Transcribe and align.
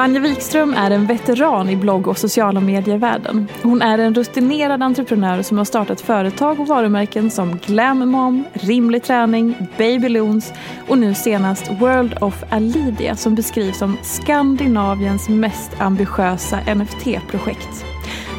Vanja 0.00 0.20
Wikström 0.20 0.74
är 0.74 0.90
en 0.90 1.06
veteran 1.06 1.70
i 1.70 1.76
blogg 1.76 2.08
och 2.08 2.18
sociala 2.18 2.60
medier-världen. 2.60 3.48
Hon 3.62 3.82
är 3.82 3.98
en 3.98 4.14
rutinerad 4.14 4.82
entreprenör 4.82 5.42
som 5.42 5.58
har 5.58 5.64
startat 5.64 6.00
företag 6.00 6.60
och 6.60 6.66
varumärken 6.66 7.30
som 7.30 7.58
Glam 7.66 8.08
Mom, 8.08 8.44
Rimlig 8.52 9.02
Träning, 9.02 9.54
Babyloons 9.78 10.52
och 10.88 10.98
nu 10.98 11.14
senast 11.14 11.70
World 11.80 12.14
of 12.20 12.44
Alidia 12.50 13.16
som 13.16 13.34
beskrivs 13.34 13.78
som 13.78 13.96
Skandinaviens 14.02 15.28
mest 15.28 15.80
ambitiösa 15.80 16.60
NFT-projekt. 16.74 17.84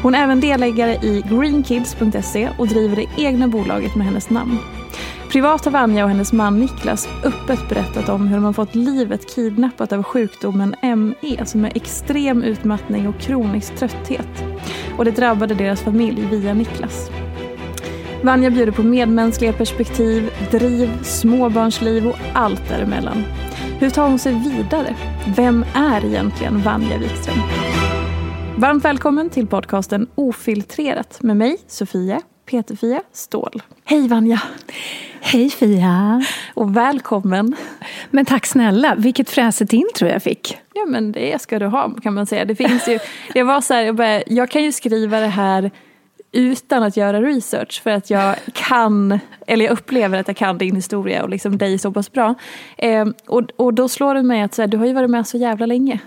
Hon 0.02 0.14
är 0.14 0.22
även 0.22 0.40
delägare 0.40 0.92
i 0.92 1.22
greenkids.se 1.28 2.48
och 2.58 2.68
driver 2.68 2.96
det 2.96 3.22
egna 3.22 3.48
bolaget 3.48 3.94
med 3.94 4.06
hennes 4.06 4.30
namn. 4.30 4.58
Privat 5.32 5.64
har 5.64 5.72
Vanja 5.72 6.04
och 6.04 6.10
hennes 6.10 6.32
man 6.32 6.60
Niklas 6.60 7.08
öppet 7.24 7.68
berättat 7.68 8.08
om 8.08 8.26
hur 8.26 8.36
de 8.36 8.44
har 8.44 8.52
fått 8.52 8.74
livet 8.74 9.34
kidnappat 9.34 9.92
av 9.92 10.02
sjukdomen 10.02 10.74
ME 10.82 11.46
som 11.46 11.64
är 11.64 11.76
extrem 11.76 12.42
utmattning 12.42 13.08
och 13.08 13.20
kronisk 13.20 13.76
trötthet. 13.76 14.44
Och 14.98 15.04
det 15.04 15.10
drabbade 15.10 15.54
deras 15.54 15.80
familj 15.80 16.26
via 16.30 16.54
Niklas. 16.54 17.10
Vanja 18.22 18.50
bjuder 18.50 18.72
på 18.72 18.82
medmänskliga 18.82 19.52
perspektiv, 19.52 20.30
driv, 20.50 21.02
småbarnsliv 21.02 22.08
och 22.08 22.18
allt 22.34 22.68
däremellan. 22.68 23.24
Hur 23.78 23.90
tar 23.90 24.08
hon 24.08 24.18
sig 24.18 24.34
vidare? 24.34 24.96
Vem 25.36 25.64
är 25.74 26.04
egentligen 26.04 26.62
Vanja 26.62 26.98
Wikström? 26.98 27.38
Varmt 28.56 28.84
välkommen 28.84 29.30
till 29.30 29.46
podcasten 29.46 30.06
Ofiltrerat 30.14 31.22
med 31.22 31.36
mig, 31.36 31.56
Sofia 31.66 32.22
Peter-Fia 32.52 33.02
Ståhl. 33.12 33.62
Hej 33.84 34.08
Vanja! 34.08 34.42
Hej 35.20 35.50
Fia! 35.50 36.24
Och 36.54 36.76
välkommen! 36.76 37.56
Men 38.10 38.24
tack 38.24 38.46
snälla, 38.46 38.94
vilket 38.98 39.30
fräsigt 39.30 39.72
intro 39.72 40.08
jag 40.08 40.22
fick. 40.22 40.58
Ja 40.74 40.84
men 40.88 41.12
det 41.12 41.42
ska 41.42 41.58
du 41.58 41.66
ha 41.66 41.90
kan 42.02 42.14
man 42.14 42.26
säga. 42.26 42.44
Det 42.44 42.54
finns 42.54 42.88
ju, 42.88 42.98
jag 43.34 43.44
var 43.44 43.60
så 43.60 43.74
här, 43.74 43.82
jag, 43.82 43.96
bara, 43.96 44.22
jag 44.26 44.50
kan 44.50 44.62
ju 44.62 44.72
skriva 44.72 45.20
det 45.20 45.26
här 45.26 45.70
utan 46.32 46.82
att 46.82 46.96
göra 46.96 47.22
research 47.22 47.82
för 47.82 47.90
att 47.90 48.10
jag 48.10 48.36
kan, 48.52 49.20
eller 49.46 49.64
jag 49.64 49.72
upplever 49.72 50.18
att 50.18 50.28
jag 50.28 50.36
kan 50.36 50.58
din 50.58 50.76
historia 50.76 51.22
och 51.22 51.30
liksom 51.30 51.58
dig 51.58 51.78
så 51.78 51.92
pass 51.92 52.12
bra. 52.12 52.34
Eh, 52.78 53.06
och, 53.26 53.42
och 53.56 53.74
då 53.74 53.88
slår 53.88 54.14
det 54.14 54.22
mig 54.22 54.42
att 54.42 54.54
så 54.54 54.62
här, 54.62 54.66
du 54.66 54.76
har 54.76 54.86
ju 54.86 54.92
varit 54.92 55.10
med 55.10 55.26
så 55.26 55.38
jävla 55.38 55.66
länge. 55.66 56.00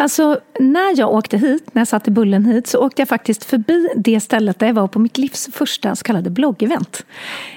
Alltså, 0.00 0.40
när 0.58 0.98
jag 0.98 1.14
åkte 1.14 1.38
hit, 1.38 1.74
när 1.74 1.80
jag 1.80 1.88
satte 1.88 2.10
bullen 2.10 2.44
hit, 2.44 2.66
så 2.66 2.78
åkte 2.78 3.02
jag 3.02 3.08
faktiskt 3.08 3.44
förbi 3.44 3.88
det 3.96 4.20
stället 4.20 4.58
där 4.58 4.66
jag 4.66 4.74
var 4.74 4.88
på 4.88 4.98
mitt 4.98 5.18
livs 5.18 5.48
första 5.52 5.96
så 5.96 6.04
kallade 6.04 6.30
bloggevent. 6.30 7.04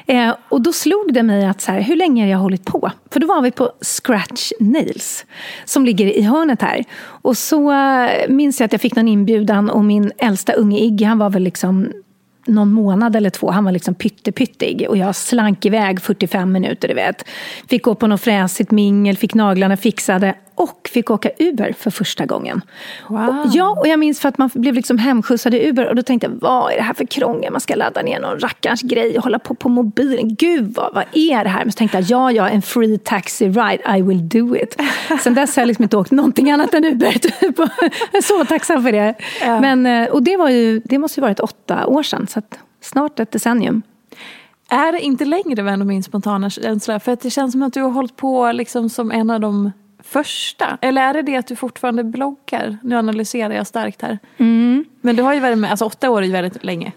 Eh, 0.05 0.33
och 0.49 0.61
då 0.61 0.73
slog 0.73 1.13
det 1.13 1.23
mig 1.23 1.45
att 1.45 1.61
så 1.61 1.71
här, 1.71 1.81
hur 1.81 1.95
länge 1.95 2.23
har 2.23 2.29
jag 2.29 2.37
hållit 2.37 2.65
på? 2.65 2.91
För 3.11 3.19
då 3.19 3.27
var 3.27 3.41
vi 3.41 3.51
på 3.51 3.71
Scratch 3.81 4.51
Nails, 4.59 5.25
som 5.65 5.85
ligger 5.85 6.05
i 6.05 6.21
hörnet 6.21 6.61
här. 6.61 6.83
Och 7.03 7.37
så 7.37 7.71
eh, 7.71 8.29
minns 8.29 8.59
jag 8.59 8.65
att 8.65 8.71
jag 8.71 8.81
fick 8.81 8.95
någon 8.95 9.07
inbjudan 9.07 9.69
och 9.69 9.85
min 9.85 10.11
äldsta 10.17 10.53
unge 10.53 10.79
Iggy, 10.79 11.05
han 11.05 11.17
var 11.17 11.29
väl 11.29 11.43
liksom 11.43 11.91
någon 12.47 12.73
månad 12.73 13.15
eller 13.15 13.29
två. 13.29 13.51
Han 13.51 13.63
var 13.63 13.71
liksom 13.71 13.95
pyttepyttig 13.95 14.85
och 14.89 14.97
jag 14.97 15.15
slank 15.15 15.65
iväg 15.65 16.01
45 16.01 16.51
minuter, 16.51 16.87
du 16.87 16.93
vet. 16.93 17.25
Fick 17.69 17.83
gå 17.83 17.95
på 17.95 18.07
något 18.07 18.21
fräsigt 18.21 18.71
mingel, 18.71 19.17
fick 19.17 19.33
naglarna 19.33 19.77
fixade 19.77 20.35
och 20.55 20.89
fick 20.93 21.11
åka 21.11 21.29
Uber 21.39 21.73
för 21.79 21.91
första 21.91 22.25
gången. 22.25 22.61
Wow. 23.07 23.29
Och, 23.29 23.45
ja, 23.53 23.77
och 23.79 23.87
jag 23.87 23.99
minns 23.99 24.19
för 24.19 24.29
att 24.29 24.37
man 24.37 24.49
blev 24.53 24.73
liksom 24.73 24.97
hemskjutsad 24.97 25.53
i 25.53 25.69
Uber 25.69 25.87
och 25.89 25.95
då 25.95 26.01
tänkte 26.01 26.27
jag, 26.27 26.37
vad 26.41 26.71
är 26.71 26.75
det 26.75 26.83
här 26.83 26.93
för 26.93 27.05
krångel? 27.05 27.51
Man 27.51 27.61
ska 27.61 27.75
ladda 27.75 28.01
ner 28.01 28.19
någon 28.19 28.39
rackarns 28.39 28.81
grej 28.81 29.17
och 29.17 29.23
hålla 29.23 29.39
på 29.39 29.55
på 29.55 29.69
mobilen. 29.69 30.35
Gud, 30.35 30.73
vad, 30.75 30.93
vad 30.93 31.05
är 31.13 31.43
det 31.43 31.49
här? 31.49 31.65
Men 31.65 31.71
så 31.71 31.77
tänkte 31.77 31.97
jag, 31.97 32.05
ja, 32.09 32.31
ja, 32.31 32.49
en 32.49 32.61
free 32.61 32.97
taxi 32.97 33.49
ride, 33.49 33.97
I 33.97 34.01
will 34.01 34.29
do 34.29 34.55
it. 34.55 34.81
Sen 35.21 35.33
dess 35.33 35.55
har 35.55 35.61
jag 35.61 35.67
liksom 35.67 35.83
inte 35.83 35.97
åkt 35.97 36.11
någonting 36.11 36.51
annat 36.51 36.73
än 36.73 36.85
Uber. 36.85 37.11
Typ. 37.11 37.57
Jag 37.57 37.69
är 38.11 38.21
så 38.21 38.45
tacksam 38.45 38.83
för 38.83 38.91
det. 38.91 39.15
Ja. 39.41 39.59
Men, 39.59 39.85
eh, 39.85 40.09
och 40.09 40.23
det, 40.23 40.37
var 40.37 40.49
ju, 40.49 40.81
det 40.85 40.97
måste 40.97 41.19
ju 41.19 41.21
varit 41.21 41.39
åtta 41.39 41.85
år 41.85 42.03
sedan, 42.03 42.27
så 42.27 42.41
snart 42.81 43.19
ett 43.19 43.31
decennium. 43.31 43.81
Är 44.69 44.91
det 44.91 44.99
inte 44.99 45.25
längre 45.25 45.71
ändå 45.71 45.85
min 45.85 46.03
spontana 46.03 46.49
känsla? 46.49 46.99
För 46.99 47.11
att 47.11 47.21
det 47.21 47.29
känns 47.29 47.51
som 47.51 47.61
att 47.61 47.73
du 47.73 47.81
har 47.81 47.89
hållit 47.89 48.15
på 48.15 48.51
liksom 48.51 48.89
som 48.89 49.11
en 49.11 49.29
av 49.29 49.39
de 49.39 49.71
första? 50.13 50.77
Eller 50.81 51.01
är 51.01 51.13
det 51.13 51.21
det 51.21 51.35
att 51.35 51.47
du 51.47 51.55
fortfarande 51.55 52.03
bloggar? 52.03 52.77
Nu 52.83 52.97
analyserar 52.97 53.53
jag 53.53 53.67
starkt 53.67 54.01
här. 54.01 54.19
Mm. 54.37 54.85
Men 55.01 55.15
du 55.15 55.23
har 55.23 55.33
ju 55.33 55.39
varit 55.39 55.57
med, 55.57 55.71
alltså 55.71 55.85
åtta 55.85 56.09
år 56.09 56.21
är 56.21 56.25
ju 56.25 56.31
väldigt 56.31 56.63
länge. 56.63 56.91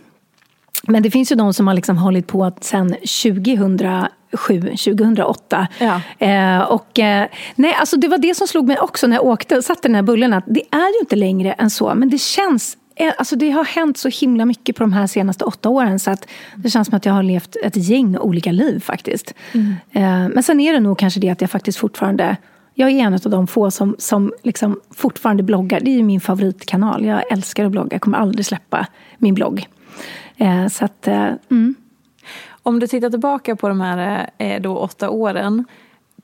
Men 0.82 1.02
det 1.02 1.10
finns 1.10 1.32
ju 1.32 1.36
de 1.36 1.54
som 1.54 1.66
har 1.66 1.74
liksom 1.74 1.98
hållit 1.98 2.26
på 2.26 2.52
sedan 2.60 2.88
2007, 2.88 4.60
2008. 4.60 5.68
Ja. 5.78 6.00
Eh, 6.26 6.60
och, 6.60 6.98
eh, 6.98 7.28
nej, 7.54 7.74
alltså 7.74 7.96
det 7.96 8.08
var 8.08 8.18
det 8.18 8.34
som 8.34 8.46
slog 8.46 8.66
mig 8.66 8.78
också 8.78 9.06
när 9.06 9.16
jag 9.16 9.24
åkte 9.24 9.56
och 9.56 9.64
satte 9.64 9.88
den 9.88 9.94
här 9.94 10.02
bullen. 10.02 10.32
Att 10.32 10.44
det 10.46 10.62
är 10.70 10.94
ju 10.94 11.00
inte 11.00 11.16
längre 11.16 11.52
än 11.52 11.70
så, 11.70 11.94
men 11.94 12.10
det 12.10 12.18
känns 12.18 12.76
eh, 12.96 13.12
Alltså 13.18 13.36
det 13.36 13.50
har 13.50 13.64
hänt 13.64 13.98
så 13.98 14.08
himla 14.08 14.44
mycket 14.44 14.76
på 14.76 14.82
de 14.82 14.92
här 14.92 15.06
senaste 15.06 15.44
åtta 15.44 15.68
åren 15.68 15.98
så 15.98 16.10
att 16.10 16.28
det 16.56 16.70
känns 16.70 16.88
som 16.88 16.96
att 16.96 17.06
jag 17.06 17.12
har 17.12 17.22
levt 17.22 17.56
ett 17.62 17.76
gäng 17.76 18.18
olika 18.18 18.52
liv 18.52 18.80
faktiskt. 18.80 19.34
Mm. 19.52 19.74
Eh, 19.92 20.34
men 20.34 20.42
sen 20.42 20.60
är 20.60 20.72
det 20.72 20.80
nog 20.80 20.98
kanske 20.98 21.20
det 21.20 21.30
att 21.30 21.40
jag 21.40 21.50
faktiskt 21.50 21.78
fortfarande 21.78 22.36
jag 22.78 22.90
är 22.90 22.98
en 22.98 23.14
av 23.14 23.20
de 23.20 23.46
få 23.46 23.70
som, 23.70 23.96
som 23.98 24.32
liksom 24.42 24.80
fortfarande 24.90 25.42
bloggar. 25.42 25.80
Det 25.80 25.90
är 25.90 25.96
ju 25.96 26.02
min 26.02 26.20
favoritkanal. 26.20 27.04
Jag 27.04 27.32
älskar 27.32 27.64
att 27.64 27.70
blogga. 27.70 27.88
Jag 27.94 28.00
kommer 28.00 28.18
aldrig 28.18 28.46
släppa 28.46 28.86
min 29.18 29.34
blogg. 29.34 29.68
Eh, 30.36 30.66
så 30.66 30.84
att, 30.84 31.08
eh, 31.08 31.30
mm. 31.50 31.74
Om 32.48 32.80
du 32.80 32.86
tittar 32.86 33.10
tillbaka 33.10 33.56
på 33.56 33.68
de 33.68 33.80
här 33.80 34.30
eh, 34.38 34.62
då 34.62 34.76
åtta 34.76 35.10
åren, 35.10 35.64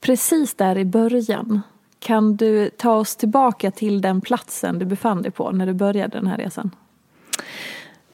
precis 0.00 0.54
där 0.54 0.78
i 0.78 0.84
början, 0.84 1.62
kan 1.99 2.37
du 2.37 2.70
ta 2.70 2.94
oss 2.94 3.16
tillbaka 3.16 3.70
till 3.70 4.00
den 4.00 4.20
platsen 4.20 4.78
du 4.78 4.84
befann 4.84 5.22
dig 5.22 5.31
på 5.31 5.50
när 5.50 5.66
du 5.66 5.72
började 5.72 6.19
den 6.19 6.26
här 6.26 6.37
resan? 6.37 6.70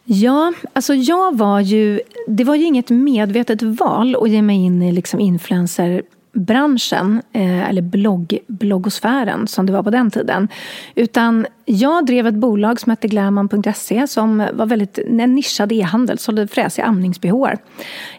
Ja, 0.05 0.53
alltså 0.73 0.95
jag 0.95 1.37
var 1.37 1.61
ju... 1.61 2.01
Det 2.29 2.45
var 2.45 2.55
ju 2.55 2.65
inget 2.65 2.91
medvetet 2.91 3.63
val 3.63 4.17
att 4.17 4.31
ge 4.31 4.43
mig 4.43 4.57
in 4.57 4.83
i 4.83 4.93
liksom 4.93 5.21
influencerbranschen 5.21 6.18
bloggbranschen, 6.33 7.23
eh, 7.33 7.69
eller 7.69 7.83
blogg, 7.83 8.39
bloggosfären 8.47 9.47
som 9.47 9.67
det 9.67 9.73
var 9.73 9.83
på 9.83 9.91
den 9.91 10.11
tiden. 10.11 10.49
Utan 10.95 11.47
jag 11.65 12.07
drev 12.07 12.27
ett 12.27 12.35
bolag 12.35 12.81
som 12.81 12.91
hette 12.91 13.09
Glaman.se 13.09 14.07
som 14.07 14.47
var 14.53 14.67
väldigt 14.67 14.99
en 14.99 15.35
nischad 15.35 15.73
e-handel, 15.73 16.19
sålde 16.19 16.49
fräsiga 16.49 16.87
amnings-bh. 16.87 17.59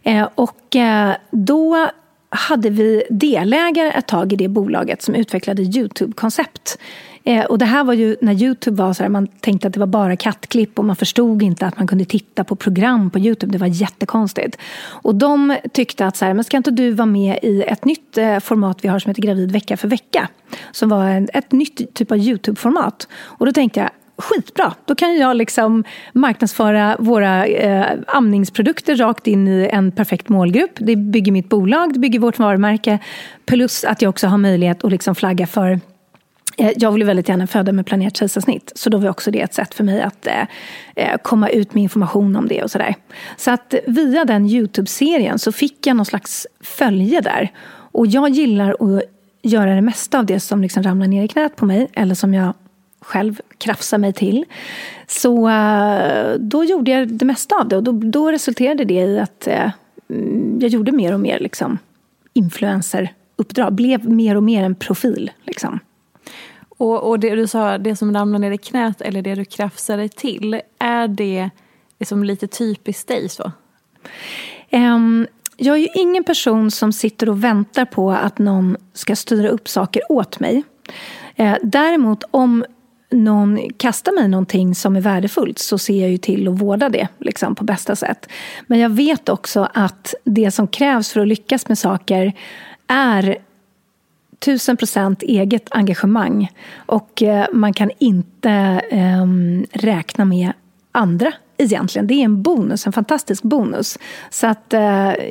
Eh, 0.03 0.27
och 0.35 0.75
eh, 0.75 1.15
då 1.31 1.89
hade 2.29 2.69
vi 2.69 3.03
delägare 3.09 3.91
ett 3.91 4.07
tag 4.07 4.33
i 4.33 4.35
det 4.35 4.47
bolaget 4.47 5.01
som 5.01 5.15
utvecklade 5.15 5.62
Youtube-koncept. 5.62 6.77
Eh, 7.24 7.45
och 7.45 7.57
det 7.57 7.66
här 7.66 7.83
var 7.83 7.94
ju 7.94 8.16
när 8.21 8.33
Youtube 8.44 8.83
var 8.83 8.94
så 8.94 9.04
här, 9.04 9.10
man 9.10 9.27
tänkte 9.27 9.68
att 9.68 9.74
det 9.74 9.80
var 9.80 9.88
bara 9.88 10.16
kattklipp 10.16 10.80
och 10.80 10.86
man 10.86 10.95
förstod 10.95 11.44
inte 11.44 11.66
att 11.66 11.77
man 11.77 11.88
kunde 11.88 12.06
titta 12.06 12.44
på 12.44 12.56
program 12.56 13.10
på 13.10 13.19
Youtube. 13.19 13.51
Det 13.51 13.57
var 13.57 13.68
jättekonstigt. 13.68 14.57
Och 14.80 15.16
de 15.16 15.57
tyckte 15.74 16.06
att 16.06 16.18
så 16.18 16.25
här, 16.25 16.33
men 16.33 16.44
ska 16.44 16.57
inte 16.57 16.71
du 16.71 16.92
vara 16.92 17.06
med 17.06 17.39
i 17.42 17.62
ett 17.62 17.86
nytt 17.86 18.18
eh, 18.18 18.39
format 18.39 18.77
vi 18.81 18.88
har 18.88 19.00
som 19.00 19.10
heter 19.10 19.21
Gravid 19.21 19.51
vecka 19.51 19.77
för 19.77 19.88
vecka? 19.88 20.27
Som 20.71 20.89
var 20.89 21.06
en, 21.06 21.27
ett 21.33 21.51
nytt 21.51 21.94
typ 21.94 22.12
av 22.12 22.18
Youtube-format. 22.18 23.07
Och 23.12 23.45
då 23.45 23.51
tänkte 23.51 23.80
jag, 23.80 23.89
skitbra. 24.19 24.74
Då 24.86 24.95
kan 24.95 25.18
jag 25.18 25.38
liksom 25.38 25.83
marknadsföra 26.13 26.95
våra 27.00 27.45
eh, 27.45 27.86
amningsprodukter 28.07 28.95
rakt 28.95 29.27
in 29.27 29.48
i 29.48 29.69
en 29.72 29.92
perfekt 29.92 30.30
målgrupp. 30.30 30.72
Det 30.77 30.95
bygger 30.95 31.31
mitt 31.31 31.50
bolag, 31.50 31.94
det 31.94 32.00
bygger 32.00 32.19
vårt 32.19 32.39
varumärke. 32.39 33.00
Plus 33.45 33.83
att 33.83 34.01
jag 34.01 34.10
också 34.10 34.27
har 34.27 34.38
möjlighet 34.38 34.83
att 34.83 34.92
liksom 34.92 35.15
flagga 35.15 35.48
för 35.48 35.80
Eh, 36.59 36.71
jag 36.75 36.91
vill 36.91 37.03
väldigt 37.03 37.29
gärna 37.29 37.47
föda 37.47 37.71
med 37.71 37.85
planerat 37.85 38.17
kejsarsnitt. 38.17 38.71
Så 38.75 38.89
då 38.89 38.97
var 38.97 39.09
också 39.09 39.31
det 39.31 39.41
ett 39.41 39.53
sätt 39.53 39.73
för 39.73 39.83
mig 39.83 40.01
att 40.01 40.27
eh, 40.27 40.45
eh, 40.95 41.17
komma 41.23 41.50
ut 41.50 41.73
med 41.73 41.83
information 41.83 42.35
om 42.35 42.47
det 42.47 42.63
och 42.63 42.71
sådär. 42.71 42.95
Så 43.38 43.51
att 43.51 43.73
via 43.88 44.25
den 44.25 44.45
Youtube-serien 44.45 45.39
så 45.39 45.51
fick 45.51 45.88
jag 45.88 45.95
någon 45.95 46.06
slags 46.06 46.47
följe 46.61 47.21
där. 47.21 47.51
Och 47.91 48.07
jag 48.07 48.29
gillar 48.29 48.69
att 48.69 49.03
göra 49.41 49.75
det 49.75 49.81
mesta 49.81 50.19
av 50.19 50.25
det 50.25 50.39
som 50.39 50.61
liksom 50.61 50.83
ramlar 50.83 51.07
ner 51.07 51.23
i 51.23 51.27
knät 51.27 51.56
på 51.56 51.65
mig 51.65 51.88
eller 51.94 52.15
som 52.15 52.33
jag 52.33 52.53
själv 53.01 53.41
krafsa 53.57 53.97
mig 53.97 54.13
till. 54.13 54.45
Så 55.07 55.50
eh, 55.50 56.35
då 56.39 56.63
gjorde 56.63 56.91
jag 56.91 57.07
det 57.07 57.25
mesta 57.25 57.55
av 57.55 57.67
det 57.67 57.77
och 57.77 57.83
då, 57.83 57.91
då 57.91 58.31
resulterade 58.31 58.85
det 58.85 58.94
i 58.94 59.19
att 59.19 59.47
eh, 59.47 59.71
mm, 60.09 60.59
jag 60.62 60.69
gjorde 60.69 60.91
mer 60.91 61.13
och 61.13 61.19
mer 61.19 61.39
liksom, 61.39 61.77
influenceruppdrag. 62.33 63.73
Blev 63.73 64.09
mer 64.09 64.35
och 64.35 64.44
mer 64.44 64.63
en 64.63 64.75
profil. 64.75 65.31
Liksom. 65.44 65.79
Och, 66.79 67.09
och 67.09 67.19
det 67.19 67.35
du 67.35 67.47
sa, 67.47 67.77
det 67.77 67.95
som 67.95 68.13
ramlar 68.13 68.39
ner 68.39 68.51
i 68.51 68.57
knät 68.57 69.01
eller 69.01 69.21
det 69.21 69.35
du 69.35 69.45
krafsar 69.45 69.97
dig 69.97 70.09
till, 70.09 70.61
är 70.79 71.07
det 71.07 71.49
liksom 71.99 72.23
lite 72.23 72.47
typiskt 72.47 73.07
dig 73.07 73.29
så? 73.29 73.51
Um, 74.71 75.27
jag 75.57 75.75
är 75.75 75.79
ju 75.79 75.87
ingen 75.95 76.23
person 76.23 76.71
som 76.71 76.93
sitter 76.93 77.29
och 77.29 77.43
väntar 77.43 77.85
på 77.85 78.11
att 78.11 78.37
någon 78.37 78.77
ska 78.93 79.15
styra 79.15 79.49
upp 79.49 79.67
saker 79.67 80.11
åt 80.11 80.39
mig. 80.39 80.63
Uh, 81.39 81.55
däremot 81.63 82.23
om 82.31 82.65
någon 83.11 83.59
kastar 83.77 84.11
mig 84.11 84.27
någonting 84.27 84.75
som 84.75 84.95
är 84.95 85.01
värdefullt 85.01 85.59
så 85.59 85.77
ser 85.77 86.01
jag 86.01 86.09
ju 86.09 86.17
till 86.17 86.47
att 86.47 86.61
vårda 86.61 86.89
det 86.89 87.07
liksom, 87.17 87.55
på 87.55 87.63
bästa 87.63 87.95
sätt. 87.95 88.29
Men 88.67 88.79
jag 88.79 88.89
vet 88.89 89.29
också 89.29 89.69
att 89.73 90.13
det 90.23 90.51
som 90.51 90.67
krävs 90.67 91.11
för 91.11 91.21
att 91.21 91.27
lyckas 91.27 91.67
med 91.67 91.77
saker 91.77 92.33
är 92.87 93.37
tusen 94.39 94.77
procent 94.77 95.24
eget 95.24 95.68
engagemang. 95.71 96.51
Och 96.75 97.24
eh, 97.24 97.45
man 97.53 97.74
kan 97.74 97.91
inte 98.00 98.81
um, 99.21 99.65
räkna 99.71 100.25
med 100.25 100.51
andra 100.91 101.33
egentligen. 101.57 102.07
Det 102.07 102.13
är 102.13 102.25
en 102.25 102.41
bonus, 102.41 102.88
en 102.88 102.94
fantastisk 102.94 103.44
bonus. 103.44 103.97
Så 104.30 104.47
att 104.47 104.74
uh, 104.74 104.80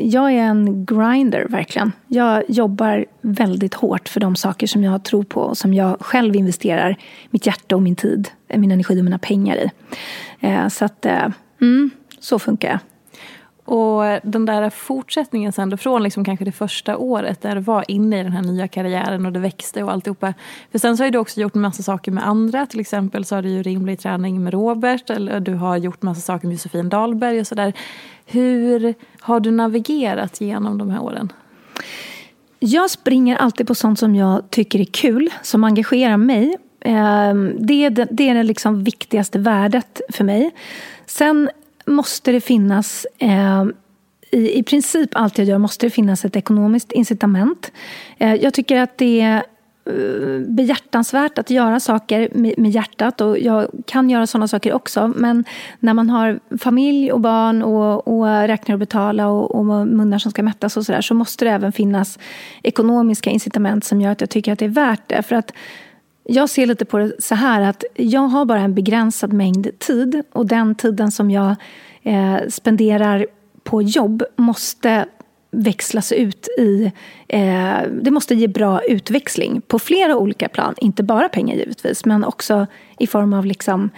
jag 0.00 0.32
är 0.32 0.42
en 0.42 0.84
grinder 0.84 1.46
verkligen. 1.48 1.92
Jag 2.06 2.44
jobbar 2.48 3.06
väldigt 3.20 3.74
hårt 3.74 4.08
för 4.08 4.20
de 4.20 4.36
saker 4.36 4.66
som 4.66 4.84
jag 4.84 5.02
tror 5.04 5.22
på 5.22 5.40
och 5.40 5.58
som 5.58 5.74
jag 5.74 5.96
själv 6.00 6.36
investerar 6.36 6.96
mitt 7.30 7.46
hjärta 7.46 7.76
och 7.76 7.82
min 7.82 7.96
tid, 7.96 8.28
eh, 8.48 8.58
min 8.58 8.70
energi 8.70 9.00
och 9.00 9.04
mina 9.04 9.18
pengar 9.18 9.56
i. 9.56 9.70
Uh, 10.46 10.68
så 10.68 10.84
att, 10.84 11.06
uh, 11.06 11.28
mm, 11.60 11.90
så 12.20 12.38
funkar 12.38 12.68
jag. 12.68 12.78
Och 13.68 14.20
den 14.22 14.46
där 14.46 14.70
fortsättningen 14.70 15.52
sen 15.52 15.70
då 15.70 15.76
från 15.76 16.02
liksom 16.02 16.24
kanske 16.24 16.44
det 16.44 16.52
första 16.52 16.96
året 16.96 17.40
där 17.42 17.54
du 17.54 17.60
var 17.60 17.84
inne 17.88 18.20
i 18.20 18.22
den 18.22 18.32
här 18.32 18.42
nya 18.42 18.68
karriären 18.68 19.26
och 19.26 19.32
det 19.32 19.38
växte 19.38 19.82
och 19.82 19.92
alltihopa. 19.92 20.34
För 20.72 20.78
sen 20.78 20.96
så 20.96 21.04
har 21.04 21.10
du 21.10 21.18
också 21.18 21.40
gjort 21.40 21.54
en 21.54 21.60
massa 21.60 21.82
saker 21.82 22.12
med 22.12 22.26
andra. 22.26 22.66
Till 22.66 22.80
exempel 22.80 23.24
så 23.24 23.34
har 23.34 23.42
du 23.42 23.48
ju 23.48 23.62
rimlig 23.62 24.00
träning 24.00 24.44
med 24.44 24.52
Robert 24.52 25.10
eller 25.10 25.40
du 25.40 25.54
har 25.54 25.76
gjort 25.76 26.02
massa 26.02 26.20
saker 26.20 26.46
med 26.46 26.54
Josefin 26.54 26.88
Dahlberg 26.88 27.40
och 27.40 27.46
sådär. 27.46 27.72
Hur 28.26 28.94
har 29.20 29.40
du 29.40 29.50
navigerat 29.50 30.40
genom 30.40 30.78
de 30.78 30.90
här 30.90 31.02
åren? 31.02 31.32
Jag 32.58 32.90
springer 32.90 33.36
alltid 33.36 33.66
på 33.66 33.74
sånt 33.74 33.98
som 33.98 34.14
jag 34.14 34.50
tycker 34.50 34.80
är 34.80 34.84
kul, 34.84 35.30
som 35.42 35.64
engagerar 35.64 36.16
mig. 36.16 36.56
Ehm, 36.80 37.56
det 37.58 37.84
är 37.84 37.90
det, 37.90 38.08
det, 38.10 38.28
är 38.28 38.34
det 38.34 38.42
liksom 38.42 38.84
viktigaste 38.84 39.38
värdet 39.38 40.00
för 40.12 40.24
mig. 40.24 40.50
Sen 41.06 41.50
måste 41.88 42.32
det 42.32 42.40
finnas 42.40 43.06
eh, 43.18 43.64
i, 44.30 44.58
i 44.58 44.62
princip 44.62 45.10
allt 45.12 45.38
jag 45.38 45.46
gör 45.46 45.58
måste 45.58 45.86
det 45.86 45.90
finnas 45.90 46.24
ett 46.24 46.36
ekonomiskt 46.36 46.92
incitament. 46.92 47.72
Eh, 48.18 48.34
jag 48.34 48.54
tycker 48.54 48.80
att 48.80 48.98
det 48.98 49.20
är 49.20 49.42
eh, 49.86 50.40
behjärtansvärt 50.48 51.38
att 51.38 51.50
göra 51.50 51.80
saker 51.80 52.28
med, 52.34 52.70
hjärtat 52.70 53.20
och 53.20 53.38
jag 53.38 53.68
kan 53.86 54.10
göra 54.10 54.26
sådana 54.26 54.48
saker 54.48 54.72
också. 54.72 55.12
Men 55.16 55.44
när 55.78 55.94
man 55.94 56.10
har 56.10 56.40
familj 56.58 57.12
och 57.12 57.20
barn 57.20 57.62
och, 57.62 58.08
och 58.08 58.26
räknar 58.26 58.74
att 58.74 58.80
betala 58.80 59.28
och, 59.28 59.54
och 59.54 59.64
munnar 59.66 60.18
som 60.18 60.30
ska 60.30 60.42
mättas 60.42 60.76
och 60.76 60.86
sådär 60.86 61.00
så 61.00 61.14
måste 61.14 61.44
det 61.44 61.50
även 61.50 61.72
finnas 61.72 62.18
ekonomiska 62.62 63.30
incitament 63.30 63.84
som 63.84 64.00
gör 64.00 64.10
att 64.10 64.20
jag 64.20 64.30
tycker 64.30 64.52
att 64.52 64.58
det 64.58 64.64
är 64.64 64.68
värt 64.68 65.02
det. 65.06 65.22
För 65.22 65.36
att 65.36 65.52
jag 66.30 66.50
ser 66.50 66.66
lite 66.66 66.84
på 66.84 66.98
det 66.98 67.12
så 67.18 67.34
här 67.34 67.62
att 67.62 67.84
jag 67.94 68.20
har 68.20 68.44
bara 68.44 68.60
en 68.60 68.74
begränsad 68.74 69.32
mängd 69.32 69.78
tid 69.78 70.22
och 70.32 70.46
den 70.46 70.74
tiden 70.74 71.10
som 71.10 71.30
jag 71.30 71.56
eh, 72.02 72.36
spenderar 72.48 73.26
på 73.64 73.82
jobb 73.82 74.22
måste 74.36 75.06
växlas 75.50 76.12
ut 76.12 76.48
i... 76.58 76.92
Eh, 77.28 77.82
det 78.02 78.10
måste 78.10 78.34
ge 78.34 78.48
bra 78.48 78.82
utväxling 78.82 79.60
på 79.60 79.78
flera 79.78 80.16
olika 80.16 80.48
plan. 80.48 80.74
Inte 80.76 81.02
bara 81.02 81.28
pengar 81.28 81.56
givetvis, 81.56 82.04
men 82.04 82.24
också 82.24 82.66
i 82.98 83.06
form 83.06 83.32
av 83.32 83.46
liksom 83.46 83.90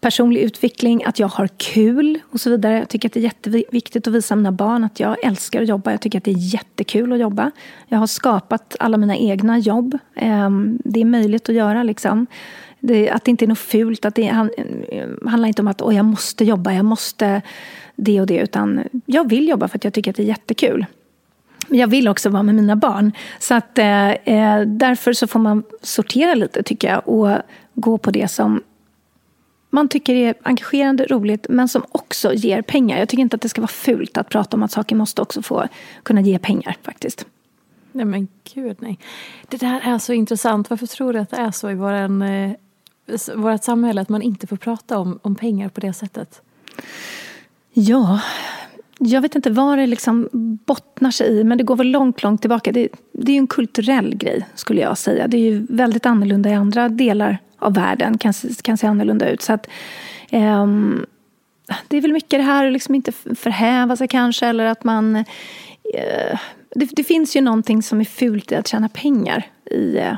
personlig 0.00 0.40
utveckling, 0.40 1.04
att 1.04 1.18
jag 1.18 1.28
har 1.28 1.48
kul 1.56 2.18
och 2.30 2.40
så 2.40 2.50
vidare. 2.50 2.78
Jag 2.78 2.88
tycker 2.88 3.08
att 3.08 3.12
det 3.12 3.20
är 3.20 3.24
jätteviktigt 3.24 4.06
att 4.06 4.14
visa 4.14 4.36
mina 4.36 4.52
barn 4.52 4.84
att 4.84 5.00
jag 5.00 5.24
älskar 5.24 5.62
att 5.62 5.68
jobba. 5.68 5.90
Jag 5.90 6.00
tycker 6.00 6.18
att 6.18 6.24
det 6.24 6.30
är 6.30 6.54
jättekul 6.54 7.12
att 7.12 7.18
jobba. 7.18 7.50
Jag 7.88 7.98
har 7.98 8.06
skapat 8.06 8.76
alla 8.78 8.96
mina 8.96 9.16
egna 9.16 9.58
jobb. 9.58 9.98
Ehm, 10.14 10.78
det 10.84 11.00
är 11.00 11.04
möjligt 11.04 11.48
att 11.48 11.54
göra 11.54 11.82
liksom. 11.82 12.26
Det, 12.80 13.10
att 13.10 13.24
det 13.24 13.30
inte 13.30 13.44
är 13.44 13.46
något 13.46 13.58
fult. 13.58 14.04
Att 14.04 14.14
det 14.14 14.28
eh, 14.28 15.06
handlar 15.26 15.48
inte 15.48 15.62
om 15.62 15.68
att 15.68 15.80
jag 15.80 16.04
måste 16.04 16.44
jobba, 16.44 16.72
jag 16.72 16.84
måste 16.84 17.42
det 17.96 18.20
och 18.20 18.26
det. 18.26 18.38
Utan 18.38 18.84
jag 19.06 19.28
vill 19.28 19.48
jobba 19.48 19.68
för 19.68 19.78
att 19.78 19.84
jag 19.84 19.94
tycker 19.94 20.10
att 20.10 20.16
det 20.16 20.22
är 20.22 20.26
jättekul. 20.26 20.86
Men 21.68 21.78
jag 21.78 21.88
vill 21.88 22.08
också 22.08 22.28
vara 22.28 22.42
med 22.42 22.54
mina 22.54 22.76
barn. 22.76 23.12
Så 23.38 23.54
att, 23.54 23.78
eh, 23.78 24.10
eh 24.10 24.60
därför 24.60 25.12
så 25.12 25.26
får 25.26 25.38
man 25.38 25.62
sortera 25.82 26.34
lite 26.34 26.62
tycker 26.62 26.88
jag. 26.88 27.08
Och 27.08 27.36
gå 27.74 27.98
på 27.98 28.10
det 28.10 28.28
som 28.28 28.62
man 29.70 29.88
tycker 29.88 30.14
är 30.14 30.34
engagerande, 30.42 31.06
roligt, 31.06 31.46
men 31.48 31.68
som 31.68 31.82
också 31.92 32.32
ger 32.32 32.62
pengar. 32.62 32.98
Jag 32.98 33.08
tycker 33.08 33.22
inte 33.22 33.36
att 33.36 33.42
det 33.42 33.48
ska 33.48 33.60
vara 33.60 33.68
fult 33.68 34.18
att 34.18 34.28
prata 34.28 34.56
om 34.56 34.62
att 34.62 34.72
saker 34.72 34.96
måste 34.96 35.22
också 35.22 35.42
få 35.42 35.68
kunna 36.02 36.20
ge 36.20 36.38
pengar 36.38 36.76
faktiskt. 36.82 37.26
Nej 37.92 38.04
men 38.04 38.28
gud 38.54 38.76
nej. 38.80 38.98
Det 39.48 39.56
där 39.56 39.80
är 39.84 39.98
så 39.98 40.12
intressant. 40.12 40.70
Varför 40.70 40.86
tror 40.86 41.12
du 41.12 41.18
att 41.18 41.30
det 41.30 41.36
är 41.36 41.50
så 41.50 41.70
i 41.70 41.74
våran, 41.74 42.22
eh, 42.22 42.52
vårt 43.34 43.64
samhälle 43.64 44.00
att 44.00 44.08
man 44.08 44.22
inte 44.22 44.46
får 44.46 44.56
prata 44.56 44.98
om, 44.98 45.18
om 45.22 45.34
pengar 45.34 45.68
på 45.68 45.80
det 45.80 45.92
sättet? 45.92 46.42
Ja, 47.72 48.20
jag 48.98 49.20
vet 49.20 49.34
inte 49.34 49.50
vad 49.50 49.78
det 49.78 49.86
liksom 49.86 50.28
bottnar 50.66 51.10
sig 51.10 51.38
i, 51.40 51.44
men 51.44 51.58
det 51.58 51.64
går 51.64 51.76
väl 51.76 51.90
långt, 51.90 52.22
långt 52.22 52.40
tillbaka. 52.40 52.72
Det, 52.72 52.88
det 53.12 53.32
är 53.32 53.38
en 53.38 53.46
kulturell 53.46 54.14
grej, 54.16 54.46
skulle 54.54 54.80
jag 54.80 54.98
säga. 54.98 55.28
Det 55.28 55.36
är 55.36 55.50
ju 55.50 55.66
väldigt 55.70 56.06
annorlunda 56.06 56.50
i 56.50 56.54
andra 56.54 56.88
delar 56.88 57.38
av 57.58 57.74
världen, 57.74 58.18
kan, 58.18 58.32
kan 58.62 58.78
se 58.78 58.86
annorlunda 58.86 59.28
ut. 59.28 59.42
Så 59.42 59.52
att, 59.52 59.66
um, 60.32 61.06
det 61.88 61.96
är 61.96 62.00
väl 62.00 62.12
mycket 62.12 62.40
det 62.40 62.44
här 62.44 62.66
att 62.66 62.72
liksom 62.72 62.94
inte 62.94 63.12
förhäva 63.12 63.96
sig 63.96 64.08
kanske, 64.08 64.46
eller 64.46 64.64
att 64.64 64.84
man... 64.84 65.16
Uh, 65.16 66.38
det, 66.74 66.88
det, 66.92 67.04
finns 67.04 67.36
ju 67.36 67.40
någonting 67.40 67.82
som 67.82 68.00
är 68.00 68.04
fult 68.04 68.52
i 68.52 68.54
att 68.54 68.68
tjäna 68.68 68.88
pengar 68.88 69.46
i, 69.70 69.98
uh, 69.98 70.14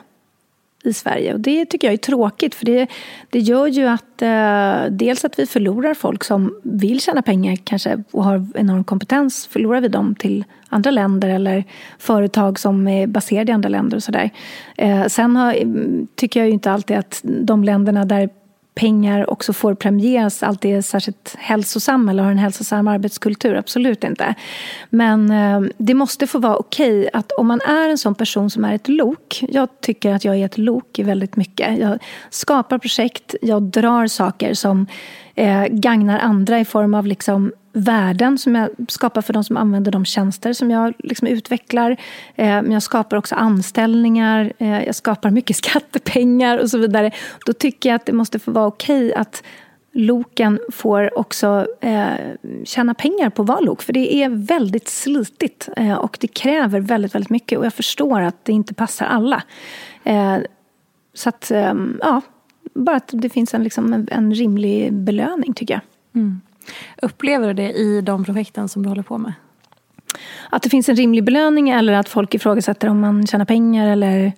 i 0.84 0.92
Sverige. 0.92 1.34
Och 1.34 1.40
det 1.40 1.64
tycker 1.64 1.88
jag 1.88 1.92
är 1.92 1.98
tråkigt 1.98 2.54
för 2.54 2.66
det, 2.66 2.86
det 3.30 3.38
gör 3.38 3.66
ju 3.66 3.86
att 3.86 4.22
eh, 4.22 4.90
dels 4.90 5.24
att 5.24 5.38
vi 5.38 5.46
förlorar 5.46 5.94
folk 5.94 6.24
som 6.24 6.60
vill 6.62 7.00
tjäna 7.00 7.22
pengar 7.22 7.56
kanske 7.56 8.02
och 8.10 8.24
har 8.24 8.46
enorm 8.54 8.84
kompetens. 8.84 9.46
Förlorar 9.46 9.80
vi 9.80 9.88
dem 9.88 10.14
till 10.14 10.44
andra 10.68 10.90
länder 10.90 11.28
eller 11.28 11.64
företag 11.98 12.58
som 12.58 12.88
är 12.88 13.06
baserade 13.06 13.52
i 13.52 13.54
andra 13.54 13.68
länder 13.68 13.96
och 13.96 14.02
sådär. 14.02 14.30
Eh, 14.76 15.06
sen 15.06 15.36
har, 15.36 15.54
mm, 15.54 16.06
tycker 16.14 16.40
jag 16.40 16.46
ju 16.46 16.52
inte 16.52 16.70
alltid 16.70 16.96
att 16.96 17.20
de 17.24 17.64
länderna 17.64 18.04
där 18.04 18.28
pengar 18.80 19.30
också 19.30 19.52
får 19.52 19.74
premieras 19.74 20.42
alltid 20.42 20.76
är 20.76 20.80
särskilt 20.80 21.34
hälsosam 21.38 22.08
eller 22.08 22.22
har 22.22 22.30
en 22.30 22.38
hälsosam 22.38 22.88
arbetskultur. 22.88 23.54
Absolut 23.54 24.04
inte. 24.04 24.34
Men 24.90 25.30
eh, 25.30 25.70
det 25.78 25.94
måste 25.94 26.26
få 26.26 26.38
vara 26.38 26.56
okej 26.56 26.98
okay 26.98 27.10
att 27.12 27.32
om 27.32 27.46
man 27.46 27.60
är 27.60 27.88
en 27.88 27.98
sån 27.98 28.14
person 28.14 28.50
som 28.50 28.64
är 28.64 28.74
ett 28.74 28.88
lok. 28.88 29.44
Jag 29.48 29.68
tycker 29.80 30.14
att 30.14 30.24
jag 30.24 30.36
är 30.36 30.44
ett 30.44 30.58
lok 30.58 30.98
i 30.98 31.02
väldigt 31.02 31.36
mycket. 31.36 31.78
Jag 31.78 31.98
skapar 32.30 32.78
projekt, 32.78 33.34
jag 33.42 33.62
drar 33.62 34.06
saker 34.06 34.54
som 34.54 34.86
eh, 35.34 35.66
gagnar 35.70 36.18
andra 36.18 36.60
i 36.60 36.64
form 36.64 36.94
av 36.94 37.06
liksom 37.06 37.52
värden 37.72 38.38
som 38.38 38.54
jag 38.54 38.70
skapar 38.88 39.22
för 39.22 39.32
de 39.32 39.44
som 39.44 39.56
använder 39.56 39.92
de 39.92 40.04
tjänster 40.04 40.52
som 40.52 40.70
jag 40.70 40.94
liksom 40.98 41.28
utvecklar. 41.28 41.90
Eh, 42.34 42.46
men 42.46 42.70
jag 42.70 42.82
skapar 42.82 43.16
också 43.16 43.34
anställningar, 43.34 44.52
eh, 44.58 44.84
jag 44.84 44.94
skapar 44.94 45.30
mycket 45.30 45.56
skattepengar 45.64 46.58
och 46.58 46.70
så 46.70 46.78
vidare. 46.78 47.10
Då 47.46 47.52
tycker 47.52 47.88
jag 47.88 47.96
att 47.96 48.06
det 48.06 48.12
måste 48.12 48.38
få 48.38 48.50
vara 48.50 48.66
okej 48.66 49.14
att 49.14 49.42
loken 49.92 50.60
får 50.72 51.18
också 51.18 51.66
eh, 51.80 52.14
tjäna 52.64 52.94
pengar 52.94 53.30
på 53.30 53.42
att 53.42 53.48
vara 53.48 53.60
lok. 53.60 53.82
För 53.82 53.92
det 53.92 54.14
är 54.14 54.28
väldigt 54.28 54.88
slitigt 54.88 55.68
eh, 55.76 55.94
och 55.94 56.16
det 56.20 56.28
kräver 56.28 56.80
väldigt, 56.80 57.14
väldigt 57.14 57.30
mycket. 57.30 57.58
Och 57.58 57.64
jag 57.64 57.74
förstår 57.74 58.20
att 58.20 58.44
det 58.44 58.52
inte 58.52 58.74
passar 58.74 59.06
alla. 59.06 59.42
Eh, 60.04 60.36
så 61.14 61.28
att, 61.28 61.50
eh, 61.50 61.74
ja, 62.00 62.20
bara 62.74 62.96
att 62.96 63.10
det 63.12 63.28
finns 63.28 63.54
en, 63.54 63.64
liksom, 63.64 63.92
en, 63.92 64.08
en 64.10 64.34
rimlig 64.34 64.92
belöning 64.92 65.54
tycker 65.54 65.74
jag. 65.74 65.82
Mm. 66.22 66.40
Upplever 67.02 67.48
du 67.48 67.54
det 67.54 67.72
i 67.72 68.00
de 68.00 68.24
projekten 68.24 68.68
som 68.68 68.82
du 68.82 68.88
håller 68.88 69.02
på 69.02 69.18
med? 69.18 69.32
Att 70.50 70.62
det 70.62 70.70
finns 70.70 70.88
en 70.88 70.96
rimlig 70.96 71.24
belöning 71.24 71.70
eller 71.70 71.92
att 71.92 72.08
folk 72.08 72.34
ifrågasätter 72.34 72.88
om 72.88 73.00
man 73.00 73.26
tjänar 73.26 73.44
pengar 73.44 73.88
eller? 73.88 74.32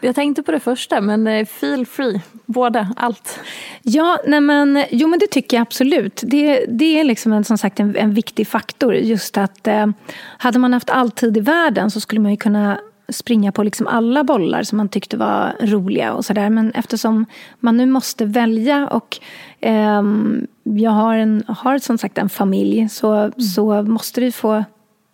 Jag 0.00 0.14
tänkte 0.14 0.42
på 0.42 0.52
det 0.52 0.60
första, 0.60 1.00
men 1.00 1.26
eh, 1.26 1.46
feel 1.46 1.86
free. 1.86 2.20
Båda, 2.46 2.92
allt. 2.96 3.40
Ja, 3.82 4.18
nej 4.26 4.40
men, 4.40 4.84
jo 4.90 5.08
men 5.08 5.18
det 5.18 5.26
tycker 5.26 5.56
jag 5.56 5.62
absolut. 5.62 6.22
Det, 6.24 6.66
det 6.68 7.00
är 7.00 7.04
liksom 7.04 7.32
en, 7.32 7.44
som 7.44 7.58
sagt 7.58 7.80
en, 7.80 7.96
en 7.96 8.14
viktig 8.14 8.48
faktor. 8.48 8.94
Just 8.94 9.38
att 9.38 9.66
eh, 9.66 9.86
hade 10.38 10.58
man 10.58 10.72
haft 10.72 10.90
all 10.90 11.10
tid 11.10 11.36
i 11.36 11.40
världen 11.40 11.90
så 11.90 12.00
skulle 12.00 12.20
man 12.20 12.30
ju 12.30 12.36
kunna 12.36 12.80
springa 13.08 13.52
på 13.52 13.62
liksom 13.62 13.86
alla 13.86 14.24
bollar 14.24 14.62
som 14.62 14.76
man 14.76 14.88
tyckte 14.88 15.16
var 15.16 15.54
roliga 15.60 16.12
och 16.12 16.24
sådär. 16.24 16.50
Men 16.50 16.72
eftersom 16.72 17.26
man 17.60 17.76
nu 17.76 17.86
måste 17.86 18.24
välja 18.24 18.88
och 18.88 19.18
eh, 19.60 20.02
jag 20.74 20.90
har, 20.90 21.16
en, 21.16 21.42
har 21.48 21.78
som 21.78 21.98
sagt 21.98 22.18
en 22.18 22.28
familj 22.28 22.88
så, 22.88 23.12
mm. 23.12 23.40
så 23.40 23.82
måste 23.82 24.20
det 24.20 24.32
få 24.32 24.64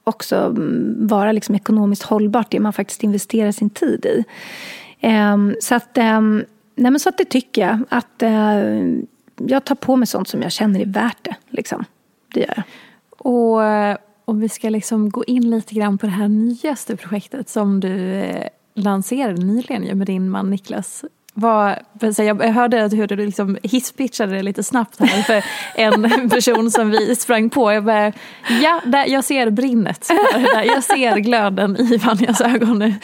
också 0.05 0.37
mm, 0.37 1.07
vara 1.07 1.33
liksom 1.33 1.55
ekonomiskt 1.55 2.03
hållbart 2.03 2.51
det 2.51 2.61
man 2.61 2.73
faktiskt 2.73 3.03
investerar 3.03 3.53
sin 3.53 3.71
tid 3.71 4.07
i. 4.07 4.25
Eh, 5.01 5.37
så, 5.61 5.75
att, 5.75 5.99
eh, 5.99 6.21
nej 6.75 7.01
så 7.01 7.09
att 7.09 7.19
det 7.19 7.25
tycker 7.25 7.63
jag. 7.63 7.79
Att 7.89 8.23
eh, 8.23 8.63
jag 9.37 9.65
tar 9.65 9.75
på 9.75 9.97
mig 9.97 10.07
sånt 10.07 10.29
som 10.29 10.43
jag 10.43 10.53
känner 10.53 10.81
är 10.81 10.87
värt 10.87 11.25
det. 11.25 11.37
Liksom. 11.49 11.85
Det 12.35 12.41
gör 12.41 12.55
jag. 12.57 12.65
Och 13.19 13.65
eh, 13.65 13.97
om 14.25 14.41
vi 14.41 14.49
ska 14.49 14.69
liksom 14.69 15.11
gå 15.11 15.25
in 15.25 15.51
lite 15.51 15.75
grann 15.75 15.99
på 15.99 16.07
det 16.07 16.13
här 16.13 16.29
nyaste 16.29 16.97
projektet 16.97 17.49
som 17.49 17.81
du 17.81 18.15
eh, 18.15 18.49
lanserade 18.75 19.45
nyligen 19.45 19.99
med 19.99 20.07
din 20.07 20.31
man 20.31 20.51
Niklas. 20.51 21.05
Vad, 21.35 21.77
jag 22.19 22.43
hörde 22.43 22.89
hur 22.93 23.07
du 23.07 23.17
liksom 23.17 23.59
hisspitchade 23.63 24.33
det 24.33 24.43
lite 24.43 24.63
snabbt 24.63 25.01
här 25.01 25.23
för 25.23 25.45
en 25.75 26.31
person 26.31 26.71
som 26.71 26.91
vi 26.91 27.17
sprang 27.17 27.51
på. 27.51 27.73
Jag 27.73 27.85
bara, 27.85 28.13
ja, 28.63 28.81
där, 28.85 29.07
jag 29.07 29.25
ser 29.25 29.51
brinnet. 29.51 30.09
Jag 30.67 30.85
ser 30.85 31.17
glöden 31.17 31.77
i 31.77 31.97
Vanjas 31.97 32.41
ögon 32.41 32.79
nu. 32.79 32.95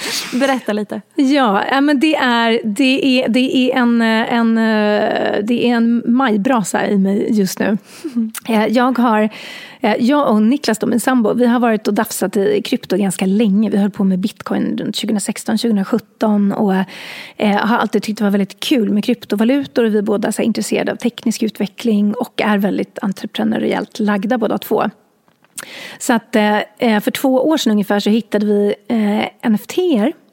Berätta 0.40 0.72
lite. 0.72 1.00
Ja, 1.14 1.80
men 1.80 2.00
det 2.00 2.16
är, 2.16 2.60
det 2.64 3.06
är, 3.06 3.28
det 3.28 3.56
är, 3.56 3.76
en, 3.76 4.02
en, 4.02 4.54
det 5.46 5.66
är 5.66 5.74
en 5.74 6.02
majbrasa 6.06 6.86
i 6.86 6.98
mig 6.98 7.26
just 7.30 7.58
nu. 7.58 7.78
Jag 8.68 8.98
har 8.98 9.30
Eh, 9.80 9.96
jag 10.00 10.30
och 10.30 10.42
Niklas, 10.42 10.78
då, 10.78 10.86
min 10.86 11.00
sambo, 11.00 11.34
vi 11.34 11.46
har 11.46 11.60
varit 11.60 11.88
och 11.88 11.94
dafsat 11.94 12.36
i 12.36 12.62
krypto 12.62 12.96
ganska 12.96 13.26
länge. 13.26 13.70
Vi 13.70 13.76
höll 13.76 13.90
på 13.90 14.04
med 14.04 14.18
bitcoin 14.18 14.76
2016, 14.76 15.58
2017 15.58 16.52
och 16.52 16.74
eh, 17.36 17.56
har 17.56 17.78
alltid 17.78 18.02
tyckt 18.02 18.17
det 18.18 18.24
var 18.24 18.30
väldigt 18.30 18.60
kul 18.60 18.92
med 18.92 19.04
kryptovalutor. 19.04 19.84
Vi 19.84 19.98
är 19.98 20.02
båda 20.02 20.32
så 20.32 20.42
intresserade 20.42 20.92
av 20.92 20.96
teknisk 20.96 21.42
utveckling 21.42 22.14
och 22.14 22.40
är 22.40 22.58
väldigt 22.58 22.98
entreprenöriellt 23.02 23.98
lagda 23.98 24.38
båda 24.38 24.58
två. 24.58 24.84
Så 25.98 26.12
att 26.12 26.36
eh, 26.36 26.58
eh, 26.78 27.00
för 27.00 27.10
två 27.10 27.48
år 27.48 27.56
sedan 27.56 27.72
ungefär 27.72 28.00
så 28.00 28.10
hittade 28.10 28.46
vi 28.46 28.74
eh, 28.88 29.50
NFT 29.50 29.78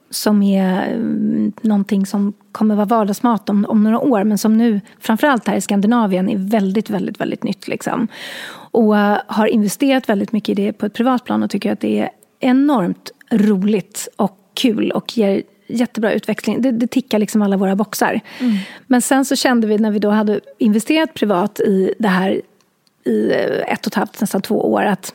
som 0.09 0.43
är 0.43 0.93
mm, 0.93 1.53
någonting 1.61 2.05
som 2.05 2.33
kommer 2.51 2.75
vara 2.75 2.85
vardagsmat 2.85 3.49
om, 3.49 3.65
om 3.65 3.83
några 3.83 3.99
år 3.99 4.23
men 4.23 4.37
som 4.37 4.57
nu, 4.57 4.81
framförallt 4.99 5.47
här 5.47 5.55
i 5.55 5.61
Skandinavien, 5.61 6.29
är 6.29 6.37
väldigt, 6.37 6.89
väldigt, 6.89 7.21
väldigt 7.21 7.43
nytt. 7.43 7.67
Liksom. 7.67 8.07
Och 8.71 8.95
har 9.27 9.47
investerat 9.47 10.09
väldigt 10.09 10.31
mycket 10.31 10.59
i 10.59 10.65
det 10.65 10.73
på 10.73 10.85
ett 10.85 10.93
privat 10.93 11.25
plan 11.25 11.43
och 11.43 11.49
tycker 11.49 11.71
att 11.71 11.79
det 11.79 11.99
är 11.99 12.09
enormt 12.39 13.11
roligt 13.31 14.07
och 14.15 14.37
kul 14.53 14.91
och 14.91 15.17
ger 15.17 15.43
jättebra 15.67 16.13
utväxling. 16.13 16.61
Det, 16.61 16.71
det 16.71 16.87
tickar 16.87 17.19
liksom 17.19 17.41
alla 17.41 17.57
våra 17.57 17.75
boxar. 17.75 18.21
Mm. 18.39 18.55
Men 18.87 19.01
sen 19.01 19.25
så 19.25 19.35
kände 19.35 19.67
vi 19.67 19.77
när 19.77 19.91
vi 19.91 19.99
då 19.99 20.09
hade 20.09 20.39
investerat 20.57 21.13
privat 21.13 21.59
i 21.59 21.93
det 21.99 22.07
här 22.07 22.41
i 23.05 23.31
ett 23.67 23.85
och 23.85 23.91
ett 23.91 23.95
halvt, 23.95 24.21
nästan 24.21 24.41
två 24.41 24.73
år 24.73 24.83
att 24.83 25.13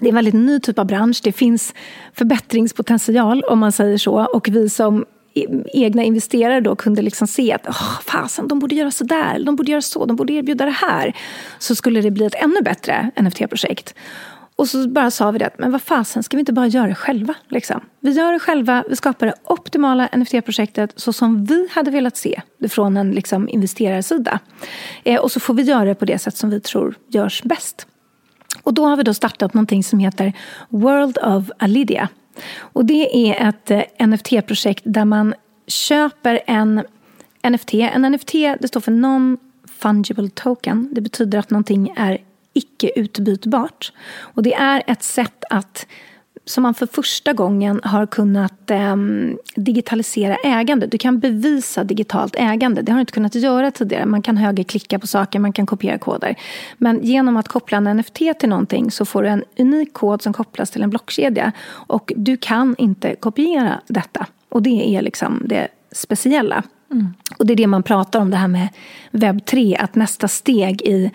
det 0.00 0.06
är 0.06 0.08
en 0.08 0.14
väldigt 0.14 0.34
ny 0.34 0.60
typ 0.60 0.78
av 0.78 0.86
bransch. 0.86 1.20
Det 1.24 1.32
finns 1.32 1.74
förbättringspotential 2.12 3.42
om 3.42 3.58
man 3.58 3.72
säger 3.72 3.98
så. 3.98 4.26
Och 4.34 4.48
vi 4.48 4.68
som 4.68 5.04
egna 5.72 6.02
investerare 6.02 6.60
då 6.60 6.76
kunde 6.76 7.02
liksom 7.02 7.26
se 7.26 7.52
att 7.52 7.66
oh, 7.66 8.00
fasen, 8.00 8.48
de 8.48 8.58
borde 8.58 8.74
göra 8.74 8.90
så 8.90 9.04
där, 9.04 9.44
de 9.44 9.56
borde 9.56 9.70
göra 9.70 9.82
så, 9.82 10.04
de 10.04 10.16
borde 10.16 10.32
erbjuda 10.32 10.64
det 10.64 10.70
här. 10.70 11.16
Så 11.58 11.74
skulle 11.74 12.00
det 12.00 12.10
bli 12.10 12.26
ett 12.26 12.34
ännu 12.34 12.60
bättre 12.62 13.10
NFT-projekt. 13.16 13.94
Och 14.56 14.68
så 14.68 14.88
bara 14.88 15.10
sa 15.10 15.30
vi 15.30 15.38
det, 15.38 15.50
men 15.58 15.72
vad 15.72 15.82
fasen, 15.82 16.22
ska 16.22 16.36
vi 16.36 16.40
inte 16.40 16.52
bara 16.52 16.66
göra 16.66 16.86
det 16.86 16.94
själva? 16.94 17.34
Liksom? 17.48 17.80
Vi 18.00 18.12
gör 18.12 18.32
det 18.32 18.38
själva, 18.38 18.84
vi 18.88 18.96
skapar 18.96 19.26
det 19.26 19.34
optimala 19.44 20.08
NFT-projektet 20.16 20.92
så 20.96 21.12
som 21.12 21.44
vi 21.44 21.68
hade 21.70 21.90
velat 21.90 22.16
se 22.16 22.42
det 22.58 22.68
från 22.68 22.96
en 22.96 23.10
liksom, 23.10 23.48
investerarsida. 23.48 24.38
Eh, 25.04 25.20
och 25.20 25.32
så 25.32 25.40
får 25.40 25.54
vi 25.54 25.62
göra 25.62 25.84
det 25.84 25.94
på 25.94 26.04
det 26.04 26.18
sätt 26.18 26.36
som 26.36 26.50
vi 26.50 26.60
tror 26.60 26.94
görs 27.08 27.42
bäst. 27.42 27.86
Och 28.62 28.74
då 28.74 28.84
har 28.84 28.96
vi 28.96 29.02
då 29.02 29.14
startat 29.14 29.54
någonting 29.54 29.84
som 29.84 29.98
heter 29.98 30.32
World 30.68 31.18
of 31.18 31.50
Alidia. 31.58 32.08
Och 32.58 32.84
det 32.84 33.30
är 33.30 33.48
ett 33.48 33.70
eh, 33.70 34.06
NFT-projekt 34.06 34.82
där 34.84 35.04
man 35.04 35.34
köper 35.66 36.40
en 36.46 36.82
NFT. 37.50 37.74
En 37.74 38.12
NFT 38.12 38.32
det 38.32 38.68
står 38.68 38.80
för 38.80 38.92
Non-Fungible 38.92 40.30
Token. 40.30 40.88
Det 40.92 41.00
betyder 41.00 41.38
att 41.38 41.50
någonting 41.50 41.94
är 41.96 42.18
icke 42.54 42.90
utbytbart. 42.96 43.92
Och 44.16 44.42
det 44.42 44.54
är 44.54 44.82
ett 44.86 45.02
sätt 45.02 45.44
att 45.50 45.86
som 46.46 46.62
man 46.62 46.74
för 46.74 46.86
första 46.86 47.32
gången 47.32 47.80
har 47.84 48.06
kunnat 48.06 48.70
eh, 48.70 48.96
digitalisera 49.54 50.36
ägande. 50.44 50.86
Du 50.86 50.98
kan 50.98 51.18
bevisa 51.18 51.84
digitalt 51.84 52.36
ägande. 52.36 52.82
Det 52.82 52.92
har 52.92 52.96
du 52.96 53.00
inte 53.00 53.12
kunnat 53.12 53.34
göra 53.34 53.70
tidigare. 53.70 54.06
Man 54.06 54.22
kan 54.22 54.36
högerklicka 54.36 54.98
på 54.98 55.06
saker, 55.06 55.38
man 55.38 55.52
kan 55.52 55.66
kopiera 55.66 55.98
koder. 55.98 56.34
Men 56.78 57.02
genom 57.02 57.36
att 57.36 57.48
koppla 57.48 57.76
en 57.76 57.96
NFT 57.96 58.18
till 58.38 58.48
någonting 58.48 58.90
så 58.90 59.04
får 59.04 59.22
du 59.22 59.28
en 59.28 59.44
unik 59.58 59.92
kod 59.92 60.22
som 60.22 60.32
kopplas 60.32 60.70
till 60.70 60.82
en 60.82 60.90
blockkedja. 60.90 61.52
Och 61.68 62.12
du 62.16 62.36
kan 62.36 62.74
inte 62.78 63.14
kopiera 63.14 63.80
detta. 63.86 64.26
Och 64.48 64.62
det 64.62 64.96
är 64.96 65.02
liksom 65.02 65.42
det 65.44 65.68
speciella. 65.92 66.62
Mm. 66.90 67.14
Och 67.38 67.46
det 67.46 67.52
är 67.52 67.56
det 67.56 67.66
man 67.66 67.82
pratar 67.82 68.20
om, 68.20 68.30
det 68.30 68.36
här 68.36 68.48
med 68.48 68.68
webb 69.10 69.44
3, 69.44 69.76
att 69.76 69.94
nästa 69.94 70.28
steg 70.28 70.82
i 70.82 71.10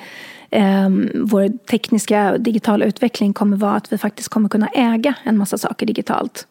eh, 0.51 0.89
vår 1.15 1.57
tekniska 1.65 2.37
digitala 2.37 2.85
utveckling 2.85 3.33
kommer 3.33 3.57
vara 3.57 3.75
att 3.75 3.93
vi 3.93 3.97
faktiskt 3.97 4.29
kommer 4.29 4.49
kunna 4.49 4.67
äga 4.67 5.13
en 5.23 5.37
massa 5.37 5.57
saker 5.57 5.85
digitalt. 5.85 6.47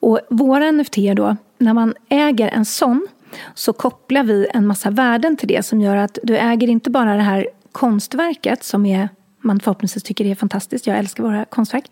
Och 0.00 0.20
våra 0.30 0.72
NFT 0.72 0.96
då, 1.16 1.36
när 1.58 1.74
man 1.74 1.94
äger 2.08 2.48
en 2.48 2.64
sån 2.64 3.06
så 3.54 3.72
kopplar 3.72 4.22
vi 4.22 4.46
en 4.54 4.66
massa 4.66 4.90
värden 4.90 5.36
till 5.36 5.48
det 5.48 5.66
som 5.66 5.80
gör 5.80 5.96
att 5.96 6.18
du 6.22 6.36
äger 6.36 6.68
inte 6.68 6.90
bara 6.90 7.16
det 7.16 7.22
här 7.22 7.48
konstverket 7.72 8.64
som 8.64 8.86
är 8.86 9.08
man 9.44 9.60
förhoppningsvis 9.60 10.02
tycker 10.02 10.24
det 10.24 10.30
är 10.30 10.34
fantastiskt. 10.34 10.86
Jag 10.86 10.98
älskar 10.98 11.24
våra 11.24 11.44
konstverk. 11.44 11.84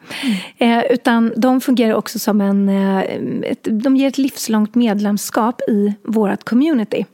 Mm. 0.59 0.79
Eh, 0.79 0.93
utan 0.93 1.33
de 1.37 1.61
fungerar 1.61 1.95
också 1.95 2.19
som 2.19 2.41
en... 2.41 2.69
Eh, 2.69 3.01
ett, 3.51 3.69
de 3.71 3.97
ger 3.97 4.09
ett 4.09 4.19
livslångt 4.19 4.75
medlemskap 4.75 5.61
i 5.69 5.95
vårt 6.03 6.45
community. 6.45 7.07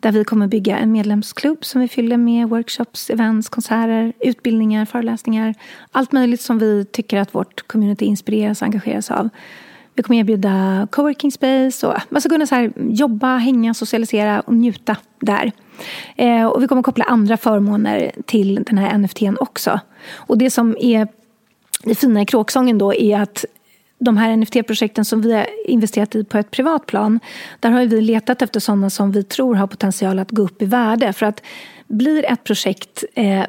Där 0.00 0.12
vi 0.12 0.24
kommer 0.24 0.46
bygga 0.46 0.78
en 0.78 0.92
medlemsklubb 0.92 1.64
som 1.64 1.80
vi 1.80 1.88
fyller 1.88 2.16
med 2.16 2.48
workshops, 2.48 3.10
events, 3.10 3.48
konserter, 3.48 4.12
utbildningar, 4.20 4.84
föreläsningar. 4.84 5.54
Allt 5.92 6.12
möjligt 6.12 6.40
som 6.40 6.58
vi 6.58 6.84
tycker 6.84 7.16
att 7.16 7.34
vårt 7.34 7.68
community 7.68 8.04
inspireras 8.04 8.62
och 8.62 8.66
engageras 8.66 9.10
av. 9.10 9.28
vi 9.94 10.02
kommer 10.02 10.20
erbjuda 10.20 10.88
coworking 10.90 11.32
space. 11.32 11.86
Och 11.86 11.94
man 12.08 12.20
ska 12.20 12.30
kunna 12.30 12.46
så 12.46 12.54
här, 12.54 12.72
jobba, 12.76 13.36
hänga, 13.36 13.74
socialisera 13.74 14.40
och 14.40 14.54
njuta 14.54 14.96
där. 15.20 15.52
Eh, 16.16 16.46
och 16.46 16.62
vi 16.62 16.68
kommer 16.68 16.82
koppla 16.82 17.04
andra 17.04 17.36
förmåner 17.36 18.12
till 18.26 18.64
den 18.66 18.78
här 18.78 18.98
NFTn 18.98 19.36
också. 19.40 19.80
Och 20.14 20.38
det 20.38 20.50
som 20.50 20.76
är 20.80 21.08
det 21.84 21.94
fina 21.94 22.22
i 22.22 22.26
kråksången 22.26 22.78
då 22.78 22.94
är 22.94 23.20
att 23.20 23.44
de 23.98 24.16
här 24.16 24.36
NFT-projekten 24.36 25.04
som 25.04 25.22
vi 25.22 25.32
har 25.32 25.46
investerat 25.64 26.14
i 26.14 26.24
på 26.24 26.38
ett 26.38 26.50
privat 26.50 26.86
plan, 26.86 27.20
där 27.60 27.70
har 27.70 27.86
vi 27.86 28.00
letat 28.00 28.42
efter 28.42 28.60
sådana 28.60 28.90
som 28.90 29.12
vi 29.12 29.22
tror 29.22 29.54
har 29.54 29.66
potential 29.66 30.18
att 30.18 30.30
gå 30.30 30.42
upp 30.42 30.62
i 30.62 30.64
värde. 30.64 31.12
För 31.12 31.26
att 31.26 31.42
blir 31.86 32.24
ett 32.24 32.44
projekt 32.44 33.04
eh, 33.14 33.44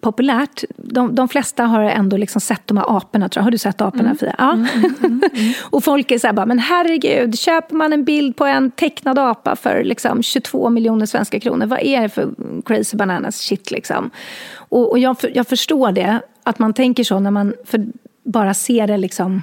populärt. 0.00 0.64
De, 0.76 1.14
de 1.14 1.28
flesta 1.28 1.64
har 1.64 1.82
ändå 1.82 2.16
liksom 2.16 2.40
sett 2.40 2.66
de 2.66 2.76
här 2.76 2.96
aporna. 2.96 3.28
Tror 3.28 3.40
jag. 3.40 3.44
Har 3.44 3.50
du 3.50 3.58
sett 3.58 3.80
aporna, 3.80 4.04
mm. 4.04 4.16
Fia? 4.16 4.34
Ja. 4.38 4.52
Mm, 4.52 4.66
mm, 4.74 4.94
mm, 5.04 5.22
mm. 5.34 5.52
och 5.70 5.84
folk 5.84 6.10
är 6.10 6.18
så 6.18 6.26
här, 6.26 6.34
bara, 6.34 6.46
men 6.46 6.58
herregud, 6.58 7.38
köper 7.38 7.74
man 7.74 7.92
en 7.92 8.04
bild 8.04 8.36
på 8.36 8.44
en 8.44 8.70
tecknad 8.70 9.18
apa 9.18 9.56
för 9.56 9.84
liksom 9.84 10.22
22 10.22 10.70
miljoner 10.70 11.06
svenska 11.06 11.40
kronor, 11.40 11.66
vad 11.66 11.80
är 11.82 12.02
det 12.02 12.08
för 12.08 12.28
crazy 12.64 12.96
bananas 12.96 13.36
shit? 13.36 13.70
Liksom? 13.70 14.10
Och, 14.54 14.90
och 14.90 14.98
jag, 14.98 15.16
jag 15.34 15.46
förstår 15.46 15.92
det, 15.92 16.20
att 16.42 16.58
man 16.58 16.74
tänker 16.74 17.04
så 17.04 17.20
när 17.20 17.30
man 17.30 17.54
bara 18.24 18.54
ser 18.54 18.86
det 18.86 18.96
liksom 18.96 19.42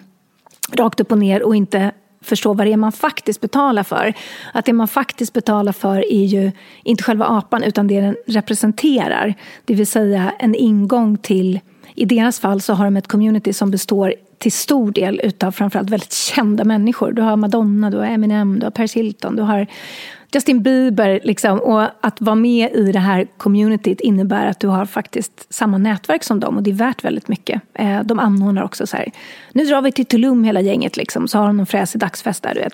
rakt 0.75 0.99
upp 0.99 1.11
och 1.11 1.17
ner 1.17 1.43
och 1.43 1.55
inte 1.55 1.91
förstå 2.21 2.53
vad 2.53 2.67
det 2.67 2.73
är 2.73 2.77
man 2.77 2.91
faktiskt 2.91 3.41
betalar 3.41 3.83
för. 3.83 4.13
Att 4.53 4.65
det 4.65 4.73
man 4.73 4.87
faktiskt 4.87 5.33
betalar 5.33 5.71
för 5.71 6.11
är 6.13 6.25
ju 6.25 6.51
inte 6.83 7.03
själva 7.03 7.25
apan 7.25 7.63
utan 7.63 7.87
det 7.87 8.01
den 8.01 8.15
representerar. 8.27 9.33
Det 9.65 9.75
vill 9.75 9.87
säga 9.87 10.33
en 10.39 10.55
ingång 10.55 11.17
till, 11.17 11.59
i 11.95 12.05
deras 12.05 12.39
fall 12.39 12.61
så 12.61 12.73
har 12.73 12.85
de 12.85 12.97
ett 12.97 13.07
community 13.07 13.53
som 13.53 13.71
består 13.71 14.13
till 14.37 14.51
stor 14.51 14.91
del 14.91 15.21
utav 15.23 15.51
framförallt 15.51 15.89
väldigt 15.89 16.13
kända 16.13 16.63
människor. 16.63 17.11
Du 17.11 17.21
har 17.21 17.35
Madonna, 17.35 17.89
du 17.89 17.97
har 17.97 18.05
Eminem, 18.05 18.59
du 18.59 18.65
har 18.65 18.71
Paris 18.71 18.93
Hilton, 18.93 19.35
du 19.35 19.41
har 19.41 19.67
Justin 20.31 20.61
Bieber. 20.63 21.19
Liksom. 21.23 21.59
Och 21.59 21.81
att 22.01 22.21
vara 22.21 22.35
med 22.35 22.71
i 22.73 22.91
det 22.91 22.99
här 22.99 23.27
communityt 23.37 24.01
innebär 24.01 24.45
att 24.45 24.59
du 24.59 24.67
har 24.67 24.85
faktiskt 24.85 25.53
samma 25.53 25.77
nätverk 25.77 26.23
som 26.23 26.39
dem 26.39 26.57
och 26.57 26.63
det 26.63 26.69
är 26.69 26.75
värt 26.75 27.03
väldigt 27.03 27.27
mycket. 27.27 27.61
Eh, 27.73 27.99
de 28.03 28.19
anordnar 28.19 28.63
också 28.63 28.87
så 28.87 28.97
här, 28.97 29.11
nu 29.53 29.65
drar 29.65 29.81
vi 29.81 29.91
till 29.91 30.05
Tulum 30.05 30.43
hela 30.43 30.61
gänget 30.61 30.97
liksom, 30.97 31.27
så 31.27 31.37
har 31.37 31.47
de 31.47 31.57
någon 31.57 31.65
fräsig 31.65 32.01
dagsfest 32.01 32.43
där. 32.43 32.53
Du 32.53 32.59
vet. 32.59 32.73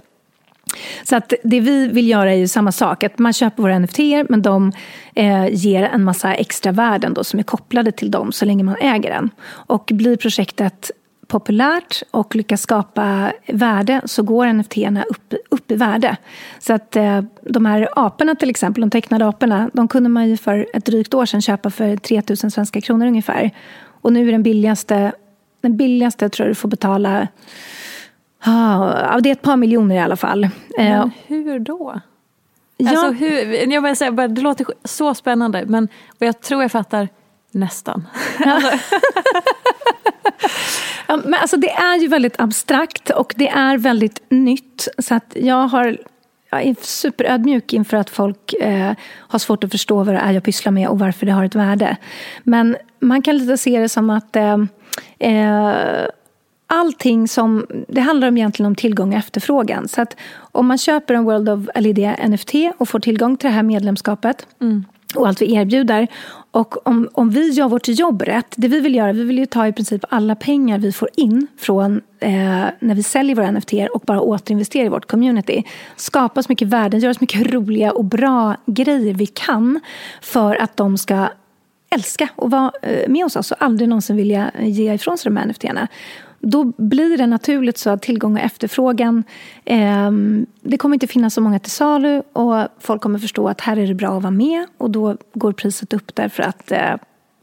Så 1.04 1.16
att 1.16 1.34
det 1.44 1.60
vi 1.60 1.88
vill 1.88 2.08
göra 2.10 2.32
är 2.32 2.38
ju 2.38 2.48
samma 2.48 2.72
sak, 2.72 3.04
att 3.04 3.20
man 3.20 3.34
köper 3.34 3.64
våra 3.64 3.80
NFT 3.80 4.00
men 4.30 4.42
de 4.42 4.72
eh, 5.16 5.48
ger 5.52 5.84
en 5.84 6.04
massa 6.04 6.34
extra 6.34 6.72
värden 6.72 7.14
då, 7.14 7.24
som 7.24 7.40
är 7.40 7.44
kopplade 7.44 7.92
till 7.92 8.12
dem 8.12 8.32
så 8.32 8.46
länge 8.46 8.64
man 8.64 8.76
äger 8.76 9.10
den. 9.10 9.30
Och 9.46 9.92
blir 9.94 10.18
projektet 10.18 10.92
populärt 11.28 12.04
och 12.12 12.36
lyckas 12.36 12.62
skapa 12.62 13.34
värde 13.48 14.02
så 14.06 14.24
går 14.24 14.48
nft 14.48 14.78
upp, 15.10 15.34
upp 15.50 15.72
i 15.72 15.76
värde. 15.76 16.18
Så 16.60 16.74
att 16.74 16.96
eh, 16.96 17.22
de 17.42 17.66
här 17.66 17.90
aporna 17.96 18.36
till 18.36 18.50
exempel, 18.50 18.82
de 18.82 18.90
tecknade 18.90 19.28
aporna, 19.28 19.70
de 19.74 19.88
kunde 19.88 20.10
man 20.10 20.30
ju 20.30 20.38
för 20.38 20.68
ett 20.74 20.86
drygt 20.86 21.14
år 21.14 21.26
sedan 21.26 21.42
köpa 21.42 21.70
för 21.70 21.98
3000 21.98 22.52
svenska 22.52 22.82
kronor 22.82 23.08
ungefär. 23.08 23.52
Och 24.02 24.14
nu 24.14 24.28
är 24.28 24.32
den 24.32 24.44
billigaste, 24.44 25.12
den 25.62 25.78
billigaste 25.78 26.30
tror 26.30 26.46
jag 26.46 26.52
du 26.52 26.56
får 26.56 26.70
betala 26.70 27.28
Ah, 28.48 29.20
det 29.20 29.30
är 29.30 29.32
ett 29.32 29.42
par 29.42 29.58
miljoner 29.58 29.96
i 29.96 30.00
alla 30.00 30.16
fall. 30.16 30.50
Men 30.78 31.02
eh, 31.02 31.08
hur 31.28 31.60
då? 31.60 32.00
Ja. 32.78 32.90
Alltså, 32.90 33.12
hur, 33.12 33.72
jag 33.72 33.98
säga, 33.98 34.12
det 34.12 34.42
låter 34.42 34.66
så 34.84 35.14
spännande 35.14 35.64
men 35.68 35.88
och 36.20 36.26
jag 36.26 36.42
tror 36.42 36.62
jag 36.62 36.72
fattar 36.72 37.10
nästan. 37.56 38.08
Ja. 38.40 38.62
men 41.08 41.34
alltså, 41.34 41.58
det 41.58 41.72
är 41.72 41.98
ju 41.98 42.08
väldigt 42.08 42.40
abstrakt 42.40 43.10
och 43.10 43.34
det 43.38 43.48
är 43.48 43.78
väldigt 43.78 44.22
nytt. 44.30 44.88
Så 44.98 45.16
att 45.16 45.34
jag 45.36 45.68
har 45.68 45.98
jag 46.50 46.64
är 46.64 46.76
superödmjuk 46.82 47.74
inför 47.74 47.98
att 47.98 48.10
folk 48.10 48.54
eh, 48.54 48.94
har 49.18 49.40
svårt 49.40 49.64
att 49.64 49.72
förstå 49.72 50.04
vad 50.04 50.16
det 50.16 50.20
är 50.20 50.32
jag 50.32 50.44
pysslar 50.44 50.72
med 50.72 50.88
och 50.88 51.00
varför 51.00 51.26
det 51.26 51.32
har 51.32 51.46
ett 51.46 51.56
värde. 51.56 51.98
Men 52.44 52.78
man 53.00 53.22
kan 53.22 53.38
lite 53.38 53.58
se 53.58 53.80
det 53.80 53.90
som 53.90 54.10
att 54.10 54.36
eh, 54.36 54.58
eh, 55.20 55.76
allting 56.68 57.28
som... 57.28 57.66
Det 57.88 58.02
handlar 58.02 58.28
om 58.28 58.38
egentligen 58.38 58.68
om 58.68 58.76
tillgång 58.76 59.12
och 59.14 59.20
efterfrågan. 59.20 59.88
Så 59.88 60.02
att 60.02 60.16
om 60.38 60.68
man 60.68 60.78
köper 60.78 61.14
en 61.14 61.24
World 61.24 61.50
of 61.50 61.70
Alidia 61.76 62.28
NFT 62.28 62.54
och 62.78 62.90
får 62.90 63.00
tillgång 63.00 63.38
till 63.38 63.50
det 63.50 63.56
här 63.56 63.64
medlemskapet 63.64 64.48
mm 64.62 64.86
och 65.18 65.28
allt 65.28 65.42
vi 65.42 65.56
erbjuder. 65.56 66.08
Och 66.52 66.88
om, 66.88 67.10
om 67.14 67.30
vi 67.30 67.50
gör 67.50 67.70
vårt 67.70 67.88
jobb 67.88 68.22
rätt, 68.22 68.54
det 68.56 68.68
vi 68.68 68.80
vill 68.80 68.96
göra, 68.96 69.14
vi 69.14 69.24
vill 69.24 69.38
ju 69.38 69.46
ta 69.46 69.68
i 69.68 69.74
princip 69.74 70.06
alla 70.10 70.36
pengar 70.36 70.78
vi 70.78 70.92
får 70.92 71.10
in 71.16 71.48
från 71.58 72.02
eh, 72.20 72.32
när 72.80 72.96
vi 72.96 73.04
säljer 73.04 73.36
våra 73.36 73.52
NFT 73.52 73.74
och 73.94 74.02
bara 74.06 74.22
återinvestera 74.22 74.86
i 74.86 74.90
vårt 74.90 75.06
community. 75.06 75.64
Skapa 75.96 76.44
så 76.44 76.52
mycket 76.52 76.68
värden, 76.68 77.00
göra 77.00 77.14
så 77.14 77.18
mycket 77.22 77.54
roliga 77.54 77.92
och 77.92 78.06
bra 78.06 78.56
grejer 78.66 79.14
vi 79.14 79.26
kan 79.26 79.80
för 80.22 80.62
att 80.62 80.78
de 80.78 80.98
ska 80.98 81.28
älska 81.90 82.30
och 82.36 82.52
vara 82.52 82.72
eh, 82.82 83.10
med 83.10 83.24
hos 83.24 83.36
oss 83.36 83.52
och 83.52 83.58
aldrig 83.60 83.90
någonsin 83.90 84.16
vilja 84.16 84.52
ge 84.60 84.94
ifrån 84.94 85.18
sig 85.18 85.32
de 85.32 85.38
här 85.38 85.46
NFT-erna 85.46 85.88
då 86.48 86.64
blir 86.78 87.18
det 87.18 87.28
naturligt 87.28 87.78
så 87.78 87.90
att 87.90 88.02
tillgång 88.02 88.34
och 88.34 88.40
efterfrågan, 88.40 89.24
eh, 89.66 90.12
det 90.62 90.78
kommer 90.78 90.96
inte 90.96 91.08
finnas 91.08 91.34
så 91.34 91.42
många 91.42 91.60
till 91.60 91.72
salu 91.72 92.22
och 92.34 92.68
folk 92.80 93.02
kommer 93.02 93.20
förstå 93.20 93.48
att 93.48 93.62
här 93.62 93.78
är 93.78 93.88
det 93.88 93.94
bra 93.94 94.18
att 94.18 94.24
vara 94.24 94.32
med 94.32 94.66
och 94.78 94.90
då 94.90 95.18
går 95.34 95.52
priset 95.52 95.94
upp 95.94 96.16
därför 96.16 96.44
att 96.44 96.72
eh, 96.72 96.96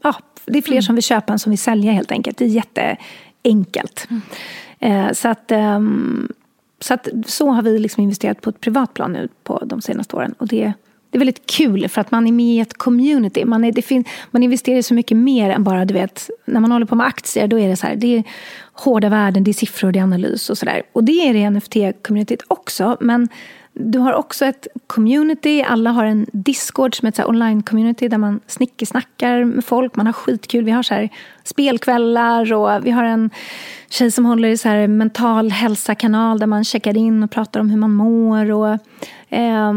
ja, 0.03 0.15
det 0.45 0.57
är 0.57 0.61
fler 0.61 0.73
mm. 0.73 0.83
som 0.83 0.95
vill 0.95 1.03
köpa 1.03 1.33
än 1.33 1.39
som 1.39 1.49
vill 1.49 1.59
sälja 1.59 1.91
helt 1.91 2.11
enkelt. 2.11 2.37
Det 2.37 2.45
är 2.45 2.49
jätteenkelt. 2.49 4.07
Mm. 4.09 4.21
Eh, 4.79 5.13
så 5.13 5.27
att 5.27 5.51
ehm, 5.51 6.27
så, 6.79 6.93
att, 6.93 7.07
så 7.25 7.49
har 7.49 7.61
vi 7.61 7.79
liksom 7.79 8.03
investerat 8.03 8.41
på 8.41 8.49
ett 8.49 8.61
privat 8.61 8.93
plan 8.93 9.13
nu 9.13 9.27
på 9.43 9.63
de 9.65 9.81
senaste 9.81 10.15
åren. 10.15 10.35
Och 10.37 10.47
det, 10.47 10.73
det 11.13 11.17
är 11.17 11.19
väldigt 11.19 11.45
kul 11.45 11.89
för 11.89 12.01
att 12.01 12.11
man 12.11 12.27
är 12.27 12.31
med 12.31 12.45
i 12.45 12.59
ett 12.59 12.73
community. 12.73 13.45
Man, 13.45 13.63
är, 13.63 13.71
det 13.71 13.81
fin, 13.81 14.03
man 14.31 14.43
investerar 14.43 14.81
så 14.81 14.93
mycket 14.93 15.17
mer 15.17 15.49
än 15.49 15.63
bara, 15.63 15.85
du 15.85 15.93
vet, 15.93 16.29
när 16.45 16.59
man 16.59 16.71
håller 16.71 16.85
på 16.85 16.95
med 16.95 17.07
aktier 17.07 17.47
då 17.47 17.59
är 17.59 17.67
det 17.67 17.75
så 17.75 17.87
här, 17.87 17.95
det 17.95 18.17
är 18.17 18.23
hårda 18.73 19.09
värden, 19.09 19.43
det 19.43 19.51
är 19.51 19.53
siffror, 19.53 19.91
det 19.91 19.99
är 19.99 20.03
analys 20.03 20.49
och 20.49 20.57
sådär. 20.57 20.81
Och 20.93 21.03
det 21.03 21.11
är 21.11 21.33
det 21.33 21.39
i 21.39 21.43
NFT-communityt 21.43 22.41
också. 22.47 22.97
Men 22.99 23.29
du 23.73 23.99
har 23.99 24.13
också 24.13 24.45
ett 24.45 24.67
community, 24.87 25.61
alla 25.61 25.89
har 25.91 26.05
en 26.05 26.25
Discord 26.31 26.95
som 26.95 27.05
är 27.05 27.09
ett 27.09 27.19
online-community 27.19 28.07
där 28.07 28.17
man 28.17 28.39
snickesnackar 28.47 29.43
med 29.43 29.65
folk, 29.65 29.95
man 29.95 30.05
har 30.05 30.13
skitkul. 30.13 30.65
Vi 30.65 30.71
har 30.71 30.83
så 30.83 30.93
här 30.93 31.09
spelkvällar 31.43 32.53
och 32.53 32.85
vi 32.85 32.91
har 32.91 33.03
en 33.03 33.29
tjej 33.89 34.11
som 34.11 34.25
håller 34.25 34.49
i 34.49 34.57
så 34.57 34.69
här 34.69 34.87
mental 34.87 35.51
hälsa-kanal 35.51 36.39
där 36.39 36.47
man 36.47 36.63
checkar 36.63 36.97
in 36.97 37.23
och 37.23 37.31
pratar 37.31 37.59
om 37.59 37.69
hur 37.69 37.77
man 37.77 37.93
mår. 37.93 38.51
Och, 38.51 38.77
eh, 39.29 39.73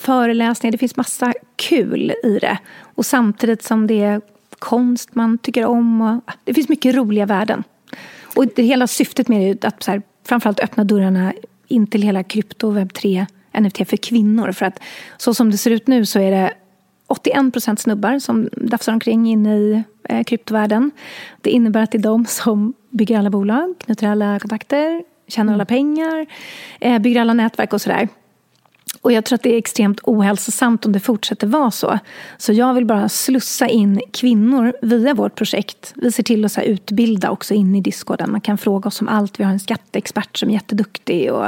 föreläsningar, 0.00 0.72
det 0.72 0.78
finns 0.78 0.96
massa 0.96 1.32
kul 1.56 2.12
i 2.24 2.38
det. 2.40 2.58
Och 2.94 3.06
samtidigt 3.06 3.62
som 3.62 3.86
det 3.86 4.02
är 4.02 4.20
konst 4.58 5.14
man 5.14 5.38
tycker 5.38 5.64
om. 5.64 6.00
Och, 6.00 6.08
ah, 6.08 6.32
det 6.44 6.54
finns 6.54 6.68
mycket 6.68 6.94
roliga 6.94 7.26
värden. 7.26 7.64
Och 8.36 8.46
det 8.56 8.62
hela 8.62 8.86
syftet 8.86 9.28
med 9.28 9.40
det 9.40 9.64
är 9.64 9.68
att 9.68 9.82
så 9.82 9.90
här, 9.90 10.02
framförallt 10.28 10.60
öppna 10.60 10.84
dörrarna 10.84 11.32
in 11.68 11.86
till 11.86 12.02
hela 12.02 12.22
krypto, 12.22 12.70
webb 12.70 12.92
3, 12.92 13.26
NFT 13.60 13.88
för 13.88 13.96
kvinnor. 13.96 14.52
För 14.52 14.66
att 14.66 14.80
så 15.16 15.34
som 15.34 15.50
det 15.50 15.56
ser 15.56 15.70
ut 15.70 15.86
nu 15.86 16.06
så 16.06 16.18
är 16.18 16.30
det 16.30 16.52
81 17.06 17.52
procent 17.52 17.80
snubbar 17.80 18.18
som 18.18 18.48
dafsar 18.52 18.92
omkring 18.92 19.26
inne 19.26 19.56
i 19.56 19.82
eh, 20.08 20.24
kryptovärlden. 20.24 20.90
Det 21.40 21.50
innebär 21.50 21.82
att 21.82 21.92
det 21.92 21.98
är 21.98 22.02
de 22.02 22.26
som 22.26 22.74
bygger 22.90 23.18
alla 23.18 23.30
bolag, 23.30 23.74
knyter 23.78 24.08
alla 24.08 24.38
kontakter, 24.38 25.02
tjänar 25.28 25.54
alla 25.54 25.64
pengar, 25.64 26.26
eh, 26.80 26.98
bygger 26.98 27.20
alla 27.20 27.34
nätverk 27.34 27.72
och 27.72 27.80
sådär. 27.80 28.08
Och 29.08 29.12
jag 29.12 29.24
tror 29.24 29.34
att 29.34 29.42
det 29.42 29.54
är 29.54 29.58
extremt 29.58 30.00
ohälsosamt 30.02 30.86
om 30.86 30.92
det 30.92 31.00
fortsätter 31.00 31.46
vara 31.46 31.70
så. 31.70 31.98
Så 32.38 32.52
jag 32.52 32.74
vill 32.74 32.84
bara 32.84 33.08
slussa 33.08 33.68
in 33.68 34.00
kvinnor 34.12 34.72
via 34.82 35.14
vårt 35.14 35.34
projekt. 35.34 35.92
Vi 35.96 36.12
ser 36.12 36.22
till 36.22 36.44
att 36.44 36.52
så 36.52 36.60
utbilda 36.60 37.30
också 37.30 37.54
in 37.54 37.74
i 37.74 37.80
Discorden. 37.80 38.30
Man 38.30 38.40
kan 38.40 38.58
fråga 38.58 38.88
oss 38.88 39.00
om 39.00 39.08
allt. 39.08 39.40
Vi 39.40 39.44
har 39.44 39.52
en 39.52 39.60
skatteexpert 39.60 40.36
som 40.36 40.48
är 40.48 40.52
jätteduktig 40.52 41.32
och, 41.32 41.46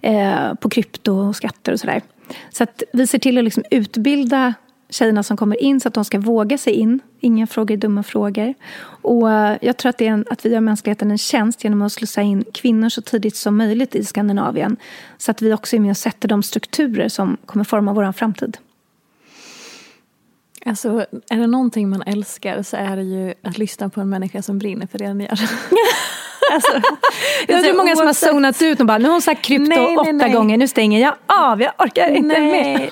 eh, 0.00 0.54
på 0.54 0.68
krypto 0.68 1.12
och 1.12 1.36
skatter 1.36 1.72
och 1.72 1.80
sådär. 1.80 2.02
Så 2.50 2.62
att 2.62 2.82
vi 2.92 3.06
ser 3.06 3.18
till 3.18 3.38
att 3.38 3.44
liksom 3.44 3.64
utbilda 3.70 4.54
tjejerna 4.92 5.22
som 5.22 5.36
kommer 5.36 5.62
in 5.62 5.80
så 5.80 5.88
att 5.88 5.94
de 5.94 6.04
ska 6.04 6.18
våga 6.18 6.58
sig 6.58 6.72
in. 6.72 7.00
Inga 7.20 7.46
frågor 7.46 7.72
är 7.72 7.76
dumma 7.76 8.02
frågor. 8.02 8.54
Och 8.84 9.30
eh, 9.30 9.58
jag 9.62 9.76
tror 9.76 9.90
att, 9.90 9.98
det 9.98 10.06
är 10.06 10.10
en, 10.10 10.24
att 10.30 10.46
vi 10.46 10.50
gör 10.50 10.60
mänskligheten 10.60 11.10
en 11.10 11.18
tjänst 11.18 11.64
genom 11.64 11.82
att 11.82 11.92
slussa 11.92 12.22
in 12.22 12.44
kvinnor 12.54 12.88
så 12.88 13.02
tidigt 13.02 13.36
som 13.36 13.56
möjligt 13.56 13.94
i 13.94 14.04
Skandinavien. 14.04 14.76
Så 15.18 15.30
att 15.30 15.42
vi 15.42 15.52
också 15.52 15.76
är 15.76 15.80
med 15.80 15.90
och 15.90 15.96
sätter 15.96 16.28
de 16.28 16.42
strukturer 16.42 17.08
som 17.08 17.36
kommer 17.46 17.64
forma 17.64 17.92
vår 17.92 18.12
framtid. 18.12 18.58
Alltså, 20.66 21.06
är 21.30 21.36
det 21.36 21.46
någonting 21.46 21.88
man 21.88 22.02
älskar 22.02 22.62
så 22.62 22.76
är 22.76 22.96
det 22.96 23.02
ju 23.02 23.34
att 23.42 23.58
lyssna 23.58 23.88
på 23.88 24.00
en 24.00 24.08
människa 24.08 24.42
som 24.42 24.58
brinner 24.58 24.86
för 24.86 24.98
det 24.98 25.06
den 25.06 25.20
gör. 25.20 25.40
alltså, 26.54 26.72
det 27.46 27.52
är 27.52 27.76
många 27.76 27.96
som 27.96 28.06
har 28.06 28.14
zonat 28.14 28.62
ut 28.62 28.80
och 28.80 28.86
bara, 28.86 28.98
nu 28.98 29.04
har 29.04 29.12
hon 29.12 29.22
sagt 29.22 29.42
krypto 29.42 29.68
nej, 29.68 29.96
åtta 29.96 30.12
nej, 30.12 30.32
gånger, 30.32 30.56
nu 30.56 30.68
stänger 30.68 31.00
jag 31.00 31.14
av, 31.26 31.60
jag 31.60 31.72
orkar 31.78 32.08
inte 32.08 32.38
nej, 32.38 32.50
mer. 32.50 32.90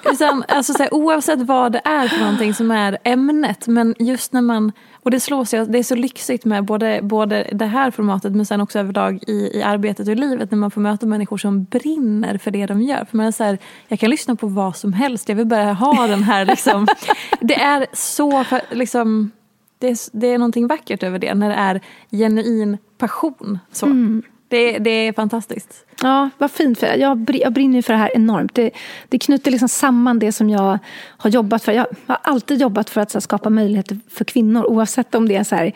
Alltså, 0.49 0.73
så 0.73 0.83
här, 0.83 0.94
oavsett 0.94 1.38
vad 1.38 1.73
det 1.73 1.81
är 1.85 2.09
för 2.09 2.20
någonting 2.20 2.55
som 2.55 2.70
är 2.70 2.99
ämnet, 3.05 3.66
men 3.66 3.94
just 3.99 4.33
när 4.33 4.40
man 4.40 4.73
och 5.03 5.11
det 5.11 5.20
slås 5.20 5.55
jag, 5.55 5.73
det 5.73 5.79
är 5.79 5.83
så 5.83 5.94
lyxigt 5.94 6.44
med 6.44 6.64
både, 6.64 7.01
både 7.03 7.46
det 7.53 7.66
här 7.66 7.90
formatet 7.90 8.33
men 8.33 8.46
sen 8.46 8.61
också 8.61 8.79
överlag 8.79 9.25
i, 9.27 9.59
i 9.59 9.62
arbetet 9.62 10.07
och 10.07 10.12
i 10.12 10.16
livet 10.16 10.51
när 10.51 10.59
man 10.59 10.70
får 10.70 10.81
möta 10.81 11.07
människor 11.07 11.38
som 11.38 11.64
brinner 11.64 12.38
för 12.38 12.51
det 12.51 12.66
de 12.66 12.83
gör. 12.83 13.05
För 13.05 13.16
man 13.16 13.27
är 13.27 13.31
så 13.31 13.44
här, 13.44 13.59
jag 13.88 14.01
kan 14.01 14.11
lyssna 14.11 14.37
på 14.37 14.46
vad 14.46 14.77
som 14.77 14.92
helst, 14.92 15.29
jag 15.29 15.37
vill 15.37 15.46
bara 15.46 15.73
ha 15.73 16.07
den 16.07 16.23
här 16.23 16.44
liksom. 16.44 16.87
Det 17.40 17.61
är 17.61 17.87
så, 17.92 18.44
liksom, 18.70 19.31
det 19.80 19.88
är, 19.88 19.98
det 20.12 20.26
är 20.26 20.38
någonting 20.38 20.66
vackert 20.66 21.02
över 21.02 21.18
det 21.18 21.34
när 21.34 21.48
det 21.48 21.54
är 21.54 21.80
genuin 22.10 22.78
passion. 22.98 23.58
Så. 23.72 23.86
Mm. 23.86 24.22
Det, 24.48 24.78
det 24.78 24.90
är 24.90 25.12
fantastiskt. 25.12 25.86
Ja, 26.02 26.30
vad 26.38 26.50
fint. 26.50 26.78
För 26.78 26.86
jag, 26.86 26.98
jag 27.34 27.52
brinner 27.52 27.82
för 27.82 27.92
det 27.92 27.98
här 27.98 28.16
enormt. 28.16 28.54
Det, 28.54 28.70
det 29.08 29.18
knyter 29.18 29.50
liksom 29.50 29.68
samman 29.68 30.18
det 30.18 30.32
som 30.32 30.50
jag 30.50 30.78
har 31.16 31.30
jobbat 31.30 31.64
för. 31.64 31.72
Jag 31.72 31.86
har 32.06 32.18
alltid 32.22 32.60
jobbat 32.60 32.90
för 32.90 33.00
att 33.00 33.14
här, 33.14 33.20
skapa 33.20 33.50
möjligheter 33.50 33.98
för 34.08 34.24
kvinnor 34.24 34.64
oavsett 34.64 35.14
om 35.14 35.28
det 35.28 35.36
är 35.36 35.44
så 35.44 35.56
här, 35.56 35.72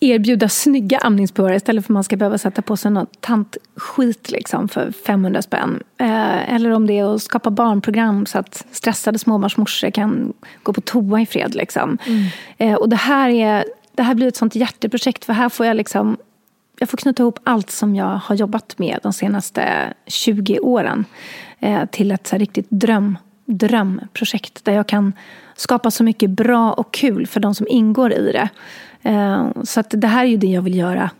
erbjuda 0.00 0.48
snygga 0.48 0.98
amningspåare 0.98 1.56
istället 1.56 1.86
för 1.86 1.92
att 1.92 1.94
man 1.94 2.04
ska 2.04 2.16
behöva 2.16 2.38
sätta 2.38 2.62
på 2.62 2.76
sig 2.76 2.90
något 2.90 3.20
tantskit 3.20 4.30
liksom 4.30 4.68
för 4.68 4.92
500 4.92 5.42
spänn. 5.42 5.82
Eh, 5.98 6.54
eller 6.54 6.70
om 6.70 6.86
det 6.86 6.98
är 6.98 7.14
att 7.14 7.22
skapa 7.22 7.50
barnprogram 7.50 8.26
så 8.26 8.38
att 8.38 8.66
stressade 8.70 9.18
småbarnsmorsor 9.18 9.90
kan 9.90 10.32
gå 10.62 10.72
på 10.72 10.80
toa 10.80 11.20
i 11.20 11.26
fred. 11.26 11.54
Liksom. 11.54 11.98
Mm. 12.06 12.26
Eh, 12.58 12.74
och 12.74 12.88
det 12.88 12.96
här, 12.96 13.28
är, 13.28 13.64
det 13.94 14.02
här 14.02 14.14
blir 14.14 14.28
ett 14.28 14.36
sånt 14.36 14.54
hjärteprojekt 14.54 15.24
för 15.24 15.32
här 15.32 15.48
får 15.48 15.66
jag 15.66 15.76
liksom 15.76 16.16
jag 16.78 16.88
får 16.88 16.98
knyta 16.98 17.22
ihop 17.22 17.38
allt 17.44 17.70
som 17.70 17.96
jag 17.96 18.20
har 18.24 18.34
jobbat 18.34 18.78
med 18.78 18.98
de 19.02 19.12
senaste 19.12 19.92
20 20.06 20.58
åren 20.58 21.04
eh, 21.60 21.84
till 21.86 22.12
ett 22.12 22.26
så 22.26 22.36
riktigt 22.36 22.66
dröm, 22.70 23.18
drömprojekt 23.46 24.64
där 24.64 24.72
jag 24.72 24.86
kan 24.86 25.12
skapa 25.56 25.90
så 25.90 26.04
mycket 26.04 26.30
bra 26.30 26.72
och 26.72 26.94
kul 26.94 27.26
för 27.26 27.40
de 27.40 27.54
som 27.54 27.66
ingår 27.68 28.12
i 28.12 28.32
det. 28.32 28.48
Eh, 29.10 29.48
så 29.64 29.80
att 29.80 29.90
det 29.90 30.06
här 30.06 30.24
är 30.24 30.28
ju 30.28 30.36
det 30.36 30.46
jag 30.46 30.62
vill 30.62 30.76
göra 30.76 31.10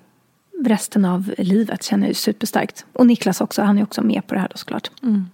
resten 0.65 1.05
av 1.05 1.35
livet, 1.39 1.83
känner 1.83 2.07
jag 2.07 2.17
superstarkt. 2.17 2.87
Och 2.93 3.07
Niklas 3.07 3.41
också, 3.41 3.63
han 3.63 3.79
är 3.79 3.83
också 3.83 4.03
med 4.03 4.27
på 4.27 4.35
det 4.35 4.41
här 4.41 4.49
då 4.49 4.57
såklart. 4.57 4.91
Mm. 5.03 5.27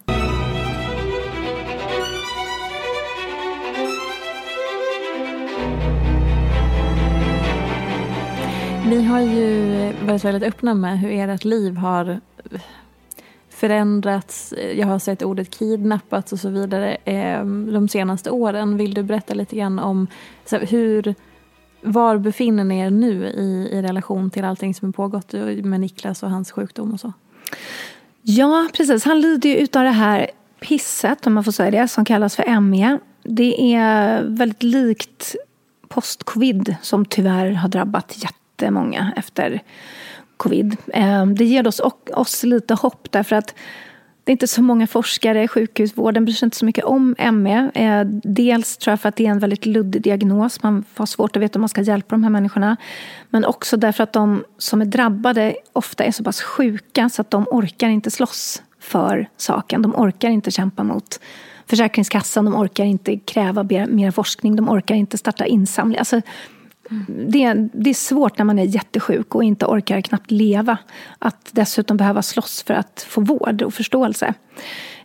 Ni 8.87 9.03
har 9.03 9.21
ju 9.21 9.93
varit 10.07 10.25
väldigt 10.25 10.43
öppna 10.43 10.75
med 10.75 10.99
hur 10.99 11.11
ert 11.11 11.45
liv 11.45 11.77
har 11.77 12.21
förändrats. 13.63 14.53
Eh, 14.53 14.79
jag 14.79 14.87
har 14.87 14.99
sett 14.99 15.23
ordet 15.23 15.51
kidnappats 15.51 16.33
och 16.33 16.39
så 16.39 16.49
vidare 16.49 16.97
eh, 17.05 17.45
de 17.47 17.89
senaste 17.89 18.31
åren. 18.31 18.77
Vill 18.77 18.95
du 18.95 19.03
berätta 19.03 19.35
lite 19.35 19.57
grann 19.57 19.79
om 19.79 20.07
hur, 20.51 21.15
var 21.81 22.19
befinner 22.19 22.65
ni 22.65 22.79
er 22.81 22.91
nu 22.91 23.27
i, 23.27 23.69
i 23.73 23.83
relation 23.83 24.31
till 24.31 24.45
allting 24.45 24.75
som 24.75 24.89
har 24.89 24.93
pågått 24.93 25.33
med 25.65 25.81
Niklas 25.81 26.23
och 26.23 26.31
hans 26.31 26.53
sjukdom 26.53 26.93
och 26.93 27.01
så? 27.01 27.13
Ja, 28.23 28.69
precis. 28.73 29.05
Han 29.05 29.21
lider 29.21 29.51
ju 29.51 29.57
utav 29.57 29.85
det 29.85 29.91
här 29.91 30.31
pisset, 30.61 31.27
om 31.27 31.35
man 31.35 31.45
får 31.45 31.53
säga 31.53 31.71
det, 31.71 31.89
som 31.89 32.05
kallas 32.05 32.37
för 32.37 32.61
ME. 32.61 32.99
Det 33.23 33.75
är 33.75 34.23
väldigt 34.23 34.63
likt 34.63 35.37
post-covid 35.89 36.77
som 36.83 37.05
tyvärr 37.05 37.51
har 37.51 37.69
drabbat 37.69 38.15
jättemånga 38.23 39.13
efter 39.17 39.63
covid. 40.43 40.77
Ehm, 40.93 41.35
det 41.35 41.45
ger 41.45 41.67
oss, 41.67 41.81
oss 42.13 42.45
lite 42.45 42.75
hopp 42.75 43.09
därför 43.11 43.37
att 43.37 43.55
det 44.25 44.31
är 44.31 44.33
inte 44.33 44.47
så 44.47 44.63
många 44.63 44.87
forskare, 44.87 45.49
sjukhusvården 45.49 46.25
bryr 46.25 46.35
sig 46.35 46.47
inte 46.47 46.57
så 46.57 46.65
mycket 46.65 46.85
om 46.85 47.15
ME. 47.33 47.71
Ehm, 47.75 48.21
dels 48.25 48.77
tror 48.77 48.93
jag 48.93 49.01
för 49.01 49.09
att 49.09 49.17
det 49.17 49.27
är 49.27 49.31
en 49.31 49.39
väldigt 49.39 49.67
luddig 49.67 50.03
diagnos, 50.03 50.63
man 50.63 50.85
har 50.95 51.07
svårt 51.07 51.37
att 51.37 51.43
veta 51.43 51.59
om 51.59 51.61
man 51.61 51.69
ska 51.69 51.81
hjälpa 51.83 52.15
de 52.15 52.23
här 52.23 52.31
människorna. 52.31 52.77
Men 53.31 53.45
också 53.45 53.77
därför 53.77 54.03
att 54.05 54.13
de 54.13 54.45
som 54.59 54.81
är 54.81 54.85
drabbade 54.85 55.57
ofta 55.73 56.05
är 56.05 56.13
så 56.13 56.25
pass 56.25 56.43
sjuka 56.43 57.09
så 57.09 57.23
att 57.23 57.31
de 57.31 57.47
orkar 57.51 57.89
inte 57.89 58.11
slåss 58.11 58.63
för 58.81 59.29
saken. 59.37 59.83
De 59.83 59.97
orkar 59.97 60.29
inte 60.29 60.51
kämpa 60.51 60.83
mot 60.83 61.21
Försäkringskassan, 61.67 62.45
de 62.45 62.55
orkar 62.55 62.85
inte 62.85 63.17
kräva 63.17 63.63
mer 63.89 64.11
forskning, 64.11 64.57
de 64.57 64.69
orkar 64.69 64.95
inte 64.95 65.19
starta 65.19 65.47
insamling. 65.47 65.99
Alltså, 65.99 66.21
det, 67.09 67.69
det 67.73 67.91
är 67.91 67.95
svårt 67.95 68.39
när 68.39 68.45
man 68.45 68.59
är 68.59 68.65
jättesjuk 68.65 69.35
och 69.35 69.45
inte 69.45 69.67
orkar 69.67 70.01
knappt 70.01 70.31
leva. 70.31 70.79
Att 71.19 71.49
dessutom 71.53 71.97
behöva 71.97 72.23
slåss 72.23 72.63
för 72.63 72.75
att 72.75 73.07
få 73.09 73.21
vård 73.21 73.63
och 73.63 73.75
förståelse. 73.75 74.35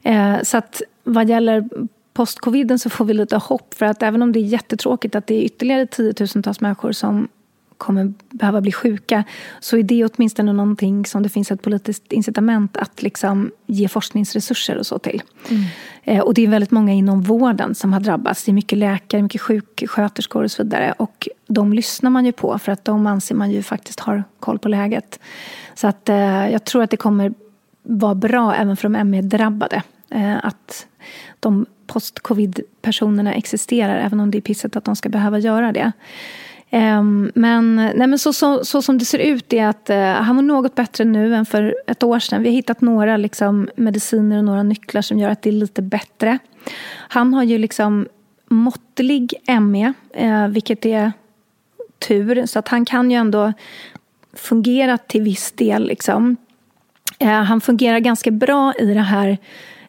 Eh, 0.03 0.35
så 0.43 0.57
att 0.57 0.81
vad 1.03 1.29
gäller 1.29 1.69
postcoviden 2.13 2.79
så 2.79 2.89
får 2.89 3.05
vi 3.05 3.13
lite 3.13 3.37
hopp. 3.37 3.73
För 3.73 3.85
att 3.85 4.03
även 4.03 4.21
om 4.21 4.31
det 4.31 4.39
är 4.39 4.41
jättetråkigt 4.41 5.15
att 5.15 5.27
det 5.27 5.35
är 5.35 5.41
ytterligare 5.41 5.87
tiotusentals 5.87 6.61
människor 6.61 6.91
som 6.91 7.27
kommer 7.77 8.13
behöva 8.29 8.61
bli 8.61 8.71
sjuka 8.71 9.23
så 9.59 9.77
är 9.77 9.83
det 9.83 10.05
åtminstone 10.05 10.53
någonting 10.53 11.05
som 11.05 11.23
det 11.23 11.29
finns 11.29 11.51
ett 11.51 11.61
politiskt 11.61 12.11
incitament 12.11 12.77
att 12.77 13.01
liksom 13.01 13.51
ge 13.65 13.87
forskningsresurser 13.87 14.77
och 14.77 14.85
så 14.85 14.99
till. 14.99 15.21
Mm. 15.49 15.63
Eh, 16.03 16.19
och 16.19 16.33
det 16.33 16.43
är 16.43 16.47
väldigt 16.47 16.71
många 16.71 16.93
inom 16.93 17.21
vården 17.21 17.75
som 17.75 17.93
har 17.93 17.99
drabbats. 17.99 18.43
Det 18.43 18.51
är 18.51 18.53
mycket 18.53 18.77
läkare, 18.77 19.21
mycket 19.21 19.41
sjuksköterskor 19.41 20.43
och 20.43 20.51
så 20.51 20.63
vidare. 20.63 20.93
Och 20.97 21.27
de 21.47 21.73
lyssnar 21.73 22.09
man 22.09 22.25
ju 22.25 22.31
på 22.31 22.59
för 22.59 22.71
att 22.71 22.85
de 22.85 23.07
anser 23.07 23.35
man 23.35 23.51
ju 23.51 23.63
faktiskt 23.63 23.99
har 23.99 24.23
koll 24.39 24.59
på 24.59 24.69
läget. 24.69 25.19
Så 25.75 25.87
att 25.87 26.09
eh, 26.09 26.49
jag 26.49 26.65
tror 26.65 26.83
att 26.83 26.89
det 26.89 26.97
kommer 26.97 27.33
vara 27.83 28.15
bra 28.15 28.55
även 28.55 28.77
för 28.77 28.89
de 28.89 29.09
ME-drabbade. 29.09 29.83
Eh, 30.09 30.45
att 30.45 30.87
de 31.39 31.65
post-covid-personerna 31.87 33.33
existerar 33.33 33.97
även 33.97 34.19
om 34.19 34.31
det 34.31 34.37
är 34.37 34.41
pisset 34.41 34.75
att 34.75 34.85
de 34.85 34.95
ska 34.95 35.09
behöva 35.09 35.39
göra 35.39 35.71
det. 35.71 35.91
Um, 36.71 37.31
men, 37.35 37.75
nej, 37.75 38.07
men 38.07 38.19
så, 38.19 38.33
så, 38.33 38.65
så, 38.65 38.81
som 38.81 38.97
det 38.97 39.05
ser 39.05 39.19
ut 39.19 39.53
är 39.53 39.65
att 39.67 39.89
uh, 39.89 39.97
han 39.97 40.35
mår 40.35 40.43
något 40.43 40.75
bättre 40.75 41.05
nu 41.05 41.35
än 41.35 41.45
för 41.45 41.75
ett 41.87 42.03
år 42.03 42.19
sedan. 42.19 42.43
Vi 42.43 42.49
har 42.49 42.55
hittat 42.55 42.81
några 42.81 43.17
liksom, 43.17 43.69
mediciner 43.75 44.37
och 44.37 44.43
några 44.43 44.63
nycklar 44.63 45.01
som 45.01 45.19
gör 45.19 45.29
att 45.29 45.41
det 45.41 45.49
är 45.49 45.53
lite 45.53 45.81
bättre. 45.81 46.39
Han 46.89 47.33
har 47.33 47.43
ju 47.43 47.57
liksom 47.57 48.07
måttlig 48.47 49.33
ME, 49.61 49.93
uh, 50.19 50.43
eh, 50.43 50.47
vilket 50.47 50.85
är 50.85 51.11
tur. 52.07 52.45
Så 52.45 52.59
att 52.59 52.67
han 52.67 52.85
kan 52.85 53.11
ju 53.11 53.17
ändå 53.17 53.53
fungera 54.33 54.97
till 54.97 55.21
viss 55.21 55.51
del. 55.51 55.87
Liksom. 55.87 56.37
Uh, 57.23 57.27
han 57.27 57.61
fungerar 57.61 57.99
ganska 57.99 58.31
bra 58.31 58.73
i 58.79 58.93
det 58.93 58.99
här 58.99 59.37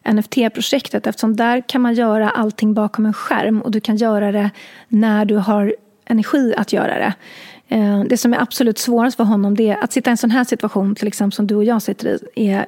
NFT-projektet 0.03 1.07
eftersom 1.07 1.35
där 1.35 1.63
kan 1.67 1.81
man 1.81 1.93
göra 1.93 2.29
allting 2.29 2.73
bakom 2.73 3.05
en 3.05 3.13
skärm 3.13 3.61
och 3.61 3.71
du 3.71 3.79
kan 3.79 3.95
göra 3.95 4.31
det 4.31 4.49
när 4.87 5.25
du 5.25 5.35
har 5.35 5.75
energi 6.09 6.53
att 6.57 6.73
göra 6.73 6.99
det. 6.99 7.13
Eh, 7.67 8.03
det 8.03 8.17
som 8.17 8.33
är 8.33 8.41
absolut 8.41 8.77
svårast 8.77 9.17
för 9.17 9.23
honom 9.23 9.55
det 9.55 9.69
är 9.69 9.83
att 9.83 9.93
sitta 9.93 10.09
i 10.09 10.11
en 10.11 10.17
sån 10.17 10.31
här 10.31 10.43
situation 10.43 10.95
till 10.95 11.07
exempel 11.07 11.35
som 11.35 11.47
du 11.47 11.55
och 11.55 11.63
jag 11.63 11.81
sitter 11.81 12.19
i. 12.35 12.47
Är, 12.49 12.65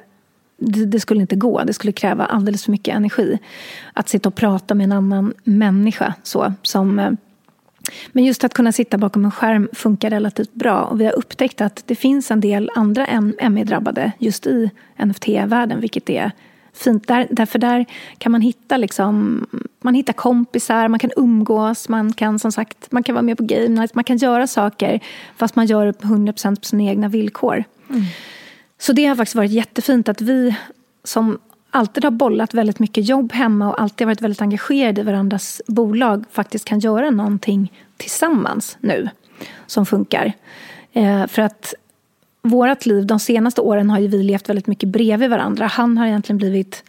det, 0.58 0.86
det, 0.86 1.00
skulle 1.00 1.20
inte 1.20 1.36
gå. 1.36 1.64
Det 1.64 1.72
skulle 1.72 1.92
kräva 1.92 2.24
alldeles 2.24 2.64
för 2.64 2.70
mycket 2.70 2.94
energi. 2.94 3.38
Att 3.92 4.08
sitta 4.08 4.28
och 4.28 4.34
prata 4.34 4.74
med 4.74 4.84
en 4.84 4.92
annan 4.92 5.34
människa. 5.44 6.14
Så, 6.22 6.52
som, 6.62 6.98
eh, 6.98 7.10
men 8.12 8.24
just 8.24 8.44
att 8.44 8.54
kunna 8.54 8.72
sitta 8.72 8.98
bakom 8.98 9.24
en 9.24 9.30
skärm 9.30 9.68
funkar 9.72 10.10
relativt 10.10 10.54
bra. 10.54 10.80
Och 10.80 11.00
vi 11.00 11.04
har 11.04 11.12
upptäckt 11.12 11.60
att 11.60 11.82
det 11.86 11.94
finns 11.94 12.30
en 12.30 12.40
del 12.40 12.70
andra 12.74 13.06
ME-drabbade 13.50 14.12
just 14.18 14.46
i 14.46 14.70
NFT-världen, 14.96 15.80
vilket 15.80 16.10
är 16.10 16.32
fint. 16.74 17.08
Där, 17.08 17.26
därför 17.30 17.58
där 17.58 17.86
kan 18.18 18.32
man 18.32 18.40
hitta 18.40 18.76
liksom, 18.76 19.46
man 19.80 19.94
hittar 19.94 20.12
kompisar, 20.12 20.88
man 20.88 20.98
kan 20.98 21.10
umgås, 21.16 21.88
man 21.88 22.12
kan 22.12 22.38
som 22.38 22.52
sagt, 22.52 22.92
man 22.92 23.02
kan 23.02 23.14
vara 23.14 23.22
med 23.22 23.36
på 23.36 23.44
game 23.44 23.68
nights, 23.68 23.94
man 23.94 24.04
kan 24.04 24.16
göra 24.16 24.46
saker 24.46 25.00
fast 25.36 25.56
man 25.56 25.66
gör 25.66 25.86
det 25.86 25.92
på 25.92 26.08
100% 26.08 26.56
på 26.56 26.64
sina 26.64 26.82
egna 26.82 27.08
villkor. 27.08 27.64
Mm. 27.90 28.02
Så 28.78 28.92
det 28.92 29.04
har 29.04 29.16
faktiskt 29.16 29.36
varit 29.36 29.50
jättefint 29.50 30.08
att 30.08 30.20
vi 30.20 30.56
som 31.04 31.38
alltid 31.70 32.04
har 32.04 32.10
bollat 32.10 32.54
väldigt 32.54 32.78
mycket 32.78 33.08
jobb 33.08 33.32
hemma 33.32 33.68
och 33.70 33.80
alltid 33.80 34.06
varit 34.06 34.20
väldigt 34.20 34.42
engagerade 34.42 35.00
i 35.00 35.04
varandras 35.04 35.62
bolag 35.66 36.24
faktiskt 36.30 36.64
kan 36.64 36.78
göra 36.78 37.10
någonting 37.10 37.72
tillsammans 37.96 38.76
nu 38.80 39.08
som 39.66 39.86
funkar. 39.86 40.32
Eh, 40.92 41.26
för 41.26 41.42
att 41.42 41.74
vårt 42.42 42.86
liv 42.86 43.06
de 43.06 43.20
senaste 43.20 43.60
åren 43.60 43.90
har 43.90 43.98
ju 43.98 44.08
vi 44.08 44.22
levt 44.22 44.48
väldigt 44.48 44.66
mycket 44.66 44.88
bredvid 44.88 45.30
varandra. 45.30 45.66
Han 45.66 45.98
har 45.98 46.06
egentligen 46.06 46.38
blivit 46.38 46.84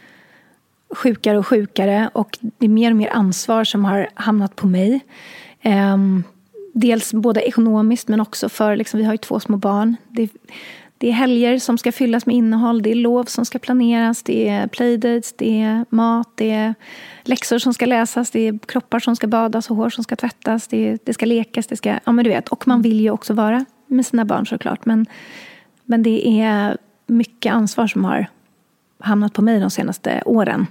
sjukare 0.94 1.38
och 1.38 1.46
sjukare 1.46 2.10
och 2.12 2.38
det 2.40 2.66
är 2.66 2.70
mer 2.70 2.90
och 2.90 2.96
mer 2.96 3.10
ansvar 3.12 3.64
som 3.64 3.84
har 3.84 4.08
hamnat 4.14 4.56
på 4.56 4.66
mig. 4.66 5.00
Um, 5.64 6.24
dels 6.72 7.12
både 7.12 7.40
ekonomiskt 7.40 8.08
men 8.08 8.20
också 8.20 8.48
för, 8.48 8.76
liksom, 8.76 8.98
vi 8.98 9.04
har 9.04 9.12
ju 9.12 9.18
två 9.18 9.40
små 9.40 9.56
barn. 9.56 9.96
Det, 10.08 10.28
det, 10.98 11.08
är 11.08 11.12
helger 11.12 11.58
som 11.58 11.78
ska 11.78 11.92
fyllas 11.92 12.26
med 12.26 12.36
innehåll, 12.36 12.82
det 12.82 12.90
är 12.90 12.94
lov 12.94 13.24
som 13.24 13.44
ska 13.44 13.58
planeras, 13.58 14.22
det 14.22 14.48
är 14.48 14.66
playdates, 14.66 15.32
det 15.32 15.62
är 15.62 15.84
mat, 15.88 16.28
det 16.34 16.50
är 16.50 16.74
läxor 17.22 17.58
som 17.58 17.74
ska 17.74 17.86
läsas, 17.86 18.30
det 18.30 18.40
är 18.40 18.58
kroppar 18.66 18.98
som 18.98 19.16
ska 19.16 19.26
badas 19.26 19.70
och 19.70 19.76
hår 19.76 19.90
som 19.90 20.04
ska 20.04 20.16
tvättas, 20.16 20.68
det, 20.68 20.98
det 21.04 21.14
ska 21.14 21.26
lekas, 21.26 21.66
det 21.66 21.76
ska, 21.76 21.98
ja 22.04 22.12
men 22.12 22.24
du 22.24 22.30
vet. 22.30 22.48
Och 22.48 22.68
man 22.68 22.82
vill 22.82 23.00
ju 23.00 23.10
också 23.10 23.34
vara 23.34 23.64
med 23.94 24.06
sina 24.06 24.24
barn 24.24 24.46
såklart. 24.46 24.86
Men 24.86 25.06
Men 25.84 26.02
det 26.02 26.40
är 26.40 26.76
mycket 27.06 27.52
ansvar 27.52 27.86
som 27.86 28.04
har 28.04 28.26
hamnat 28.98 29.32
på 29.32 29.42
mig 29.42 29.60
de 29.60 29.70
senaste 29.70 30.22
åren. 30.24 30.66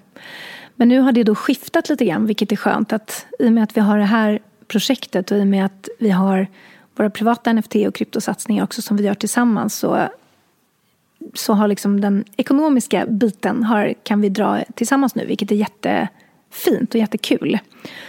Men 0.76 0.88
nu 0.90 1.00
har 1.00 1.12
det 1.12 1.24
då 1.24 1.36
skiftat 1.36 1.90
lite 1.90 2.06
grann, 2.06 2.26
vilket 2.26 2.52
är 2.52 2.56
skönt. 2.56 2.94
Att 2.94 3.26
I 3.40 3.48
och 3.48 3.52
med 3.52 3.64
att 3.64 3.78
vi 3.78 3.82
har 3.82 3.98
det 3.98 4.06
här 4.06 4.40
projektet 4.68 5.32
och 5.32 5.38
i 5.38 5.42
och 5.42 5.48
med 5.48 5.66
att 5.66 5.90
vi 6.00 6.10
har 6.10 6.48
våra 6.96 7.10
privata 7.10 7.54
NFT 7.54 7.76
och 7.76 7.96
kryptosatsningar 7.96 8.64
också 8.64 8.82
som 8.82 8.98
vi 8.98 9.04
gör 9.04 9.14
tillsammans 9.14 9.76
så, 9.76 10.08
så 11.34 11.54
har 11.54 11.68
liksom 11.68 12.02
den 12.02 12.24
ekonomiska 12.38 13.06
biten 13.06 13.64
har, 13.64 13.94
kan 14.04 14.22
vi 14.22 14.30
dra 14.30 14.64
tillsammans 14.76 15.16
nu, 15.16 15.26
vilket 15.26 15.52
är 15.52 15.56
jättefint 15.56 16.90
och 16.90 17.00
jättekul. 17.00 17.60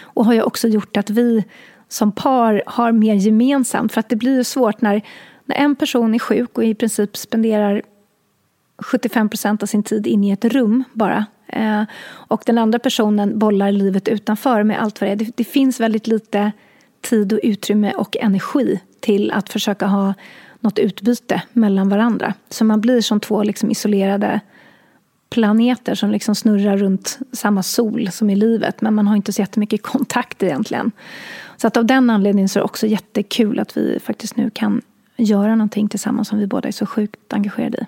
Och 0.00 0.24
har 0.24 0.32
ju 0.32 0.42
också 0.42 0.68
gjort 0.68 0.96
att 0.96 1.10
vi 1.10 1.44
som 1.88 2.12
par 2.12 2.62
har 2.66 2.92
mer 2.92 3.14
gemensamt. 3.14 3.92
För 3.92 4.00
att 4.00 4.08
det 4.08 4.16
blir 4.16 4.42
svårt 4.42 4.80
när, 4.80 5.02
när 5.44 5.56
en 5.56 5.76
person 5.76 6.14
är 6.14 6.18
sjuk 6.18 6.58
och 6.58 6.64
i 6.64 6.74
princip 6.74 7.16
spenderar 7.16 7.82
75 8.78 9.28
procent 9.28 9.62
av 9.62 9.66
sin 9.66 9.82
tid 9.82 10.06
inne 10.06 10.28
i 10.28 10.30
ett 10.30 10.44
rum 10.44 10.84
bara. 10.92 11.26
Eh, 11.46 11.82
och 12.06 12.42
den 12.46 12.58
andra 12.58 12.78
personen 12.78 13.38
bollar 13.38 13.72
livet 13.72 14.08
utanför 14.08 14.62
med 14.62 14.82
allt 14.82 15.00
vad 15.00 15.08
det 15.08 15.12
är. 15.12 15.16
Det, 15.16 15.36
det 15.36 15.44
finns 15.44 15.80
väldigt 15.80 16.06
lite 16.06 16.52
tid 17.00 17.32
och 17.32 17.40
utrymme 17.42 17.92
och 17.92 18.16
energi 18.16 18.80
till 19.00 19.30
att 19.30 19.48
försöka 19.48 19.86
ha 19.86 20.14
något 20.60 20.78
utbyte 20.78 21.42
mellan 21.52 21.88
varandra. 21.88 22.34
Så 22.50 22.64
man 22.64 22.80
blir 22.80 23.00
som 23.00 23.20
två 23.20 23.42
liksom 23.42 23.70
isolerade 23.70 24.40
planeter 25.30 25.94
som 25.94 26.10
liksom 26.10 26.34
snurrar 26.34 26.76
runt 26.76 27.18
samma 27.32 27.62
sol 27.62 28.08
som 28.12 28.30
i 28.30 28.36
livet. 28.36 28.80
Men 28.80 28.94
man 28.94 29.06
har 29.06 29.16
inte 29.16 29.32
så 29.32 29.42
jättemycket 29.42 29.82
kontakt 29.92 30.42
egentligen. 30.42 30.92
Så 31.56 31.66
att 31.66 31.76
av 31.76 31.86
den 31.86 32.10
anledningen 32.10 32.48
så 32.48 32.58
är 32.58 32.60
det 32.60 32.64
också 32.64 32.86
jättekul 32.86 33.58
att 33.58 33.76
vi 33.76 33.98
faktiskt 34.00 34.36
nu 34.36 34.50
kan 34.50 34.82
göra 35.16 35.54
någonting 35.54 35.88
tillsammans 35.88 36.28
som 36.28 36.38
vi 36.38 36.46
båda 36.46 36.68
är 36.68 36.72
så 36.72 36.86
sjukt 36.86 37.32
engagerade 37.32 37.78
i. 37.78 37.86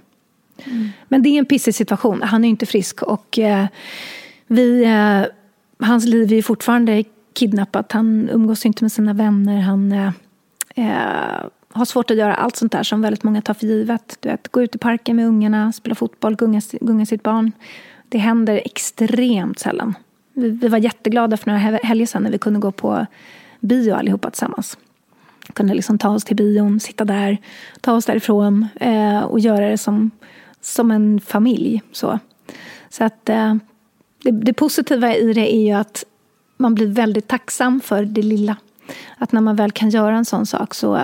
Mm. 0.71 0.89
Men 1.09 1.23
det 1.23 1.29
är 1.29 1.39
en 1.39 1.47
pissig 1.47 1.75
situation. 1.75 2.23
Han 2.23 2.45
är 2.45 2.49
inte 2.49 2.67
frisk 2.67 3.03
och 3.03 3.39
eh, 3.39 3.67
vi, 4.47 4.85
eh, 4.85 5.23
hans 5.87 6.05
liv 6.05 6.33
är 6.33 6.43
fortfarande 6.43 7.05
kidnappat. 7.33 7.93
Han 7.93 8.29
umgås 8.33 8.67
inte 8.67 8.85
med 8.85 8.93
sina 8.93 9.13
vänner. 9.13 9.61
Han 9.61 9.93
eh, 9.93 10.13
eh, 10.75 11.45
har 11.73 11.85
svårt 11.85 12.11
att 12.11 12.17
göra 12.17 12.35
allt 12.35 12.57
sånt 12.57 12.73
där 12.73 12.83
som 12.83 13.01
väldigt 13.01 13.23
många 13.23 13.43
tar 13.43 13.55
för 13.55 13.67
givet. 13.67 14.17
Du 14.21 14.29
vet, 14.29 14.49
gå 14.49 14.63
ut 14.63 14.75
i 14.75 14.79
parken 14.79 15.17
med 15.17 15.27
ungarna, 15.27 15.73
spela 15.73 15.95
fotboll, 15.95 16.37
gunga, 16.37 16.61
gunga 16.81 17.07
sitt 17.07 17.23
barn. 17.23 17.53
Det 18.09 18.19
händer 18.19 18.63
extremt 18.65 19.59
sällan. 19.59 19.95
Vi, 20.35 20.51
vi 20.51 20.69
var 20.69 20.79
jätteglada 20.79 21.37
för 21.37 21.51
några 21.51 21.79
helger 21.83 22.07
sedan 22.07 22.23
när 22.23 22.31
vi 22.31 22.39
kunde 22.39 22.61
gå 22.61 22.73
på 22.73 23.07
bio 23.67 23.95
allihopa 23.95 24.31
tillsammans. 24.31 24.79
Kunde 25.53 25.75
liksom 25.75 25.99
ta 25.99 26.11
oss 26.11 26.25
till 26.25 26.37
bion, 26.37 26.81
sitta 26.81 27.05
där, 27.05 27.39
ta 27.81 27.93
oss 27.93 28.05
därifrån 28.05 28.67
eh, 28.81 29.19
och 29.19 29.41
göra 29.41 29.69
det 29.69 29.79
som, 29.79 30.11
som 30.61 30.91
en 30.91 31.21
familj. 31.21 31.83
Så, 31.93 32.19
så 32.89 33.05
att 33.05 33.29
eh, 33.29 33.55
det, 34.23 34.31
det, 34.31 34.53
positiva 34.53 35.15
i 35.15 35.33
det 35.33 35.55
är 35.55 35.67
ju 35.67 35.73
att 35.73 36.05
man 36.57 36.75
blir 36.75 36.87
väldigt 36.87 37.29
tacksam 37.29 37.81
för 37.81 38.05
det 38.05 38.23
lilla. 38.23 38.57
Att 39.19 39.33
när 39.33 39.41
man 39.41 39.57
väl 39.57 39.73
kan 39.73 39.91
göra 39.91 40.17
en 40.17 40.25
sån 40.25 40.47
sak 40.47 40.75
så 40.75 41.01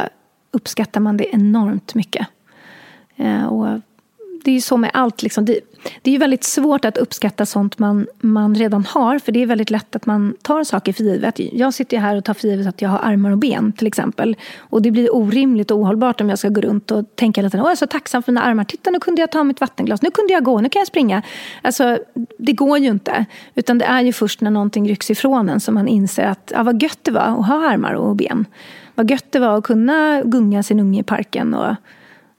uppskattar 0.51 1.01
man 1.01 1.16
det 1.16 1.35
enormt 1.35 1.94
mycket. 1.94 2.27
Eh, 3.16 3.44
och 3.44 3.81
det 4.45 4.51
är 4.51 4.55
ju 4.55 4.61
så 4.61 4.77
med 4.77 4.91
allt. 4.95 5.23
Liksom. 5.23 5.45
Det, 5.45 5.61
det, 6.03 6.11
är 6.11 6.13
ju 6.13 6.19
väldigt 6.19 6.45
svårt 6.45 6.85
att 6.85 6.99
uppskatta 6.99 7.47
sånt 7.47 7.79
man, 7.79 8.07
man 8.21 8.55
redan 8.55 8.85
har. 8.85 9.19
För 9.19 9.33
det 9.33 9.43
är 9.43 9.47
väldigt 9.47 9.71
lätt 9.71 9.97
att 9.97 10.07
man 10.07 10.35
tar 10.43 10.65
saker 10.65 10.93
för 10.93 11.05
givet. 11.05 11.41
Jag 11.53 11.75
sitter 11.75 11.97
ju 11.97 12.01
här 12.01 12.17
och 12.17 12.25
tar 12.25 12.35
för 12.35 12.49
givet 12.49 12.67
att 12.67 12.83
jag 12.83 12.89
har 12.89 12.99
armar 12.99 13.31
och 13.31 13.39
ben 13.39 13.73
till 13.73 13.87
exempel. 13.87 14.37
Och 14.59 14.83
det 14.83 14.91
blir 14.91 15.15
orimligt 15.15 15.71
och 15.71 15.79
ohållbart 15.79 16.21
om 16.21 16.29
jag 16.29 16.39
ska 16.39 16.49
gå 16.49 16.61
runt 16.61 16.91
och 16.91 17.17
tänka 17.17 17.41
hela 17.41 17.51
tiden. 17.51 17.65
Åh, 17.65 17.69
jag 17.69 17.73
är 17.73 17.77
så 17.77 17.87
tacksam 17.87 18.23
för 18.23 18.33
mina 18.33 18.43
armar. 18.43 18.65
Titta, 18.65 18.91
nu 18.91 18.99
kunde 18.99 19.21
jag 19.21 19.31
ta 19.31 19.45
mitt 19.45 19.61
vattenglas. 19.61 20.03
Nu 20.03 20.11
kunde 20.11 20.33
jag 20.33 20.45
gå. 20.45 20.61
Nu 20.61 20.69
kan 20.69 20.81
jag 20.81 20.87
springa. 20.87 21.23
Alltså, 21.63 21.99
det 22.39 22.53
går 22.53 22.79
ju 22.79 22.89
inte. 22.89 23.25
Utan 23.55 23.79
det 23.79 23.85
är 23.85 24.01
ju 24.01 24.13
först 24.13 24.41
när 24.41 24.51
någonting 24.51 24.89
rycks 24.89 25.11
ifrån 25.11 25.49
en 25.49 25.61
som 25.61 25.75
man 25.75 25.89
inser 25.89 26.25
att 26.25 26.53
ja, 26.55 26.63
vad 26.63 26.83
gött 26.83 26.99
det 27.03 27.11
var 27.11 27.21
att 27.21 27.47
ha 27.47 27.69
armar 27.69 27.93
och 27.93 28.17
ben. 28.17 28.47
Vad 28.95 29.11
gött 29.11 29.27
det 29.33 29.39
var 29.39 29.59
att 29.59 29.65
kunna 29.65 30.23
gunga 30.25 30.63
sin 30.63 30.81
unge 30.81 31.01
i 31.01 31.03
parken. 31.03 31.55
och 31.55 31.75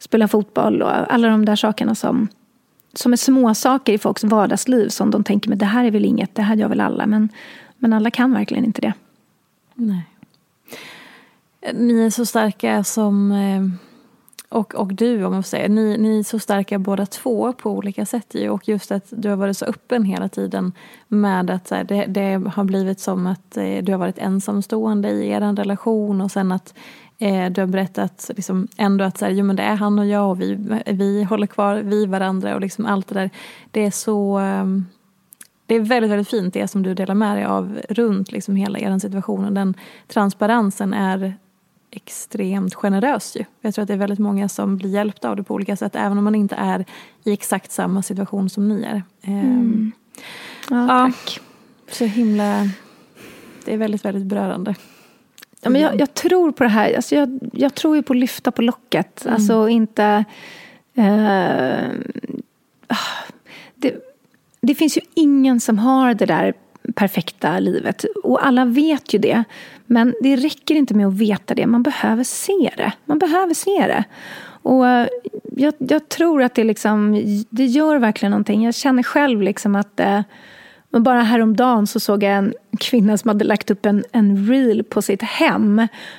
spela 0.03 0.27
fotboll 0.27 0.81
och 0.81 1.13
alla 1.13 1.27
de 1.27 1.45
där 1.45 1.55
sakerna 1.55 1.95
som, 1.95 2.27
som 2.93 3.13
är 3.13 3.17
små 3.17 3.53
saker 3.53 3.93
i 3.93 3.97
folks 3.97 4.23
vardagsliv 4.23 4.89
som 4.89 5.11
de 5.11 5.23
tänker 5.23 5.49
men 5.49 5.57
det 5.57 5.65
här 5.65 5.85
är 5.85 5.91
väl 5.91 6.05
inget, 6.05 6.35
det 6.35 6.41
här 6.41 6.55
gör 6.55 6.67
väl 6.67 6.81
alla. 6.81 7.05
Men, 7.05 7.29
men 7.77 7.93
alla 7.93 8.11
kan 8.11 8.33
verkligen 8.33 8.65
inte 8.65 8.81
det. 8.81 8.93
Nej. 9.73 10.05
Ni 11.73 12.05
är 12.05 12.09
så 12.09 12.25
starka 12.25 12.83
som 12.83 13.31
eh, 13.31 13.63
och, 14.53 14.75
och 14.75 14.93
du, 14.93 15.25
om 15.25 15.31
man 15.31 15.43
får 15.43 15.47
säga. 15.47 15.67
Ni, 15.67 15.97
ni 15.97 16.19
är 16.19 16.23
så 16.23 16.39
starka 16.39 16.79
båda 16.79 17.05
två 17.05 17.53
på 17.53 17.71
olika 17.71 18.05
sätt. 18.05 18.35
Ju. 18.35 18.49
Och 18.49 18.67
just 18.67 18.91
att 18.91 19.05
du 19.09 19.29
har 19.29 19.35
varit 19.35 19.57
så 19.57 19.65
öppen 19.65 20.03
hela 20.03 20.29
tiden 20.29 20.71
med 21.07 21.49
att 21.49 21.69
här, 21.69 21.83
det, 21.83 22.05
det, 22.05 22.49
har 22.55 22.63
blivit 22.63 22.99
som 22.99 23.27
att 23.27 23.57
eh, 23.57 23.83
du 23.83 23.91
har 23.91 23.99
varit 23.99 24.17
ensamstående 24.17 25.09
i 25.09 25.29
er 25.29 25.55
relation 25.55 26.21
och 26.21 26.31
sen 26.31 26.51
att 26.51 26.73
Eh, 27.23 27.51
du 27.51 27.61
har 27.61 27.67
berättat 27.67 28.31
liksom 28.35 28.67
ändå 28.77 29.03
att 29.03 29.17
så 29.17 29.25
här, 29.25 29.31
jo, 29.31 29.45
men 29.45 29.55
det 29.55 29.63
är 29.63 29.75
han 29.75 29.99
och 29.99 30.07
jag 30.07 30.29
och 30.29 30.41
vi, 30.41 30.57
vi 30.85 31.23
håller 31.23 31.47
kvar 31.47 31.75
vid 31.75 32.09
varandra 32.09 32.55
och 32.55 32.61
liksom 32.61 32.85
allt 32.85 33.07
det 33.07 33.15
där. 33.15 33.29
Det 33.71 33.85
är 33.85 33.91
så 33.91 34.39
um, 34.39 34.85
det 35.65 35.75
är 35.75 35.79
väldigt, 35.79 36.11
väldigt 36.11 36.29
fint 36.29 36.53
det 36.53 36.67
som 36.67 36.83
du 36.83 36.93
delar 36.93 37.15
med 37.15 37.37
dig 37.37 37.45
av 37.45 37.79
runt 37.89 38.31
liksom 38.31 38.55
hela 38.55 38.79
er 38.79 38.99
situation. 38.99 39.45
Och 39.45 39.51
den 39.53 39.73
transparensen 40.07 40.93
är 40.93 41.33
extremt 41.91 42.75
generös 42.75 43.35
ju. 43.35 43.45
Jag 43.61 43.73
tror 43.73 43.83
att 43.83 43.87
det 43.87 43.93
är 43.93 43.97
väldigt 43.97 44.19
många 44.19 44.49
som 44.49 44.77
blir 44.77 44.89
hjälpta 44.89 45.29
av 45.29 45.35
det 45.35 45.43
på 45.43 45.53
olika 45.53 45.75
sätt 45.75 45.95
även 45.95 46.17
om 46.17 46.23
man 46.23 46.35
inte 46.35 46.55
är 46.55 46.85
i 47.23 47.33
exakt 47.33 47.71
samma 47.71 48.01
situation 48.01 48.49
som 48.49 48.67
ni 48.67 48.83
är. 48.83 49.03
Ehm, 49.21 49.41
mm. 49.41 49.91
Ja, 50.69 50.87
tack. 50.87 51.39
Ja, 51.87 51.93
så 51.93 52.05
himla... 52.05 52.69
Det 53.65 53.73
är 53.73 53.77
väldigt, 53.77 54.05
väldigt 54.05 54.25
berörande. 54.25 54.75
Ja, 55.63 55.69
men 55.69 55.81
jag, 55.81 55.99
jag, 55.99 56.13
tror 56.13 56.51
på 56.51 56.63
det 56.63 56.69
här. 56.69 56.95
Alltså 56.95 57.15
jag, 57.15 57.39
jag 57.53 57.75
tror 57.75 57.95
ju 57.95 58.03
på 58.03 58.13
att 58.13 58.19
lyfta 58.19 58.51
på 58.51 58.61
locket. 58.61 59.25
Mm. 59.25 59.33
Alltså 59.33 59.69
inte... 59.69 60.25
Eh, 60.95 61.89
det, 63.75 63.95
det 64.61 64.75
finns 64.75 64.97
ju 64.97 65.01
ingen 65.13 65.59
som 65.59 65.79
har 65.79 66.13
det 66.13 66.25
där 66.25 66.53
perfekta 66.95 67.59
livet. 67.59 68.05
Och 68.23 68.45
alla 68.45 68.65
vet 68.65 69.13
ju 69.13 69.19
det. 69.19 69.43
Men 69.85 70.15
det 70.21 70.35
räcker 70.35 70.75
inte 70.75 70.93
med 70.93 71.07
att 71.07 71.13
veta 71.13 71.55
det. 71.55 71.65
Man 71.65 71.83
behöver 71.83 72.23
se 72.23 72.71
det. 72.77 72.91
Man 73.05 73.19
behöver 73.19 73.53
se 73.53 73.87
det. 73.87 74.03
Och 74.63 74.85
jag, 75.55 75.73
jag 75.77 76.09
tror 76.09 76.43
att 76.43 76.55
det, 76.55 76.63
liksom, 76.63 77.21
det 77.49 77.65
gör 77.65 77.97
verkligen 77.97 78.31
någonting. 78.31 78.65
Jag 78.65 78.75
känner 78.75 79.03
själv 79.03 79.41
liksom 79.41 79.75
att 79.75 79.99
eh, 79.99 80.21
men 80.93 81.03
bara 81.03 81.21
häromdagen 81.21 81.87
så 81.87 81.99
såg 81.99 82.23
jag 82.23 82.33
en 82.33 82.53
kvinna 82.79 83.17
som 83.17 83.27
hade 83.27 83.45
lagt 83.45 83.71
upp 83.71 83.85
en, 83.85 84.03
en 84.11 84.47
reel 84.47 84.83
på 84.83 85.01
sitt 85.01 85.21
hem. 85.21 85.77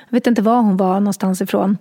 Jag 0.08 0.16
vet 0.16 0.26
inte 0.26 0.42
var 0.42 0.56
hon 0.56 0.76
var 0.76 1.00
någonstans 1.00 1.40
ifrån. 1.40 1.78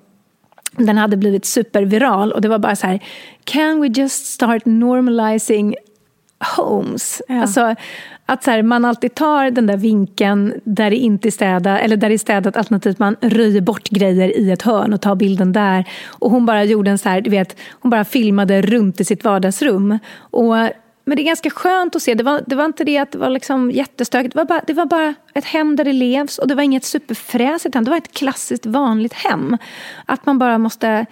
Den 0.71 0.97
hade 0.97 1.17
blivit 1.17 1.45
superviral 1.45 2.31
och 2.31 2.41
det 2.41 2.47
var 2.47 2.59
bara 2.59 2.75
så 2.75 2.87
här 2.87 3.03
Can 3.43 3.81
we 3.81 3.87
just 3.87 4.25
start 4.25 4.65
normalizing 4.65 5.75
homes? 6.57 7.21
Ja. 7.27 7.41
Alltså, 7.41 7.75
att 8.25 8.43
så 8.43 8.51
här, 8.51 8.63
man 8.63 8.85
alltid 8.85 9.15
tar 9.15 9.51
den 9.51 9.67
där 9.67 9.77
vinkeln 9.77 10.53
där 10.63 10.89
det 10.89 10.95
inte 10.95 11.29
är 11.29 11.31
städat, 11.31 11.81
eller 11.81 11.97
där 11.97 12.09
det 12.09 12.15
är 12.15 12.17
städat 12.17 12.57
alternativt 12.57 12.99
man 12.99 13.15
röjer 13.21 13.61
bort 13.61 13.89
grejer 13.89 14.37
i 14.37 14.51
ett 14.51 14.61
hörn 14.61 14.93
och 14.93 15.01
tar 15.01 15.15
bilden 15.15 15.53
där. 15.53 15.89
Och 16.05 16.31
hon 16.31 16.45
bara 16.45 16.63
gjorde 16.63 16.91
en 16.91 16.97
så 16.97 17.09
här, 17.09 17.21
du 17.21 17.29
vet, 17.29 17.57
hon 17.71 17.89
bara 17.89 18.05
filmade 18.05 18.61
runt 18.61 18.99
i 19.01 19.05
sitt 19.05 19.23
vardagsrum. 19.23 19.99
Och 20.15 20.55
men 21.05 21.15
det 21.15 21.21
är 21.21 21.25
ganska 21.25 21.49
skönt 21.49 21.95
att 21.95 22.01
se. 22.01 22.13
Det 22.13 22.23
var, 22.23 22.43
det 22.47 22.55
var 22.55 22.65
inte 22.65 22.83
det 22.83 22.97
att 22.97 23.11
det 23.11 23.17
var 23.17 23.29
liksom 23.29 23.71
jättestökigt. 23.71 24.33
Det 24.33 24.39
var, 24.39 24.45
bara, 24.45 24.61
det 24.67 24.73
var 24.73 24.85
bara 24.85 25.13
ett 25.33 25.45
hem 25.45 25.75
där 25.75 25.83
det 25.83 25.93
levs 25.93 26.37
och 26.37 26.47
det 26.47 26.55
var 26.55 26.63
inget 26.63 26.85
superfräsigt 26.85 27.75
hem. 27.75 27.83
Det 27.83 27.91
var 27.91 27.97
ett 27.97 28.11
klassiskt 28.11 28.65
vanligt 28.65 29.13
hem. 29.13 29.57
Att 30.05 30.25
man 30.25 30.39
bara 30.39 30.57
måste 30.57 31.05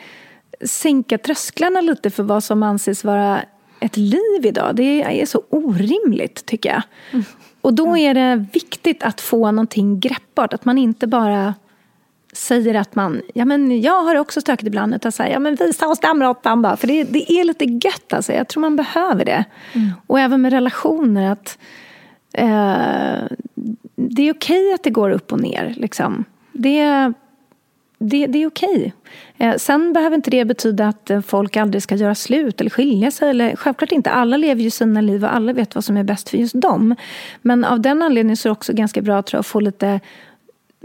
sänka 0.66 1.18
trösklarna 1.18 1.82
lite 1.82 2.10
för 2.10 2.24
vad 2.24 2.44
som 2.44 2.64
anses 2.64 3.04
vara 3.04 3.42
ett 3.80 3.98
liv 3.98 4.46
idag. 4.46 4.76
Det 4.76 5.22
är 5.22 5.26
så 5.26 5.44
orimligt 5.50 6.46
tycker 6.46 6.70
jag. 6.70 6.84
Mm. 7.12 7.26
Och 7.62 7.74
då 7.74 7.98
är 7.98 8.14
det 8.14 8.46
viktigt 8.54 9.04
att 9.04 9.22
få 9.22 9.52
någonting 9.52 10.00
greppbart. 10.00 10.54
Att 10.54 10.66
man 10.66 10.78
inte 10.78 11.08
bara 11.08 11.54
säger 12.34 12.76
att 12.76 12.96
man, 12.96 13.22
ja 13.34 13.46
men 13.46 13.82
jag 13.82 14.02
har 14.02 14.16
också 14.16 14.42
stökigt 14.42 14.68
ibland, 14.68 14.96
utan 14.96 15.12
säger, 15.12 15.34
ja 15.34 15.40
men 15.40 15.56
visa 15.56 15.88
oss 15.88 16.00
dammråttan 16.00 16.62
bara. 16.62 16.78
För 16.78 16.88
det, 16.88 17.04
det 17.04 17.32
är 17.32 17.44
lite 17.44 17.66
gött 17.66 18.14
alltså, 18.14 18.34
jag 18.34 18.48
tror 18.48 18.62
man 18.62 18.76
behöver 18.76 19.26
det. 19.26 19.46
Mm. 19.74 19.90
Och 20.08 20.20
även 20.20 20.42
med 20.42 20.54
relationer, 20.54 21.32
att 21.32 21.58
eh, 22.34 23.38
det 23.96 24.22
är 24.22 24.34
okej 24.34 24.74
att 24.74 24.84
det 24.84 24.90
går 24.90 25.10
upp 25.10 25.32
och 25.32 25.42
ner. 25.42 25.74
Liksom. 25.78 26.26
Det, 26.52 27.14
det, 28.00 28.28
det 28.28 28.44
är 28.44 28.48
okej. 28.48 28.94
Eh, 29.38 29.56
sen 29.58 29.94
behöver 29.94 30.16
inte 30.16 30.32
det 30.32 30.46
betyda 30.46 30.88
att 30.88 31.12
folk 31.26 31.58
aldrig 31.58 31.84
ska 31.84 31.96
göra 31.96 32.16
slut 32.16 32.62
eller 32.62 32.70
skilja 32.70 33.12
sig. 33.12 33.30
Eller, 33.30 33.56
självklart 33.56 33.92
inte. 33.92 34.10
Alla 34.10 34.38
lever 34.38 34.62
ju 34.62 34.70
sina 34.70 35.02
liv 35.02 35.24
och 35.24 35.36
alla 35.36 35.54
vet 35.54 35.76
vad 35.76 35.84
som 35.84 35.98
är 35.98 36.04
bäst 36.04 36.30
för 36.30 36.38
just 36.38 36.62
dem. 36.62 36.96
Men 37.42 37.66
av 37.66 37.82
den 37.82 38.02
anledningen 38.02 38.38
så 38.38 38.48
är 38.48 38.50
det 38.50 38.54
också 38.54 38.74
ganska 38.74 39.02
bra 39.02 39.22
tror 39.22 39.38
jag, 39.38 39.40
att 39.40 39.48
få 39.48 39.60
lite 39.60 40.00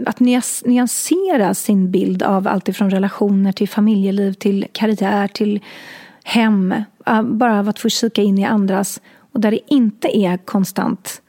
att 0.05 0.19
nyansera 0.65 1.53
sin 1.53 1.91
bild 1.91 2.23
av 2.23 2.47
allt 2.47 2.69
ifrån 2.69 2.89
relationer 2.89 3.51
till 3.51 3.69
familjeliv, 3.69 4.33
till 4.33 4.67
karriär, 4.71 5.27
till 5.27 5.59
hem. 6.23 6.75
Bara 7.23 7.59
av 7.59 7.69
att 7.69 7.79
få 7.79 7.89
kika 7.89 8.21
in 8.21 8.37
i 8.37 8.45
andras 8.45 9.01
och 9.31 9.39
där 9.39 9.51
det 9.51 9.73
inte 9.73 10.17
är 10.17 10.37
konstant 10.37 11.21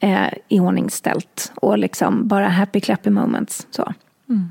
eh, 0.00 0.32
iordningställt 0.48 1.52
och 1.54 1.78
liksom 1.78 2.28
bara 2.28 2.48
happy 2.48 2.80
clappy 2.80 3.10
moments. 3.10 3.66
Så. 3.70 3.92
Mm. 4.28 4.48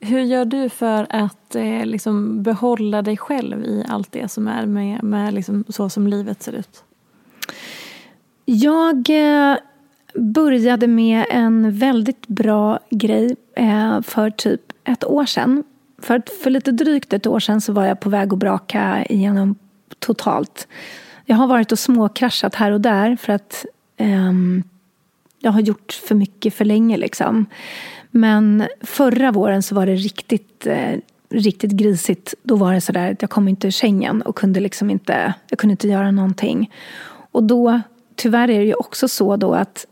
Hur 0.00 0.20
gör 0.20 0.44
du 0.44 0.68
för 0.68 1.06
att 1.10 1.54
eh, 1.54 1.86
liksom 1.86 2.42
behålla 2.42 3.02
dig 3.02 3.16
själv 3.16 3.64
i 3.64 3.84
allt 3.88 4.12
det 4.12 4.28
som 4.28 4.48
är 4.48 4.66
med, 4.66 5.02
med 5.02 5.34
liksom 5.34 5.64
så 5.68 5.88
som 5.88 6.06
livet 6.06 6.42
ser 6.42 6.52
ut? 6.52 6.84
Jag 8.44 9.10
eh, 9.10 9.56
började 10.14 10.86
med 10.86 11.24
en 11.30 11.72
väldigt 11.72 12.26
bra 12.26 12.78
grej 12.90 13.36
eh, 13.56 14.02
för 14.02 14.30
typ 14.30 14.60
ett 14.84 15.04
år 15.04 15.26
sedan. 15.26 15.64
För, 15.98 16.22
för 16.42 16.50
lite 16.50 16.72
drygt 16.72 17.12
ett 17.12 17.26
år 17.26 17.40
sedan 17.40 17.60
så 17.60 17.72
var 17.72 17.86
jag 17.86 18.00
på 18.00 18.10
väg 18.10 18.32
att 18.32 18.38
braka 18.38 19.04
igenom 19.08 19.54
totalt. 19.98 20.68
Jag 21.24 21.36
har 21.36 21.46
varit 21.46 21.72
och 21.72 21.78
småkraschat 21.78 22.54
här 22.54 22.70
och 22.70 22.80
där 22.80 23.16
för 23.16 23.32
att 23.32 23.66
um, 23.98 24.62
jag 25.38 25.52
har 25.52 25.60
gjort 25.60 25.92
för 25.92 26.14
mycket 26.14 26.54
för 26.54 26.64
länge. 26.64 26.96
Liksom. 26.96 27.46
Men 28.10 28.66
förra 28.80 29.32
våren 29.32 29.62
så 29.62 29.74
var 29.74 29.86
det 29.86 29.94
riktigt, 29.94 30.66
eh, 30.66 30.98
riktigt 31.30 31.70
grisigt. 31.70 32.34
Då 32.42 32.56
var 32.56 32.74
det 32.74 32.80
sådär 32.80 33.12
att 33.12 33.22
jag 33.22 33.30
kom 33.30 33.48
inte 33.48 33.66
ur 33.66 33.70
sängen 33.70 34.22
och 34.22 34.36
kunde 34.36 34.60
liksom 34.60 34.90
inte, 34.90 35.34
jag 35.48 35.58
kunde 35.58 35.72
inte 35.72 35.88
göra 35.88 36.10
någonting. 36.10 36.70
Och 37.32 37.42
då, 37.42 37.80
tyvärr 38.16 38.50
är 38.50 38.58
det 38.58 38.66
ju 38.66 38.74
också 38.74 39.08
så 39.08 39.36
då 39.36 39.54
att 39.54 39.86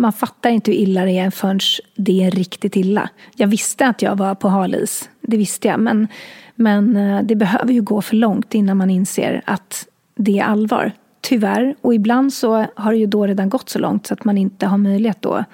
man 0.00 0.12
fattar 0.12 0.50
inte 0.50 0.70
hur 0.70 0.78
illa 0.78 1.04
det 1.04 1.18
är 1.18 1.30
förrän 1.30 1.60
det 1.96 2.24
är 2.24 2.30
riktigt 2.30 2.76
illa. 2.76 3.08
Jag 3.36 3.46
visste 3.46 3.86
att 3.86 4.02
jag 4.02 4.16
var 4.16 4.34
på 4.34 4.48
halis, 4.48 5.10
det 5.20 5.36
visste 5.36 5.68
jag. 5.68 5.80
Men, 5.80 6.08
men 6.54 6.96
eh, 6.96 7.22
det 7.22 7.34
behöver 7.34 7.72
ju 7.72 7.82
gå 7.82 8.02
för 8.02 8.16
långt 8.16 8.54
innan 8.54 8.76
man 8.76 8.90
inser 8.90 9.42
att 9.44 9.86
det 10.14 10.38
är 10.38 10.44
allvar. 10.44 10.92
Tyvärr. 11.20 11.74
Och 11.80 11.94
ibland 11.94 12.32
så 12.32 12.66
har 12.74 12.92
det 12.92 12.98
ju 12.98 13.06
då 13.06 13.26
redan 13.26 13.48
gått 13.48 13.68
så 13.68 13.78
långt 13.78 14.06
så 14.06 14.14
att 14.14 14.24
man 14.24 14.38
inte 14.38 14.66
har 14.66 14.78
möjlighet 14.78 15.22
då 15.22 15.44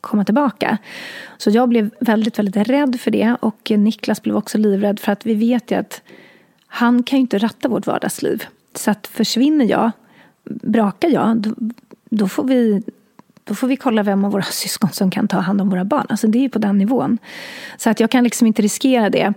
komma 0.00 0.24
tillbaka. 0.24 0.78
Så 1.38 1.50
jag 1.50 1.68
blev 1.68 1.90
väldigt, 2.00 2.38
väldigt 2.38 2.68
rädd 2.68 3.00
för 3.00 3.10
det 3.10 3.36
och 3.40 3.72
Niklas 3.76 4.22
blev 4.22 4.36
också 4.36 4.58
livrädd 4.58 5.00
för 5.00 5.12
att 5.12 5.26
vi 5.26 5.34
vet 5.34 5.70
ju 5.70 5.74
att 5.74 6.02
han 6.66 7.02
kan 7.02 7.16
ju 7.16 7.20
inte 7.20 7.38
ratta 7.38 7.68
vårt 7.68 7.86
vardagsliv. 7.86 8.42
Så 8.74 8.90
att 8.90 9.06
försvinner 9.06 9.64
jag, 9.64 9.90
brakar 10.44 11.08
jag, 11.08 11.36
då, 11.36 11.50
då 12.10 12.28
får 12.28 12.44
vi 12.44 12.82
då 13.44 13.54
får 13.54 13.68
vi 13.68 13.76
kolla 13.76 14.02
vem 14.02 14.24
av 14.24 14.32
våra 14.32 14.42
syskon 14.50 14.90
som 14.90 15.10
kan 15.10 15.28
ta 15.28 15.38
hand 15.38 15.60
om 15.60 15.70
våra 15.70 15.84
barn. 15.84 16.06
Alltså 16.08 16.26
det 16.26 16.38
är 16.38 16.42
ju 16.42 16.48
på 16.48 16.58
den 16.58 16.78
nivån. 16.78 17.18
Så 17.76 17.90
att 17.90 18.00
jag 18.00 18.10
kan 18.10 18.24
liksom 18.24 18.46
inte 18.46 18.62
riskera 18.62 19.10
det. 19.10 19.32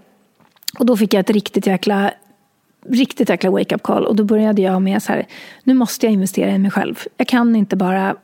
Och 0.79 0.85
då 0.85 0.97
fick 0.97 1.13
jag 1.13 1.19
ett 1.19 1.29
riktigt 1.29 1.67
jäkla 1.67 2.11
riktigt 2.89 3.29
jäkla 3.29 3.51
wake-up 3.51 3.83
call. 3.83 4.05
Och 4.05 4.15
då 4.15 4.23
började 4.23 4.61
jag 4.61 4.81
med 4.81 5.03
så 5.03 5.11
här, 5.11 5.27
nu 5.63 5.73
måste 5.73 6.05
jag 6.05 6.13
investera 6.13 6.51
i 6.51 6.57
mig 6.57 6.71
själv. 6.71 6.99
Jag 7.17 7.27
kan 7.27 7.55
inte 7.55 7.75
bara 7.75 8.15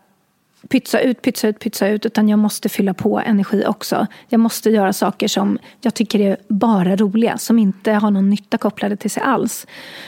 pytsa 0.68 1.00
ut, 1.00 1.22
pytsa 1.22 1.48
ut, 1.48 1.60
pytsa 1.60 1.88
ut. 1.88 2.06
Utan 2.06 2.30
jag 2.30 2.40
måste 2.40 2.70
fylla 2.70 2.94
på 2.94 3.20
energi 3.20 3.64
också. 3.68 4.08
Jag 4.30 4.40
måste 4.40 4.70
göra 4.70 4.94
saker 4.94 5.28
som 5.28 5.58
jag 5.82 5.94
tycker 5.94 6.20
är 6.20 6.38
bara 6.48 6.96
roliga. 6.96 7.38
Som 7.38 7.60
inte 7.60 7.92
har 7.92 8.12
någon 8.12 8.30
nytta 8.30 8.58
kopplade 8.58 8.96
till 8.98 9.12
sig 9.12 9.24
alls. 9.24 9.68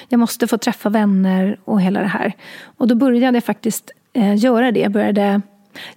Jag 0.09 0.19
måste 0.19 0.47
få 0.47 0.57
träffa 0.57 0.89
vänner 0.89 1.59
och 1.65 1.81
hela 1.81 1.99
det 1.99 2.07
här. 2.07 2.33
Och 2.77 2.87
då 2.87 2.95
började 2.95 3.37
jag 3.37 3.43
faktiskt 3.43 3.91
eh, 4.13 4.35
göra 4.35 4.71
det. 4.71 4.79
Jag 4.79 4.91
började 4.91 5.41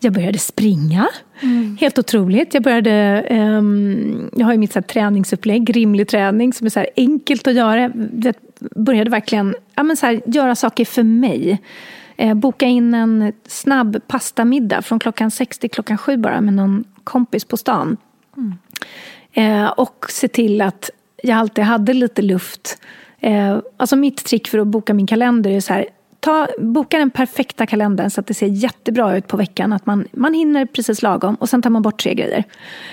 jag 0.00 0.12
började 0.12 0.38
springa. 0.38 1.08
Mm. 1.40 1.76
Helt 1.80 1.98
otroligt. 1.98 2.54
Jag, 2.54 2.62
började, 2.62 3.26
um, 3.30 4.30
jag 4.36 4.46
har 4.46 4.52
ju 4.52 4.58
mitt 4.58 4.72
så 4.72 4.78
här, 4.78 4.86
träningsupplägg, 4.86 5.76
rimlig 5.76 6.08
träning 6.08 6.52
som 6.52 6.66
är 6.66 6.70
så 6.70 6.84
enkelt 6.96 7.46
att 7.46 7.54
göra. 7.54 7.92
Jag 8.22 8.34
började 8.58 9.10
verkligen 9.10 9.54
ja, 9.74 9.82
men 9.82 9.96
så 9.96 10.06
här, 10.06 10.20
göra 10.26 10.54
saker 10.54 10.84
för 10.84 11.02
mig. 11.02 11.62
Eh, 12.16 12.34
boka 12.34 12.66
in 12.66 12.94
en 12.94 13.32
snabb 13.46 14.00
pastamiddag 14.06 14.82
från 14.82 14.98
klockan 14.98 15.30
sex 15.30 15.58
till 15.58 15.70
klockan 15.70 15.98
sju 15.98 16.16
bara 16.16 16.40
med 16.40 16.54
någon 16.54 16.84
kompis 17.04 17.44
på 17.44 17.56
stan. 17.56 17.96
Mm. 18.36 18.54
Eh, 19.32 19.68
och 19.68 20.06
se 20.08 20.28
till 20.28 20.60
att 20.60 20.90
jag 21.22 21.38
alltid 21.38 21.64
hade 21.64 21.92
lite 21.92 22.22
luft. 22.22 22.82
Eh, 23.20 23.58
alltså 23.76 23.96
mitt 23.96 24.24
trick 24.24 24.48
för 24.48 24.58
att 24.58 24.66
boka 24.66 24.94
min 24.94 25.06
kalender 25.06 25.50
är 25.50 25.60
så 25.60 25.72
här, 25.72 25.86
ta, 26.20 26.48
boka 26.58 26.98
den 26.98 27.10
perfekta 27.10 27.66
kalendern 27.66 28.10
så 28.10 28.20
att 28.20 28.26
det 28.26 28.34
ser 28.34 28.46
jättebra 28.46 29.16
ut 29.16 29.28
på 29.28 29.36
veckan. 29.36 29.72
Att 29.72 29.86
man, 29.86 30.08
man 30.12 30.34
hinner 30.34 30.66
precis 30.66 31.02
lagom 31.02 31.34
och 31.34 31.48
sen 31.48 31.62
tar 31.62 31.70
man 31.70 31.82
bort 31.82 32.02
tre 32.02 32.14
grejer. 32.14 32.44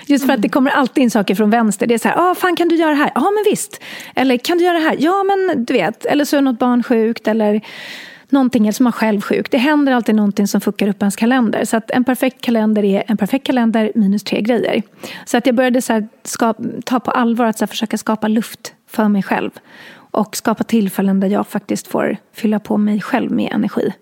Just 0.06 0.24
för 0.24 0.28
mm. 0.28 0.38
att 0.38 0.42
det 0.42 0.48
kommer 0.48 0.70
alltid 0.70 1.02
in 1.04 1.10
saker 1.10 1.34
från 1.34 1.50
vänster. 1.50 1.86
Det 1.86 1.94
är 1.94 1.98
så 1.98 2.08
här, 2.08 2.30
ah, 2.30 2.34
fan 2.34 2.56
kan 2.56 2.68
du 2.68 2.76
göra 2.76 2.90
det 2.90 2.96
här? 2.96 3.12
Ja 3.14 3.20
men 3.20 3.44
visst. 3.50 3.82
Eller 4.14 4.36
kan 4.36 4.58
du 4.58 4.64
göra 4.64 4.78
det 4.78 4.84
här? 4.84 4.96
Ja 4.98 5.24
men 5.24 5.64
du 5.64 5.74
vet. 5.74 6.04
Eller 6.04 6.24
så 6.24 6.36
är 6.36 6.40
något 6.40 6.58
barn 6.58 6.82
sjukt 6.82 7.28
eller 7.28 7.60
någonting, 8.28 8.64
eller 8.64 8.72
så 8.72 8.82
är 8.82 8.84
man 8.84 8.92
själv 8.92 9.20
sjuk. 9.20 9.50
Det 9.50 9.58
händer 9.58 9.92
alltid 9.92 10.14
någonting 10.14 10.46
som 10.46 10.60
fuckar 10.60 10.88
upp 10.88 11.02
ens 11.02 11.16
kalender. 11.16 11.64
Så 11.64 11.76
att 11.76 11.90
en 11.90 12.04
perfekt 12.04 12.40
kalender 12.40 12.84
är 12.84 13.04
en 13.06 13.16
perfekt 13.16 13.46
kalender 13.46 13.92
minus 13.94 14.24
tre 14.24 14.40
grejer. 14.40 14.82
Så 15.24 15.36
att 15.36 15.46
jag 15.46 15.54
började 15.54 15.82
så 15.82 15.92
här, 15.92 16.08
skap, 16.24 16.56
ta 16.84 17.00
på 17.00 17.10
allvar 17.10 17.46
att 17.46 17.58
så 17.58 17.64
här, 17.64 17.68
försöka 17.68 17.98
skapa 17.98 18.28
luft 18.28 18.74
för 18.88 19.08
mig 19.08 19.22
själv 19.22 19.50
och 20.16 20.36
skapa 20.36 20.64
tillfällen 20.64 21.20
där 21.20 21.28
jag 21.28 21.46
faktiskt 21.46 21.86
får 21.86 22.16
fylla 22.32 22.58
på 22.58 22.76
mig 22.76 23.00
själv 23.00 23.30
med 23.30 23.52
energi. 23.52 23.92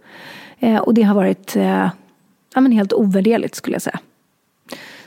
Eh, 0.59 0.77
och 0.77 0.94
det 0.94 1.03
har 1.03 1.14
varit 1.14 1.57
eh, 1.57 1.90
ja, 2.55 2.61
men 2.61 2.72
helt 2.72 2.92
ovärderligt 2.92 3.55
skulle 3.55 3.74
jag 3.74 3.83
säga. 3.83 3.98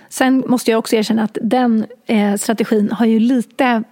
Sen 0.09 0.43
måste 0.47 0.71
jag 0.71 0.79
också 0.79 0.95
erkänna 0.95 1.23
att 1.23 1.37
den 1.41 1.85
eh, 2.05 2.35
strategin 2.35 2.91
har 2.91 3.05
ju 3.05 3.19
lite 3.19 3.83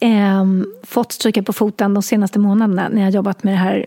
ehm, 0.00 0.66
fått 0.82 1.12
stryka 1.12 1.42
på 1.42 1.52
foten 1.52 1.94
de 1.94 2.02
senaste 2.02 2.38
månaderna 2.38 2.88
när 2.88 3.02
jag 3.02 3.10
jobbat 3.10 3.44
med 3.44 3.52
det 3.52 3.58
här 3.58 3.86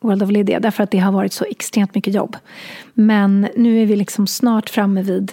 World 0.00 0.22
of 0.22 0.30
Lydia. 0.30 0.60
Därför 0.60 0.82
att 0.82 0.90
det 0.90 0.98
har 0.98 1.12
varit 1.12 1.32
så 1.32 1.44
extremt 1.44 1.94
mycket 1.94 2.14
jobb. 2.14 2.36
Men 2.94 3.48
nu 3.56 3.82
är 3.82 3.86
vi 3.86 3.96
liksom 3.96 4.26
snart 4.26 4.70
framme 4.70 5.02
vid 5.02 5.32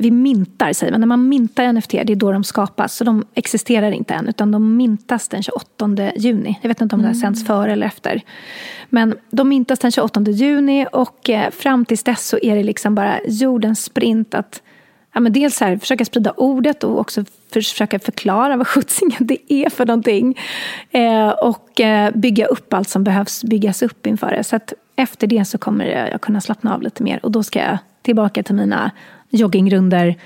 vi 0.00 0.10
mintar, 0.10 0.72
säger 0.72 0.92
man. 0.92 1.00
När 1.00 1.06
man 1.06 1.28
mintar 1.28 1.72
NFT, 1.72 1.90
det 1.90 2.10
är 2.10 2.16
då 2.16 2.32
de 2.32 2.44
skapas. 2.44 2.94
Så 2.94 3.04
de 3.04 3.24
existerar 3.34 3.92
inte 3.92 4.14
än, 4.14 4.28
utan 4.28 4.50
de 4.50 4.76
mintas 4.76 5.28
den 5.28 5.42
28 5.42 6.12
juni. 6.16 6.58
Jag 6.62 6.68
vet 6.68 6.80
inte 6.80 6.94
om 6.94 7.02
det 7.02 7.08
har 7.08 7.14
mm. 7.14 7.20
sänds 7.20 7.46
före 7.46 7.72
eller 7.72 7.86
efter. 7.86 8.22
Men 8.88 9.14
de 9.30 9.48
mintas 9.48 9.78
den 9.78 9.90
28 9.90 10.20
juni 10.20 10.86
och 10.92 11.30
eh, 11.30 11.50
fram 11.50 11.84
tills 11.84 12.02
dess 12.02 12.28
så 12.28 12.38
är 12.42 12.56
det 12.56 12.62
liksom 12.62 12.94
bara 12.94 13.20
jordens 13.26 13.84
sprint 13.84 14.34
att 14.34 14.62
ja, 15.12 15.20
men 15.20 15.32
dels 15.32 15.60
här, 15.60 15.76
försöka 15.76 16.04
sprida 16.04 16.32
ordet 16.36 16.84
och 16.84 16.98
också 16.98 17.24
försöka 17.52 17.98
förklara 17.98 18.56
vad 18.56 18.66
sjuttsingen 18.66 19.26
det 19.26 19.52
är 19.52 19.70
för 19.70 19.86
någonting. 19.86 20.38
Eh, 20.90 21.28
och 21.28 21.80
eh, 21.80 22.10
bygga 22.14 22.46
upp 22.46 22.74
allt 22.74 22.88
som 22.88 23.04
behövs 23.04 23.44
byggas 23.44 23.82
upp 23.82 24.06
inför 24.06 24.30
det. 24.30 24.44
Så 24.44 24.56
att 24.56 24.72
efter 24.96 25.26
det 25.26 25.44
så 25.44 25.58
kommer 25.58 25.84
jag 25.84 26.20
kunna 26.20 26.40
slappna 26.40 26.74
av 26.74 26.82
lite 26.82 27.02
mer 27.02 27.24
och 27.24 27.30
då 27.30 27.42
ska 27.42 27.58
jag 27.58 27.78
tillbaka 28.02 28.42
till 28.42 28.54
mina 28.54 28.90
joggingrunder, 29.30 30.16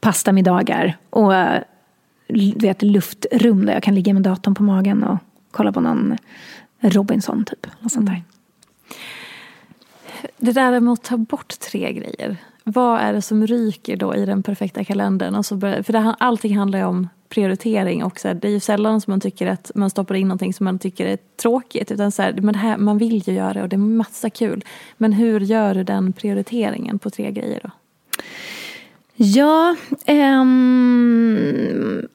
pastamiddagar 0.00 0.96
och 1.10 1.34
eh, 1.34 1.62
vet, 2.56 2.82
luftrum 2.82 3.66
där 3.66 3.72
jag 3.72 3.82
kan 3.82 3.94
ligga 3.94 4.14
med 4.14 4.22
datorn 4.22 4.54
på 4.54 4.62
magen 4.62 5.04
och 5.04 5.18
kolla 5.50 5.72
på 5.72 5.80
någon 5.80 6.16
Robinson 6.80 7.44
typ. 7.44 7.66
Och 7.84 7.90
sånt 7.90 8.06
där. 8.06 8.22
Det 10.38 10.52
där 10.52 10.80
med 10.80 10.92
att 10.92 11.02
ta 11.02 11.16
bort 11.16 11.58
tre 11.58 11.92
grejer. 11.92 12.36
Vad 12.64 13.00
är 13.00 13.12
det 13.12 13.22
som 13.22 13.46
ryker 13.46 13.96
då 13.96 14.14
i 14.14 14.26
den 14.26 14.42
perfekta 14.42 14.84
kalendern? 14.84 15.34
Alltså, 15.34 15.54
och 15.54 15.58
så 15.58 15.60
börjar, 15.60 15.82
för 15.82 15.92
det, 15.92 16.14
allting 16.18 16.58
handlar 16.58 16.78
ju 16.78 16.84
om 16.84 17.08
prioritering 17.28 18.04
också. 18.04 18.34
Det 18.34 18.48
är 18.48 18.52
ju 18.52 18.60
sällan 18.60 19.00
som 19.00 19.10
man 19.10 19.20
tycker 19.20 19.46
att 19.46 19.70
man 19.74 19.90
stoppar 19.90 20.14
in 20.14 20.28
någonting 20.28 20.54
som 20.54 20.64
man 20.64 20.78
tycker 20.78 21.06
är 21.06 21.18
tråkigt. 21.42 21.90
Utan 21.90 22.12
så 22.12 22.22
här, 22.22 22.32
men 22.32 22.54
här, 22.54 22.76
man 22.76 22.98
vill 22.98 23.28
ju 23.28 23.34
göra 23.34 23.52
det 23.52 23.62
och 23.62 23.68
det 23.68 23.76
är 23.76 23.78
massa 23.78 24.30
kul. 24.30 24.64
Men 24.96 25.12
hur 25.12 25.40
gör 25.40 25.74
du 25.74 25.84
den 25.84 26.12
prioriteringen 26.12 26.98
på 26.98 27.10
tre 27.10 27.30
grejer 27.30 27.60
då? 27.62 27.70
Ja, 29.14 29.76
ehm, 30.06 32.06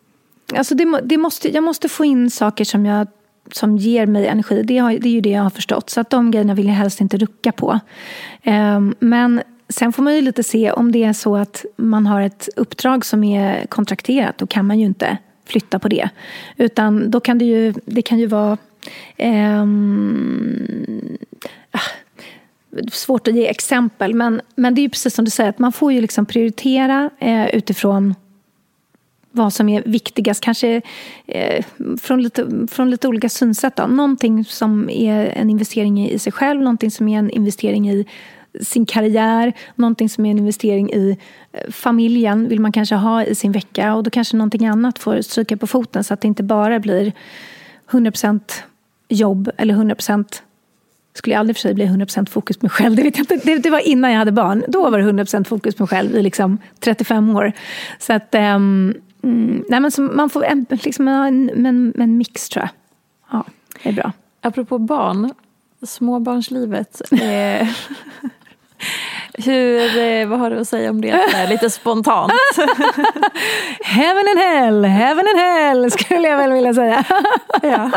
alltså 0.55 0.75
det, 0.75 1.01
det, 1.03 1.17
måste, 1.17 1.53
jag 1.53 1.63
måste 1.63 1.89
få 1.89 2.05
in 2.05 2.29
saker 2.29 2.65
som, 2.65 2.85
jag, 2.85 3.07
som 3.51 3.77
ger 3.77 4.05
mig 4.05 4.27
energi. 4.27 4.63
Det, 4.63 4.77
har, 4.77 4.91
det 4.91 5.07
är 5.07 5.11
ju 5.11 5.21
det 5.21 5.29
jag 5.29 5.43
har 5.43 5.49
förstått. 5.49 5.89
Så 5.89 6.01
att 6.01 6.09
de 6.09 6.31
grejerna 6.31 6.53
vill 6.53 6.67
jag 6.67 6.73
helst 6.73 7.01
inte 7.01 7.17
rucka 7.17 7.51
på. 7.51 7.79
Ehm, 8.43 8.95
men 8.99 9.41
sen 9.69 9.93
får 9.93 10.03
man 10.03 10.15
ju 10.15 10.21
lite 10.21 10.43
se 10.43 10.71
om 10.71 10.91
det 10.91 11.03
är 11.03 11.13
så 11.13 11.35
att 11.35 11.65
man 11.75 12.05
har 12.05 12.21
ett 12.21 12.49
uppdrag 12.55 13.05
som 13.05 13.23
är 13.23 13.65
kontrakterat. 13.65 14.37
Då 14.37 14.47
kan 14.47 14.65
man 14.65 14.79
ju 14.79 14.85
inte 14.85 15.17
flytta 15.45 15.79
på 15.79 15.87
det. 15.87 16.09
Utan 16.57 17.11
då 17.11 17.19
kan 17.19 17.37
det 17.37 17.45
ju, 17.45 17.73
det 17.85 18.01
kan 18.01 18.19
ju 18.19 18.25
vara 18.25 18.57
Ehm, 19.17 21.17
ah, 21.71 21.79
svårt 22.91 23.27
att 23.27 23.35
ge 23.35 23.47
exempel, 23.47 24.13
men, 24.13 24.41
men 24.55 24.75
det 24.75 24.85
är 24.85 24.89
precis 24.89 25.15
som 25.15 25.25
du 25.25 25.31
säger, 25.31 25.49
att 25.49 25.59
man 25.59 25.71
får 25.71 25.93
ju 25.93 26.01
liksom 26.01 26.25
prioritera 26.25 27.09
eh, 27.19 27.47
utifrån 27.55 28.15
vad 29.31 29.53
som 29.53 29.69
är 29.69 29.83
viktigast, 29.85 30.41
kanske 30.41 30.81
eh, 31.27 31.65
från, 32.01 32.21
lite, 32.21 32.67
från 32.71 32.89
lite 32.89 33.07
olika 33.07 33.29
synsätt. 33.29 33.75
Då. 33.75 33.87
Någonting 33.87 34.45
som 34.45 34.89
är 34.89 35.25
en 35.25 35.49
investering 35.49 36.09
i 36.09 36.19
sig 36.19 36.31
själv, 36.31 36.61
någonting 36.61 36.91
som 36.91 37.07
är 37.07 37.19
en 37.19 37.29
investering 37.29 37.89
i 37.89 38.05
sin 38.61 38.85
karriär, 38.85 39.53
någonting 39.75 40.09
som 40.09 40.25
är 40.25 40.31
en 40.31 40.39
investering 40.39 40.93
i 40.93 41.17
eh, 41.51 41.71
familjen 41.71 42.47
vill 42.47 42.59
man 42.59 42.71
kanske 42.71 42.95
ha 42.95 43.23
i 43.23 43.35
sin 43.35 43.51
vecka 43.51 43.95
och 43.95 44.03
då 44.03 44.09
kanske 44.09 44.37
någonting 44.37 44.65
annat 44.65 44.99
får 44.99 45.21
stryka 45.21 45.57
på 45.57 45.67
foten 45.67 46.03
så 46.03 46.13
att 46.13 46.21
det 46.21 46.27
inte 46.27 46.43
bara 46.43 46.79
blir 46.79 47.11
100% 47.89 48.41
jobb 49.09 49.51
eller 49.57 49.73
100% 49.73 50.41
skulle 51.17 51.33
jag 51.33 51.39
aldrig 51.39 51.55
för 51.55 51.61
sig 51.61 51.73
bli 51.73 51.85
100% 51.85 52.29
fokus 52.29 52.57
på 52.57 52.65
mig 52.65 52.69
själv. 52.69 52.95
Det, 52.95 53.03
vet 53.03 53.17
jag 53.17 53.23
inte. 53.23 53.45
Det, 53.45 53.57
det, 53.57 53.69
var 53.69 53.87
innan 53.87 54.11
jag 54.11 54.19
hade 54.19 54.31
barn. 54.31 54.63
Då 54.67 54.89
var 54.89 54.99
det 54.99 55.11
100% 55.11 55.43
fokus 55.43 55.75
på 55.75 55.83
mig 55.83 55.87
själv 55.87 56.15
i 56.15 56.21
liksom 56.21 56.57
35 56.79 57.35
år. 57.35 57.53
Så 57.99 58.13
att, 58.13 58.35
um, 58.35 58.93
nej 59.69 59.79
men 59.79 59.91
så 59.91 60.01
man 60.01 60.29
får 60.29 60.45
en, 60.45 60.65
liksom 60.69 61.07
en, 61.07 61.65
en, 61.65 61.93
en 62.01 62.17
mix 62.17 62.49
tror 62.49 62.63
jag. 62.63 62.69
Ja, 63.31 63.45
det 63.83 63.89
är 63.89 63.93
bra. 63.93 64.11
Apropå 64.41 64.77
barn, 64.77 65.33
småbarnslivet. 65.85 67.01
Eh, 67.11 67.67
hur, 69.37 69.97
eh, 69.97 70.27
vad 70.27 70.39
har 70.39 70.49
du 70.49 70.59
att 70.59 70.67
säga 70.67 70.89
om 70.89 71.01
det? 71.01 71.19
Lite 71.49 71.69
spontant. 71.69 72.31
heaven 73.83 74.25
and 74.27 74.39
hell, 74.39 74.85
heaven 74.85 75.25
and 75.27 75.39
hell 75.39 75.91
skulle 75.91 76.27
jag 76.27 76.37
väl 76.37 76.51
vilja 76.51 76.73
säga. 76.73 77.05
ja. 77.61 77.91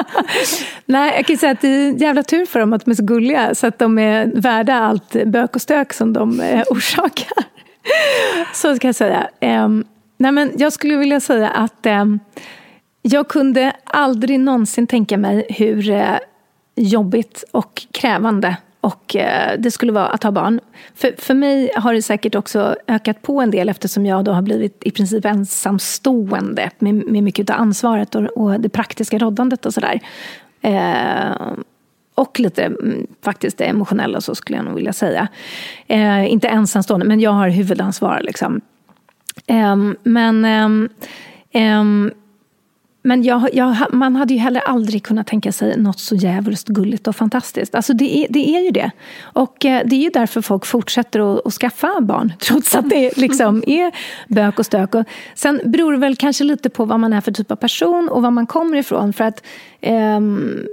Nej, 0.86 1.12
jag 1.16 1.26
kan 1.26 1.36
säga 1.36 1.52
att 1.52 1.60
det 1.60 1.68
är 1.68 2.02
jävla 2.02 2.22
tur 2.22 2.46
för 2.46 2.60
dem 2.60 2.72
att 2.72 2.84
de 2.84 2.90
är 2.90 2.94
så 2.94 3.04
gulliga 3.04 3.54
så 3.54 3.66
att 3.66 3.78
de 3.78 3.98
är 3.98 4.26
värda 4.34 4.74
allt 4.74 5.24
bök 5.26 5.54
och 5.54 5.62
stök 5.62 5.92
som 5.92 6.12
de 6.12 6.40
eh, 6.40 6.62
orsakar. 6.70 7.44
så 8.54 8.76
ska 8.76 8.88
jag 8.88 8.94
säga. 8.94 9.28
Um, 9.40 9.84
nej 10.16 10.32
men 10.32 10.52
jag 10.56 10.72
skulle 10.72 10.96
vilja 10.96 11.20
säga 11.20 11.48
att 11.48 11.86
um, 11.86 12.20
jag 13.02 13.28
kunde 13.28 13.72
aldrig 13.84 14.40
någonsin 14.40 14.86
tänka 14.86 15.18
mig 15.18 15.46
hur 15.48 15.90
uh, 15.90 16.18
jobbigt 16.76 17.44
och 17.50 17.86
krävande 17.92 18.56
och 18.80 19.16
eh, 19.16 19.58
det 19.58 19.70
skulle 19.70 19.92
vara 19.92 20.08
att 20.08 20.22
ha 20.22 20.30
barn. 20.30 20.60
För, 20.94 21.14
för 21.18 21.34
mig 21.34 21.70
har 21.76 21.94
det 21.94 22.02
säkert 22.02 22.34
också 22.34 22.76
ökat 22.86 23.22
på 23.22 23.40
en 23.40 23.50
del 23.50 23.68
eftersom 23.68 24.06
jag 24.06 24.24
då 24.24 24.32
har 24.32 24.42
blivit 24.42 24.82
i 24.84 24.90
princip 24.90 25.24
ensamstående 25.24 26.70
med, 26.78 26.94
med 26.94 27.22
mycket 27.22 27.50
av 27.50 27.56
ansvaret 27.60 28.14
och, 28.14 28.22
och 28.22 28.60
det 28.60 28.68
praktiska 28.68 29.18
roddandet 29.18 29.66
och 29.66 29.74
sådär. 29.74 30.00
Eh, 30.60 31.52
och 32.14 32.40
lite 32.40 32.64
mm, 32.64 33.06
faktiskt 33.24 33.58
det 33.58 33.64
emotionella 33.64 34.20
så 34.20 34.34
skulle 34.34 34.58
jag 34.58 34.64
nog 34.64 34.74
vilja 34.74 34.92
säga. 34.92 35.28
Eh, 35.86 36.32
inte 36.32 36.48
ensamstående, 36.48 37.06
men 37.06 37.20
jag 37.20 37.32
har 37.32 37.48
huvudansvar 37.48 38.20
liksom. 38.22 38.60
Eh, 39.46 39.76
men 40.02 40.44
ehm, 40.44 40.88
ehm, 41.52 42.10
men 43.02 43.22
jag, 43.22 43.48
jag, 43.52 43.76
man 43.90 44.16
hade 44.16 44.34
ju 44.34 44.40
heller 44.40 44.60
aldrig 44.60 45.02
kunnat 45.02 45.26
tänka 45.26 45.52
sig 45.52 45.76
något 45.76 45.98
så 45.98 46.14
jävligt 46.14 46.66
gulligt 46.66 47.08
och 47.08 47.16
fantastiskt. 47.16 47.74
Alltså 47.74 47.92
det 47.92 48.16
är, 48.16 48.26
det 48.30 48.56
är 48.56 48.60
ju 48.60 48.70
det. 48.70 48.90
Och 49.22 49.64
eh, 49.64 49.82
det 49.86 49.96
är 49.96 50.00
ju 50.00 50.10
därför 50.10 50.42
folk 50.42 50.66
fortsätter 50.66 51.34
att, 51.34 51.46
att 51.46 51.52
skaffa 51.52 52.00
barn. 52.00 52.32
Trots 52.40 52.74
att 52.74 52.90
det 52.90 53.16
liksom 53.16 53.64
är 53.66 53.92
bök 54.28 54.58
och 54.58 54.66
stök. 54.66 54.94
Och 54.94 55.04
sen 55.34 55.60
beror 55.64 55.92
det 55.92 55.98
väl 55.98 56.16
kanske 56.16 56.44
lite 56.44 56.70
på 56.70 56.84
vad 56.84 57.00
man 57.00 57.12
är 57.12 57.20
för 57.20 57.32
typ 57.32 57.50
av 57.50 57.56
person 57.56 58.08
och 58.08 58.22
var 58.22 58.30
man 58.30 58.46
kommer 58.46 58.76
ifrån. 58.76 59.12
För 59.12 59.24
att 59.24 59.46
um, 59.82 60.66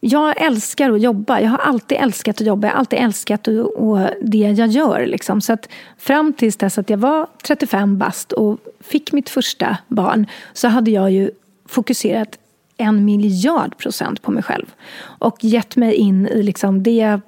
jag 0.00 0.42
älskar 0.42 0.90
att 0.90 1.00
jobba. 1.00 1.40
Jag 1.40 1.50
har 1.50 1.58
alltid 1.58 1.98
älskat 2.00 2.40
att 2.40 2.46
jobba. 2.46 2.66
Jag 2.66 2.72
har 2.72 2.78
alltid 2.78 2.98
älskat 2.98 3.48
och, 3.48 3.88
och 3.88 4.08
det 4.22 4.38
jag 4.38 4.68
gör. 4.68 5.06
Liksom. 5.06 5.40
Så 5.40 5.52
att 5.52 5.68
fram 5.98 6.32
tills 6.32 6.56
dess 6.56 6.78
att 6.78 6.90
jag 6.90 6.98
var 6.98 7.26
35 7.46 7.98
bast 7.98 8.32
och 8.32 8.58
fick 8.80 9.12
mitt 9.12 9.28
första 9.28 9.76
barn 9.88 10.26
så 10.52 10.68
hade 10.68 10.90
jag 10.90 11.10
ju 11.10 11.30
fokuserat 11.70 12.38
en 12.76 13.04
miljard 13.04 13.78
procent 13.78 14.22
på 14.22 14.30
mig 14.30 14.42
själv. 14.42 14.66
Och 15.02 15.44
gett 15.44 15.76
mig 15.76 15.94
in 15.94 16.26
i 16.26 16.42
liksom 16.42 16.82
det 16.82 16.90
jag 16.90 17.20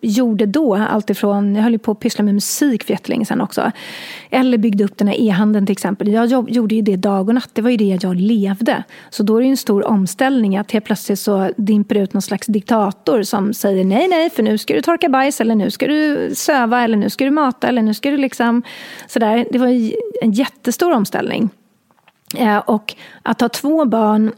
gjorde 0.00 0.46
då. 0.46 0.74
Alltifrån, 0.74 1.54
jag 1.54 1.62
höll 1.62 1.72
ju 1.72 1.78
på 1.78 1.92
att 1.92 2.00
pyssla 2.00 2.24
med 2.24 2.34
musik 2.34 2.84
för 2.84 2.92
jättelänge 2.92 3.24
sedan 3.24 3.40
också. 3.40 3.72
Eller 4.30 4.58
byggde 4.58 4.84
upp 4.84 4.98
den 4.98 5.08
här 5.08 5.20
e-handeln 5.20 5.66
till 5.66 5.72
exempel. 5.72 6.08
Jag 6.08 6.26
jobb, 6.26 6.50
gjorde 6.50 6.74
ju 6.74 6.82
det 6.82 6.96
dag 6.96 7.28
och 7.28 7.34
natt. 7.34 7.50
Det 7.52 7.62
var 7.62 7.70
ju 7.70 7.76
det 7.76 7.98
jag 8.02 8.16
levde. 8.16 8.84
Så 9.10 9.22
då 9.22 9.36
är 9.36 9.40
det 9.40 9.46
ju 9.46 9.50
en 9.50 9.56
stor 9.56 9.86
omställning 9.86 10.56
att 10.56 10.72
helt 10.72 10.84
plötsligt 10.84 11.18
så 11.18 11.50
dimper 11.56 11.94
ut 11.94 12.14
någon 12.14 12.22
slags 12.22 12.46
diktator 12.46 13.22
som 13.22 13.54
säger 13.54 13.84
nej, 13.84 14.08
nej, 14.08 14.30
för 14.30 14.42
nu 14.42 14.58
ska 14.58 14.74
du 14.74 14.82
torka 14.82 15.08
bajs 15.08 15.40
eller 15.40 15.54
nu 15.54 15.70
ska 15.70 15.86
du 15.86 16.30
söva 16.34 16.82
eller 16.82 16.96
nu 16.96 17.10
ska 17.10 17.24
du 17.24 17.30
mata 17.30 17.68
eller 17.68 17.82
nu 17.82 17.94
ska 17.94 18.10
du 18.10 18.16
liksom 18.16 18.62
sådär. 19.08 19.46
Det 19.52 19.58
var 19.58 19.66
en 20.22 20.32
jättestor 20.32 20.92
omställning. 20.92 21.50
Eh, 22.36 22.58
och 22.58 22.94
att 23.22 23.40
ha 23.40 23.48
två 23.48 23.84
barn, 23.84 24.32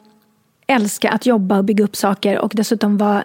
älska 0.66 1.10
att 1.10 1.26
jobba 1.26 1.58
och 1.58 1.64
bygga 1.64 1.84
upp 1.84 1.96
saker 1.96 2.38
och 2.38 2.52
dessutom 2.54 2.98
vara 2.98 3.24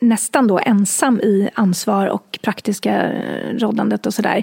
nästan 0.00 0.46
då 0.46 0.58
ensam 0.58 1.20
i 1.20 1.50
ansvar 1.54 2.06
och 2.06 2.38
praktiska 2.42 3.12
eh, 3.12 3.58
rådandet 3.58 4.06
och 4.06 4.14
sådär. 4.14 4.42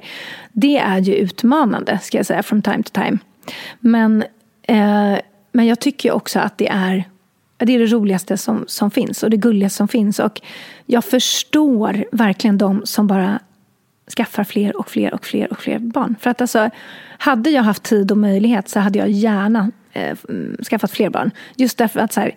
Det 0.51 0.77
är 0.77 0.99
ju 0.99 1.15
utmanande, 1.15 1.99
ska 2.01 2.17
jag 2.17 2.25
säga, 2.25 2.43
from 2.43 2.61
time 2.61 2.83
to 2.83 2.91
time. 2.93 3.17
Men, 3.79 4.23
eh, 4.61 5.19
men 5.51 5.65
jag 5.67 5.79
tycker 5.79 6.11
också 6.11 6.39
att 6.39 6.57
det 6.57 6.67
är 6.67 7.03
det 7.57 7.75
är 7.75 7.79
det 7.79 7.85
roligaste 7.85 8.37
som, 8.37 8.65
som 8.67 8.91
finns 8.91 9.23
och 9.23 9.29
det 9.29 9.37
gulligaste 9.37 9.77
som 9.77 9.87
finns. 9.87 10.19
Och 10.19 10.41
jag 10.85 11.05
förstår 11.05 12.05
verkligen 12.11 12.57
de 12.57 12.81
som 12.85 13.07
bara 13.07 13.39
skaffar 14.15 14.43
fler 14.43 14.77
och 14.77 14.89
fler 14.89 15.13
och 15.13 15.25
fler 15.25 15.51
och 15.51 15.59
fler 15.59 15.79
barn. 15.79 16.15
För 16.19 16.29
att 16.29 16.41
alltså, 16.41 16.69
hade 17.17 17.49
jag 17.49 17.63
haft 17.63 17.83
tid 17.83 18.11
och 18.11 18.17
möjlighet 18.17 18.69
så 18.69 18.79
hade 18.79 18.99
jag 18.99 19.09
gärna 19.09 19.71
eh, 19.93 20.17
skaffat 20.69 20.91
fler 20.91 21.09
barn. 21.09 21.31
Just 21.55 21.77
därför 21.77 21.99
att 21.99 22.13
så 22.13 22.19
här, 22.19 22.35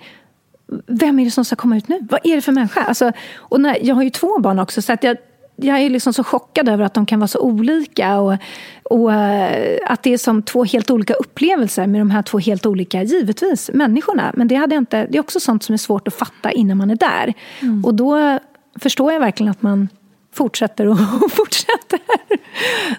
vem 0.87 1.19
är 1.19 1.25
det 1.25 1.31
som 1.31 1.45
ska 1.45 1.57
komma 1.57 1.77
ut 1.77 1.89
nu? 1.89 1.99
Vad 2.11 2.21
är 2.25 2.37
det 2.37 2.43
för 2.43 2.53
människa? 2.53 2.83
Alltså, 2.83 3.13
och 3.37 3.61
när, 3.61 3.79
jag 3.83 3.95
har 3.95 4.03
ju 4.03 4.11
två 4.11 4.39
barn 4.39 4.59
också 4.59 4.83
så 4.83 4.93
att 4.93 5.05
jag, 5.05 5.17
jag 5.57 5.79
är 5.81 5.91
liksom 5.91 6.13
så 6.13 6.25
chockad 6.25 6.69
över 6.69 6.85
att 6.85 6.95
de 6.95 7.07
kan 7.07 7.21
vara 7.21 7.29
så 7.29 7.41
olika 7.41 8.19
och, 8.19 8.37
och 8.83 9.09
uh, 9.09 9.79
att 9.87 10.03
det 10.03 10.13
är 10.13 10.19
som 10.19 10.43
två 10.43 10.65
helt 10.65 10.91
olika 10.91 11.15
upplevelser 11.15 11.87
med 11.87 12.01
de 12.01 12.11
här 12.11 12.23
två 12.23 12.39
helt 12.39 12.67
olika, 12.67 13.03
givetvis, 13.03 13.71
människorna. 13.75 14.33
Men 14.35 14.49
det, 14.49 14.55
hade 14.55 14.75
inte, 14.75 15.07
det 15.11 15.19
är 15.19 15.21
också 15.21 15.41
sånt 15.41 15.63
som 15.63 15.73
är 15.73 15.77
svårt 15.79 16.09
att 16.09 16.15
fatta 16.15 16.53
innan 16.53 16.77
man 16.77 16.91
är 16.91 16.97
där. 16.97 17.35
Mm. 17.61 17.85
Och 17.85 17.95
då 17.95 18.39
förstår 18.81 19.13
jag 19.13 19.21
verkligen 19.21 19.51
att 19.51 19.63
man 19.63 19.89
fortsätter 20.33 20.87
och 20.89 20.99
fortsätter. 21.31 22.01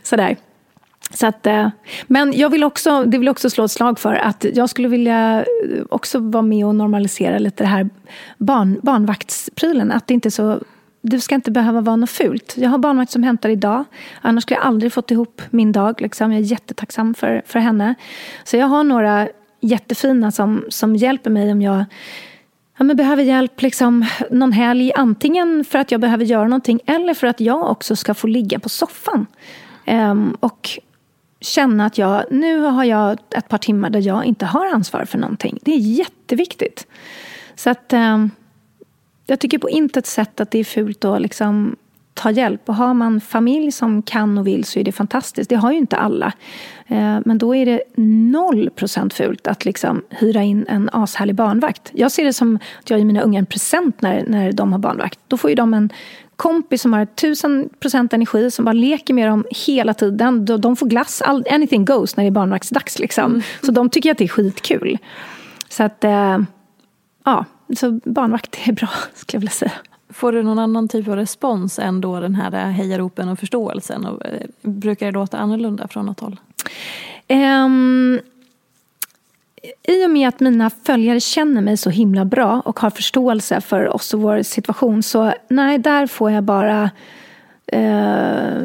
Sådär. 0.03 0.37
Så 1.13 1.27
att, 1.27 1.47
eh, 1.47 1.69
men 2.07 2.33
jag 2.33 2.49
vill 2.49 2.63
också, 2.63 3.03
det 3.03 3.17
vill 3.17 3.29
också 3.29 3.49
slå 3.49 3.63
ett 3.65 3.71
slag 3.71 3.99
för 3.99 4.13
att 4.13 4.45
jag 4.53 4.69
skulle 4.69 4.87
vilja 4.87 5.39
eh, 5.39 5.83
också 5.89 6.19
vara 6.19 6.41
med 6.41 6.65
och 6.65 6.75
normalisera 6.75 7.39
lite 7.39 7.63
det 7.63 7.67
här 7.67 7.89
barn, 8.37 8.79
barnvaktsprylen. 8.83 9.91
Att 9.91 10.07
det 10.07 10.13
inte 10.13 10.31
så 10.31 10.59
du 11.05 11.19
ska 11.19 11.35
inte 11.35 11.51
behöva 11.51 11.81
vara 11.81 11.95
något 11.95 12.09
fult. 12.09 12.53
Jag 12.57 12.69
har 12.69 12.77
barnvakt 12.77 13.11
som 13.11 13.23
hämtar 13.23 13.49
idag. 13.49 13.83
Annars 14.21 14.43
skulle 14.43 14.57
jag 14.57 14.65
aldrig 14.65 14.93
fått 14.93 15.11
ihop 15.11 15.41
min 15.49 15.71
dag. 15.71 16.01
Liksom. 16.01 16.31
Jag 16.31 16.41
är 16.41 16.45
jättetacksam 16.45 17.13
för, 17.13 17.41
för 17.45 17.59
henne. 17.59 17.95
Så 18.43 18.57
jag 18.57 18.67
har 18.67 18.83
några 18.83 19.27
jättefina 19.61 20.31
som, 20.31 20.65
som 20.69 20.95
hjälper 20.95 21.29
mig 21.29 21.51
om 21.51 21.61
jag 21.61 21.85
ja, 22.83 22.87
men 22.87 22.97
behöver 22.97 23.23
hjälp 23.23 23.61
liksom, 23.61 24.05
någon 24.31 24.51
helg. 24.51 24.91
Antingen 24.95 25.65
för 25.65 25.79
att 25.79 25.91
jag 25.91 26.01
behöver 26.01 26.25
göra 26.25 26.47
någonting 26.47 26.79
eller 26.85 27.13
för 27.13 27.27
att 27.27 27.39
jag 27.39 27.71
också 27.71 27.95
ska 27.95 28.13
få 28.13 28.27
ligga 28.27 28.59
på 28.59 28.69
soffan. 28.69 29.27
Um, 29.87 30.37
och 30.39 30.69
känna 31.39 31.85
att 31.85 31.97
jag, 31.97 32.23
nu 32.31 32.59
har 32.59 32.83
jag 32.83 33.19
ett 33.35 33.49
par 33.49 33.57
timmar 33.57 33.89
där 33.89 33.99
jag 33.99 34.25
inte 34.25 34.45
har 34.45 34.73
ansvar 34.73 35.05
för 35.05 35.17
någonting. 35.17 35.59
Det 35.61 35.71
är 35.71 35.77
jätteviktigt. 35.77 36.87
Så 37.55 37.69
att 37.69 37.93
um, 37.93 38.31
jag 39.25 39.39
tycker 39.39 39.57
på 39.57 39.69
intet 39.69 40.05
sätt 40.05 40.39
att 40.39 40.51
det 40.51 40.59
är 40.59 40.63
fult 40.63 41.05
att 41.05 41.21
liksom 41.21 41.75
ta 42.13 42.31
hjälp. 42.31 42.61
Och 42.69 42.75
har 42.75 42.93
man 42.93 43.21
familj 43.21 43.71
som 43.71 44.01
kan 44.01 44.37
och 44.37 44.47
vill 44.47 44.65
så 44.65 44.79
är 44.79 44.83
det 44.83 44.91
fantastiskt. 44.91 45.49
Det 45.49 45.55
har 45.55 45.71
ju 45.71 45.77
inte 45.77 45.97
alla. 45.97 46.33
Eh, 46.87 47.19
men 47.25 47.37
då 47.37 47.55
är 47.55 47.65
det 47.65 47.81
noll 48.31 48.69
procent 48.69 49.13
fult 49.13 49.47
att 49.47 49.65
liksom 49.65 50.01
hyra 50.09 50.43
in 50.43 50.65
en 50.69 50.89
ashärlig 50.93 51.35
barnvakt. 51.35 51.91
Jag 51.93 52.11
ser 52.11 52.23
det 52.23 52.33
som 52.33 52.59
att 52.79 52.89
jag 52.89 52.99
ger 52.99 53.05
mina 53.05 53.21
ungar 53.21 53.39
en 53.39 53.45
present 53.45 54.01
när, 54.01 54.23
när 54.27 54.51
de 54.51 54.71
har 54.71 54.79
barnvakt. 54.79 55.19
Då 55.27 55.37
får 55.37 55.49
ju 55.49 55.55
de 55.55 55.73
en 55.73 55.89
kompis 56.35 56.81
som 56.81 56.93
har 56.93 57.05
tusen 57.05 57.69
procent 57.79 58.13
energi 58.13 58.51
som 58.51 58.65
bara 58.65 58.73
leker 58.73 59.13
med 59.13 59.27
dem 59.27 59.45
hela 59.49 59.93
tiden. 59.93 60.45
De 60.45 60.75
får 60.75 60.87
glass, 60.87 61.21
anything 61.49 61.85
goes 61.85 62.17
när 62.17 62.23
det 62.23 62.27
är 62.27 62.31
barnvaktsdags. 62.31 62.99
Liksom. 62.99 63.31
Mm. 63.31 63.41
Så 63.61 63.71
de 63.71 63.89
tycker 63.89 64.11
att 64.11 64.17
det 64.17 64.23
är 64.23 64.27
skitkul. 64.27 64.97
Så 65.69 65.83
att, 65.83 66.03
eh, 66.03 66.39
ja, 67.25 67.45
så 67.77 67.99
barnvakt 68.05 68.59
är 68.67 68.71
bra 68.71 68.89
skulle 69.13 69.35
jag 69.35 69.39
vilja 69.39 69.51
säga. 69.51 69.71
Får 70.13 70.31
du 70.31 70.43
någon 70.43 70.59
annan 70.59 70.87
typ 70.87 71.07
av 71.07 71.15
respons 71.15 71.79
än 71.79 72.01
då 72.01 72.19
den 72.19 72.35
här 72.35 72.71
hejaropen 72.71 73.29
och 73.29 73.39
förståelsen? 73.39 74.05
Och, 74.05 74.25
eh, 74.25 74.41
brukar 74.61 75.05
det 75.05 75.11
låta 75.11 75.37
annorlunda 75.37 75.87
från 75.87 76.05
något 76.05 76.19
håll? 76.19 76.39
Um, 77.29 78.19
I 79.87 80.05
och 80.05 80.09
med 80.09 80.27
att 80.27 80.39
mina 80.39 80.69
följare 80.69 81.19
känner 81.19 81.61
mig 81.61 81.77
så 81.77 81.89
himla 81.89 82.25
bra 82.25 82.61
och 82.65 82.79
har 82.79 82.89
förståelse 82.89 83.61
för 83.61 83.95
oss 83.95 84.13
och 84.13 84.21
vår 84.21 84.41
situation 84.41 85.03
så 85.03 85.33
nej, 85.47 85.77
där 85.77 86.07
får 86.07 86.31
jag 86.31 86.43
bara 86.43 86.83
uh, 87.73 88.61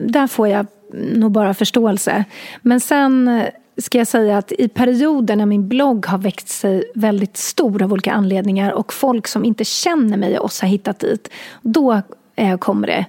där 0.00 0.26
får 0.26 0.48
jag 0.48 0.66
nog 0.90 1.32
bara 1.32 1.54
förståelse. 1.54 2.24
Men 2.62 2.80
sen 2.80 3.42
ska 3.80 3.98
jag 3.98 4.06
säga 4.06 4.38
att 4.38 4.52
i 4.52 4.68
perioder 4.68 5.36
när 5.36 5.46
min 5.46 5.68
blogg 5.68 6.06
har 6.06 6.18
växt 6.18 6.48
sig 6.48 6.84
väldigt 6.94 7.36
stor 7.36 7.82
av 7.82 7.92
olika 7.92 8.12
anledningar 8.12 8.72
och 8.72 8.92
folk 8.92 9.26
som 9.26 9.44
inte 9.44 9.64
känner 9.64 10.16
mig 10.16 10.38
och 10.38 10.44
oss 10.44 10.60
har 10.60 10.68
hittat 10.68 10.98
dit, 10.98 11.28
då 11.62 12.02
eh, 12.36 12.56
kommer 12.58 12.86
det 12.86 13.06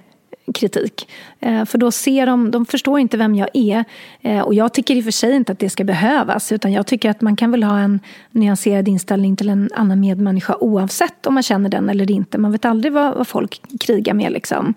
kritik. 0.54 1.08
Eh, 1.40 1.64
för 1.64 1.78
då 1.78 1.90
ser 1.90 2.26
de, 2.26 2.50
de 2.50 2.66
förstår 2.66 3.00
inte 3.00 3.16
vem 3.16 3.34
jag 3.34 3.48
är. 3.52 3.84
Eh, 4.20 4.40
och 4.40 4.54
jag 4.54 4.72
tycker 4.72 4.96
i 4.96 5.00
och 5.00 5.04
för 5.04 5.10
sig 5.10 5.36
inte 5.36 5.52
att 5.52 5.58
det 5.58 5.70
ska 5.70 5.84
behövas. 5.84 6.52
Utan 6.52 6.72
jag 6.72 6.86
tycker 6.86 7.10
att 7.10 7.20
man 7.20 7.36
kan 7.36 7.50
väl 7.50 7.62
ha 7.62 7.78
en 7.78 8.00
nyanserad 8.30 8.88
inställning 8.88 9.36
till 9.36 9.48
en 9.48 9.70
annan 9.74 10.00
medmänniska 10.00 10.56
oavsett 10.60 11.26
om 11.26 11.34
man 11.34 11.42
känner 11.42 11.68
den 11.68 11.88
eller 11.88 12.10
inte. 12.10 12.38
Man 12.38 12.52
vet 12.52 12.64
aldrig 12.64 12.92
vad, 12.92 13.14
vad 13.14 13.26
folk 13.26 13.62
krigar 13.80 14.14
med 14.14 14.32
liksom. 14.32 14.74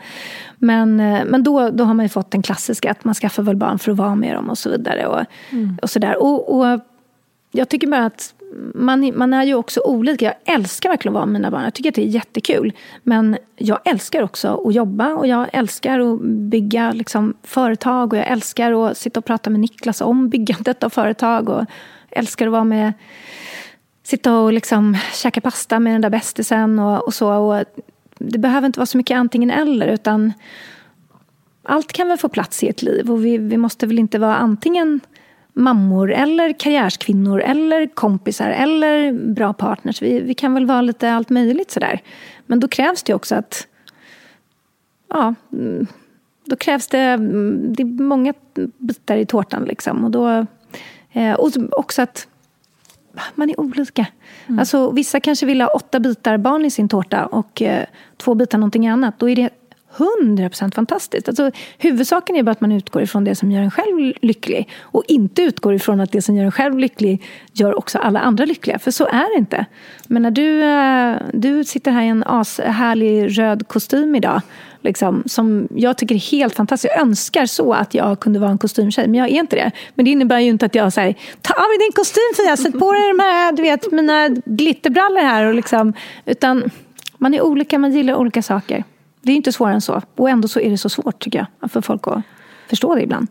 Men, 0.58 1.00
eh, 1.00 1.26
men 1.26 1.44
då, 1.44 1.70
då 1.70 1.84
har 1.84 1.94
man 1.94 2.06
ju 2.06 2.10
fått 2.10 2.32
den 2.32 2.42
klassiska 2.42 2.92
att 2.92 3.04
man 3.04 3.16
skaffar 3.16 3.44
väl 3.44 3.56
barn 3.56 3.80
för 3.80 3.92
att 3.92 3.98
vara 3.98 4.16
med 4.16 4.36
dem 4.36 4.50
och 4.50 4.58
så 4.58 4.70
vidare. 4.70 5.08
Och, 5.08 5.26
mm. 5.50 5.78
och 5.82 5.90
sådär. 5.90 6.24
Och, 6.24 6.58
och 6.60 6.80
jag 7.52 7.70
tycker 7.70 7.88
bara 7.88 8.06
att 8.06 8.35
man, 8.74 9.18
man 9.18 9.34
är 9.34 9.44
ju 9.44 9.56
också 9.56 9.82
olika. 9.82 10.26
Jag 10.26 10.56
älskar 10.56 10.90
verkligen 10.90 11.16
att 11.16 11.20
vara 11.20 11.26
med 11.26 11.34
mina 11.34 11.52
barn. 11.52 11.64
Jag 11.64 11.74
tycker 11.74 11.90
att 11.90 11.96
det 11.96 12.02
är 12.02 12.08
jättekul. 12.08 12.74
Men 13.04 13.38
jag 13.56 13.80
älskar 13.86 14.24
också 14.24 14.64
att 14.68 14.76
jobba 14.76 15.14
och 15.14 15.28
jag 15.28 15.48
älskar 15.54 16.00
att 16.00 16.22
bygga 16.22 16.92
liksom, 16.92 17.34
företag 17.44 18.14
och 18.14 18.20
jag 18.20 18.28
älskar 18.28 18.90
att 18.90 18.98
sitta 18.98 19.20
och 19.20 19.26
prata 19.26 19.50
med 19.50 19.60
Niklas 19.60 20.02
om 20.02 20.30
byggandet 20.30 20.84
av 20.84 20.90
företag 20.90 21.50
och 21.50 21.66
älskar 22.10 22.46
att 22.46 22.52
vara 22.52 22.64
med 22.64 22.94
sitta 24.04 24.40
och 24.40 24.54
liksom 24.54 24.98
käka 25.14 25.42
pasta 25.42 25.80
med 25.80 25.94
den 25.94 26.02
där 26.02 26.10
bästisen 26.10 26.80
och, 26.80 27.08
och 27.08 27.14
så. 27.14 27.34
Och 27.34 27.64
det 28.18 28.38
behöver 28.40 28.66
inte 28.66 28.80
vara 28.80 28.86
så 28.86 28.98
mycket 28.98 29.18
antingen 29.18 29.52
eller 29.52 29.88
utan 29.88 30.34
allt 31.64 31.94
kan 31.94 32.08
väl 32.08 32.18
få 32.18 32.30
plats 32.30 32.64
i 32.64 32.68
ett 32.68 32.82
liv 32.82 33.12
och 33.12 33.26
vi, 33.26 33.38
vi 33.38 33.58
måste 33.58 33.88
väl 33.88 34.00
inte 34.00 34.20
vara 34.20 34.36
antingen 34.36 35.00
mammor 35.56 36.12
eller 36.12 36.54
karriärskvinnor 36.54 37.42
eller 37.42 37.88
kompisar 37.88 38.50
eller 38.50 39.12
bra 39.34 39.54
partners. 39.54 40.02
Vi, 40.02 40.20
vi 40.20 40.34
kan 40.34 40.54
väl 40.54 40.66
vara 40.66 40.82
lite 40.82 41.12
allt 41.12 41.30
möjligt 41.30 41.72
sådär. 41.72 42.02
Men 42.46 42.60
då 42.60 42.68
krävs 42.68 43.04
det 43.04 43.14
också 43.14 43.36
att... 43.36 43.68
Ja, 45.10 45.36
mm, 45.54 45.88
då 46.46 46.56
krävs 46.56 46.88
det, 46.88 47.00
mm, 47.00 47.74
det 47.74 47.84
är 47.84 48.04
många 48.04 48.34
bitar 48.78 49.18
i 49.18 49.26
tårtan 49.26 49.64
liksom. 49.64 50.04
Och, 50.04 50.12
då, 50.12 50.46
eh, 51.12 51.34
och 51.34 51.52
också 51.72 52.02
att 52.02 52.28
man 53.36 53.50
är 53.50 53.60
olika. 53.60 54.08
Mm. 54.48 54.60
Alltså, 54.60 54.92
vissa 54.92 55.20
kanske 55.20 55.46
vill 55.46 55.62
ha 55.62 55.68
åtta 55.68 56.00
bitar 56.00 56.38
barn 56.38 56.66
i 56.66 56.72
sin 56.72 56.90
tårta 56.90 57.26
och 57.26 57.62
eh, 57.62 57.86
två 58.18 58.36
bitar 58.36 58.58
någonting 58.58 58.88
annat. 58.88 59.20
Då 59.20 59.30
är 59.30 59.36
det 59.36 59.50
100% 59.98 60.76
fantastiskt. 60.76 61.28
Alltså, 61.28 61.52
huvudsaken 61.78 62.36
är 62.36 62.44
bara 62.44 62.52
att 62.52 62.62
man 62.62 62.72
utgår 62.72 63.02
ifrån 63.02 63.24
det 63.24 63.36
som 63.36 63.52
gör 63.52 63.62
en 63.62 63.72
själv 63.72 64.14
lycklig 64.22 64.70
och 64.82 65.04
inte 65.08 65.42
utgår 65.42 65.74
ifrån 65.74 66.00
att 66.00 66.12
det 66.12 66.22
som 66.22 66.36
gör 66.36 66.46
en 66.46 66.52
själv 66.52 66.80
lycklig 66.80 67.24
gör 67.54 67.78
också 67.78 67.98
alla 67.98 68.20
andra 68.20 68.46
lyckliga. 68.46 68.80
För 68.80 68.92
så 68.92 69.06
är 69.06 69.36
det 69.36 69.40
inte. 69.40 69.66
Men 70.08 70.22
när 70.22 70.32
du, 70.32 70.64
eh, 70.64 71.16
du 71.34 71.64
sitter 71.64 71.92
här 71.92 72.04
i 72.04 72.08
en 72.08 72.24
ashärlig 72.28 73.40
röd 73.40 73.68
kostym 73.68 74.16
idag 74.16 74.42
Liksom, 74.86 75.24
som 75.26 75.68
jag 75.76 75.98
tycker 75.98 76.16
är 76.16 76.20
helt 76.32 76.56
fantastiskt. 76.56 76.94
Jag 76.96 77.02
önskar 77.02 77.46
så 77.46 77.74
att 77.74 77.94
jag 77.94 78.20
kunde 78.20 78.40
vara 78.40 78.52
en 78.52 78.58
kostymtjej, 78.58 79.08
men 79.08 79.20
jag 79.20 79.30
är 79.30 79.40
inte 79.40 79.56
det. 79.56 79.72
Men 79.96 80.06
det 80.06 80.12
innebär 80.12 80.40
ju 80.40 80.50
inte 80.50 80.66
att 80.66 80.76
jag 80.76 80.94
säger 80.94 81.16
ta 81.42 81.54
av 81.54 81.68
dig 81.68 81.78
din 81.80 81.92
kostym 81.96 82.22
Fia, 82.38 82.58
sätt 82.58 82.80
på 82.80 82.92
dig 82.92 83.02
de 83.08 83.20
här, 83.20 83.52
du 83.52 83.64
vet, 83.64 83.92
mina 83.92 84.30
glitterbrallor 84.30 85.22
här. 85.22 85.46
Och 85.46 85.54
liksom, 85.54 85.94
utan 86.26 86.72
man 87.18 87.34
är 87.34 87.42
olika, 87.42 87.80
man 87.80 87.92
gillar 87.92 88.16
olika 88.16 88.42
saker. 88.42 88.84
Det 89.26 89.32
är 89.32 89.36
inte 89.36 89.52
svårare 89.52 89.74
än 89.74 89.82
så. 89.82 90.02
Och 90.16 90.30
ändå 90.30 90.48
så 90.48 90.60
är 90.60 90.70
det 90.70 90.78
så 90.78 90.90
svårt 90.90 91.20
tycker 91.24 91.48
jag, 91.60 91.72
för 91.72 91.82
folk 91.82 92.08
att 92.08 92.22
förstå 92.70 92.96
det 92.96 93.02
ibland. 93.02 93.28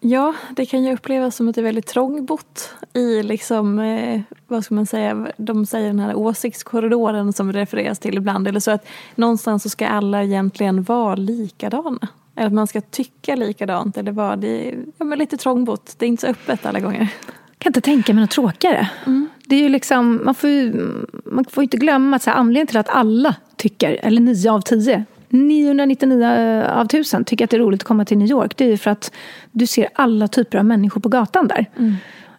Ja, 0.00 0.34
det 0.50 0.66
kan 0.66 0.84
ju 0.84 0.94
upplevas 0.94 1.36
som 1.36 1.48
att 1.48 1.54
det 1.54 1.60
är 1.60 1.62
väldigt 1.62 1.86
trångbott 1.86 2.74
i 2.92 3.22
liksom, 3.22 3.78
eh, 3.78 4.20
vad 4.48 4.64
ska 4.64 4.74
man 4.74 4.86
säga, 4.86 5.28
de 5.36 5.66
säger 5.66 5.86
den 5.86 6.00
här 6.00 6.14
åsiktskorridoren 6.14 7.32
som 7.32 7.52
refereras 7.52 7.98
till 7.98 8.16
ibland. 8.16 8.48
Eller 8.48 8.60
så 8.60 8.70
att 8.70 8.86
någonstans 9.14 9.62
så 9.62 9.68
ska 9.68 9.86
alla 9.86 10.24
egentligen 10.24 10.82
vara 10.82 11.14
likadana. 11.14 12.08
Eller 12.36 12.46
att 12.46 12.52
man 12.52 12.66
ska 12.66 12.80
tycka 12.80 13.36
likadant 13.36 13.96
eller 13.96 14.12
vara 14.12 14.36
det, 14.36 14.74
ja, 14.98 15.04
men 15.04 15.18
lite 15.18 15.36
trångbott. 15.36 15.94
Det 15.98 16.06
är 16.06 16.08
inte 16.08 16.20
så 16.20 16.26
öppet 16.26 16.66
alla 16.66 16.80
gånger. 16.80 17.08
Jag 17.48 17.58
kan 17.58 17.70
inte 17.70 17.80
tänka 17.80 18.14
mig 18.14 18.20
något 18.20 18.30
tråkigare. 18.30 18.90
Mm. 19.06 19.28
Det 19.46 19.56
är 19.56 19.60
ju 19.60 19.68
liksom, 19.68 20.20
man 20.24 20.34
får 20.34 20.50
ju, 20.50 20.88
man 21.24 21.44
får 21.44 21.62
inte 21.62 21.76
glömma 21.76 22.16
att 22.16 22.22
så 22.22 22.30
här, 22.30 22.36
anledningen 22.36 22.66
till 22.66 22.76
att 22.76 22.88
alla 22.88 23.34
tycker, 23.56 23.98
eller 24.02 24.20
nio 24.20 24.52
av 24.52 24.60
tio, 24.60 25.04
999 25.32 26.64
av 26.68 26.86
1000 26.86 27.24
tycker 27.24 27.44
att 27.44 27.50
det 27.50 27.56
är 27.56 27.60
roligt 27.60 27.82
att 27.82 27.88
komma 27.88 28.04
till 28.04 28.18
New 28.18 28.30
York. 28.30 28.56
Det 28.56 28.72
är 28.72 28.76
för 28.76 28.90
att 28.90 29.12
du 29.52 29.66
ser 29.66 29.88
alla 29.94 30.28
typer 30.28 30.58
av 30.58 30.64
människor 30.64 31.00
på 31.00 31.08
gatan 31.08 31.48
där. 31.48 31.66
Mm. 31.78 31.94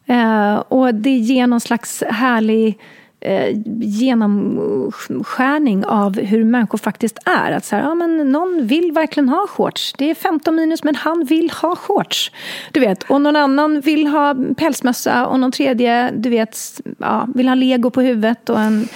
Eh, 0.05 0.55
och 0.55 0.95
det 0.95 1.17
ger 1.17 1.47
någon 1.47 1.59
slags 1.59 2.03
härlig 2.09 2.79
eh, 3.19 3.57
genomskärning 3.81 5.85
av 5.85 6.19
hur 6.19 6.43
människor 6.43 6.77
faktiskt 6.77 7.19
är. 7.25 7.51
Att 7.51 7.65
så 7.65 7.75
här, 7.75 7.83
ja, 7.83 7.95
men 7.95 8.31
någon 8.31 8.67
vill 8.67 8.91
verkligen 8.91 9.29
ha 9.29 9.47
shorts. 9.47 9.93
Det 9.97 10.09
är 10.09 10.15
15 10.15 10.55
minus 10.55 10.83
men 10.83 10.95
han 10.95 11.23
vill 11.23 11.49
ha 11.49 11.75
shorts. 11.75 12.31
Du 12.71 12.79
vet, 12.79 13.03
och 13.03 13.21
någon 13.21 13.35
annan 13.35 13.81
vill 13.81 14.07
ha 14.07 14.35
pälsmössa 14.57 15.27
och 15.27 15.39
någon 15.39 15.51
tredje 15.51 16.11
du 16.11 16.29
vet, 16.29 16.81
ja, 16.97 17.27
vill 17.35 17.47
ha 17.47 17.55
lego 17.55 17.89
på 17.89 18.01
huvudet 18.01 18.49
och 18.49 18.59
en 18.59 18.87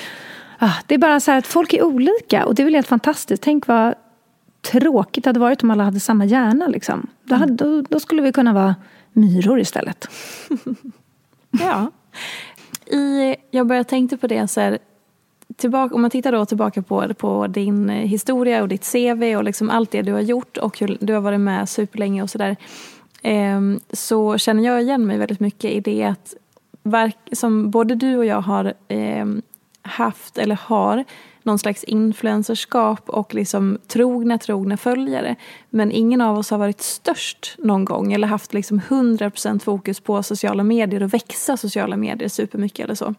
Ah, 0.57 0.73
det 0.87 0.95
är 0.95 0.99
bara 0.99 1.19
så 1.19 1.31
att 1.31 1.47
folk 1.47 1.73
är 1.73 1.83
olika 1.83 2.45
och 2.45 2.55
det 2.55 2.61
är 2.61 2.65
väl 2.65 2.75
helt 2.75 2.87
fantastiskt. 2.87 3.43
Tänk 3.43 3.67
vad 3.67 3.95
tråkigt 4.71 5.23
det 5.23 5.29
hade 5.29 5.39
varit 5.39 5.63
om 5.63 5.71
alla 5.71 5.83
hade 5.83 5.99
samma 5.99 6.25
hjärna. 6.25 6.67
Liksom. 6.67 7.07
Då, 7.23 7.35
hade, 7.35 7.53
då, 7.53 7.81
då 7.81 7.99
skulle 7.99 8.21
vi 8.21 8.31
kunna 8.31 8.53
vara 8.53 8.75
myror 9.13 9.59
istället. 9.59 10.07
ja. 11.59 11.91
I, 12.95 13.35
jag 13.51 13.67
började 13.67 13.89
tänka 13.89 14.17
på 14.17 14.27
det 14.27 14.47
så 14.47 14.61
här, 14.61 14.77
tillbaka, 15.55 15.95
om 15.95 16.01
man 16.01 16.11
tittar 16.11 16.31
då 16.31 16.45
tillbaka 16.45 16.81
på, 16.81 17.13
på 17.13 17.47
din 17.47 17.89
historia 17.89 18.61
och 18.61 18.67
ditt 18.67 18.91
CV 18.91 19.35
och 19.35 19.43
liksom 19.43 19.69
allt 19.69 19.91
det 19.91 20.01
du 20.01 20.13
har 20.13 20.21
gjort 20.21 20.57
och 20.57 20.79
hur 20.79 20.97
du 20.99 21.13
har 21.13 21.21
varit 21.21 21.39
med 21.39 21.69
superlänge 21.69 22.23
och 22.23 22.29
sådär. 22.29 22.55
Eh, 23.21 23.61
så 23.93 24.37
känner 24.37 24.63
jag 24.63 24.81
igen 24.81 25.07
mig 25.07 25.17
väldigt 25.17 25.39
mycket 25.39 25.71
i 25.71 25.79
det 25.79 26.03
att 26.03 26.35
verk, 26.83 27.17
som 27.31 27.71
både 27.71 27.95
du 27.95 28.17
och 28.17 28.25
jag 28.25 28.41
har 28.41 28.73
eh, 28.87 29.25
haft 29.87 30.37
eller 30.37 30.55
har 30.55 31.03
någon 31.43 31.59
slags 31.59 31.83
influencerskap 31.83 33.09
och 33.09 33.33
liksom 33.33 33.77
trogna, 33.87 34.37
trogna 34.37 34.77
följare. 34.77 35.35
Men 35.69 35.91
ingen 35.91 36.21
av 36.21 36.37
oss 36.37 36.49
har 36.49 36.57
varit 36.57 36.81
störst 36.81 37.55
någon 37.57 37.85
gång 37.85 38.13
eller 38.13 38.27
haft 38.27 38.53
liksom 38.53 38.79
100% 38.79 39.59
fokus 39.59 39.99
på 39.99 40.23
sociala 40.23 40.63
medier 40.63 41.03
och 41.03 41.13
växa 41.13 41.57
sociala 41.57 41.97
medier 41.97 42.29
supermycket 42.29 42.83
eller 42.83 42.95
så. 42.95 43.15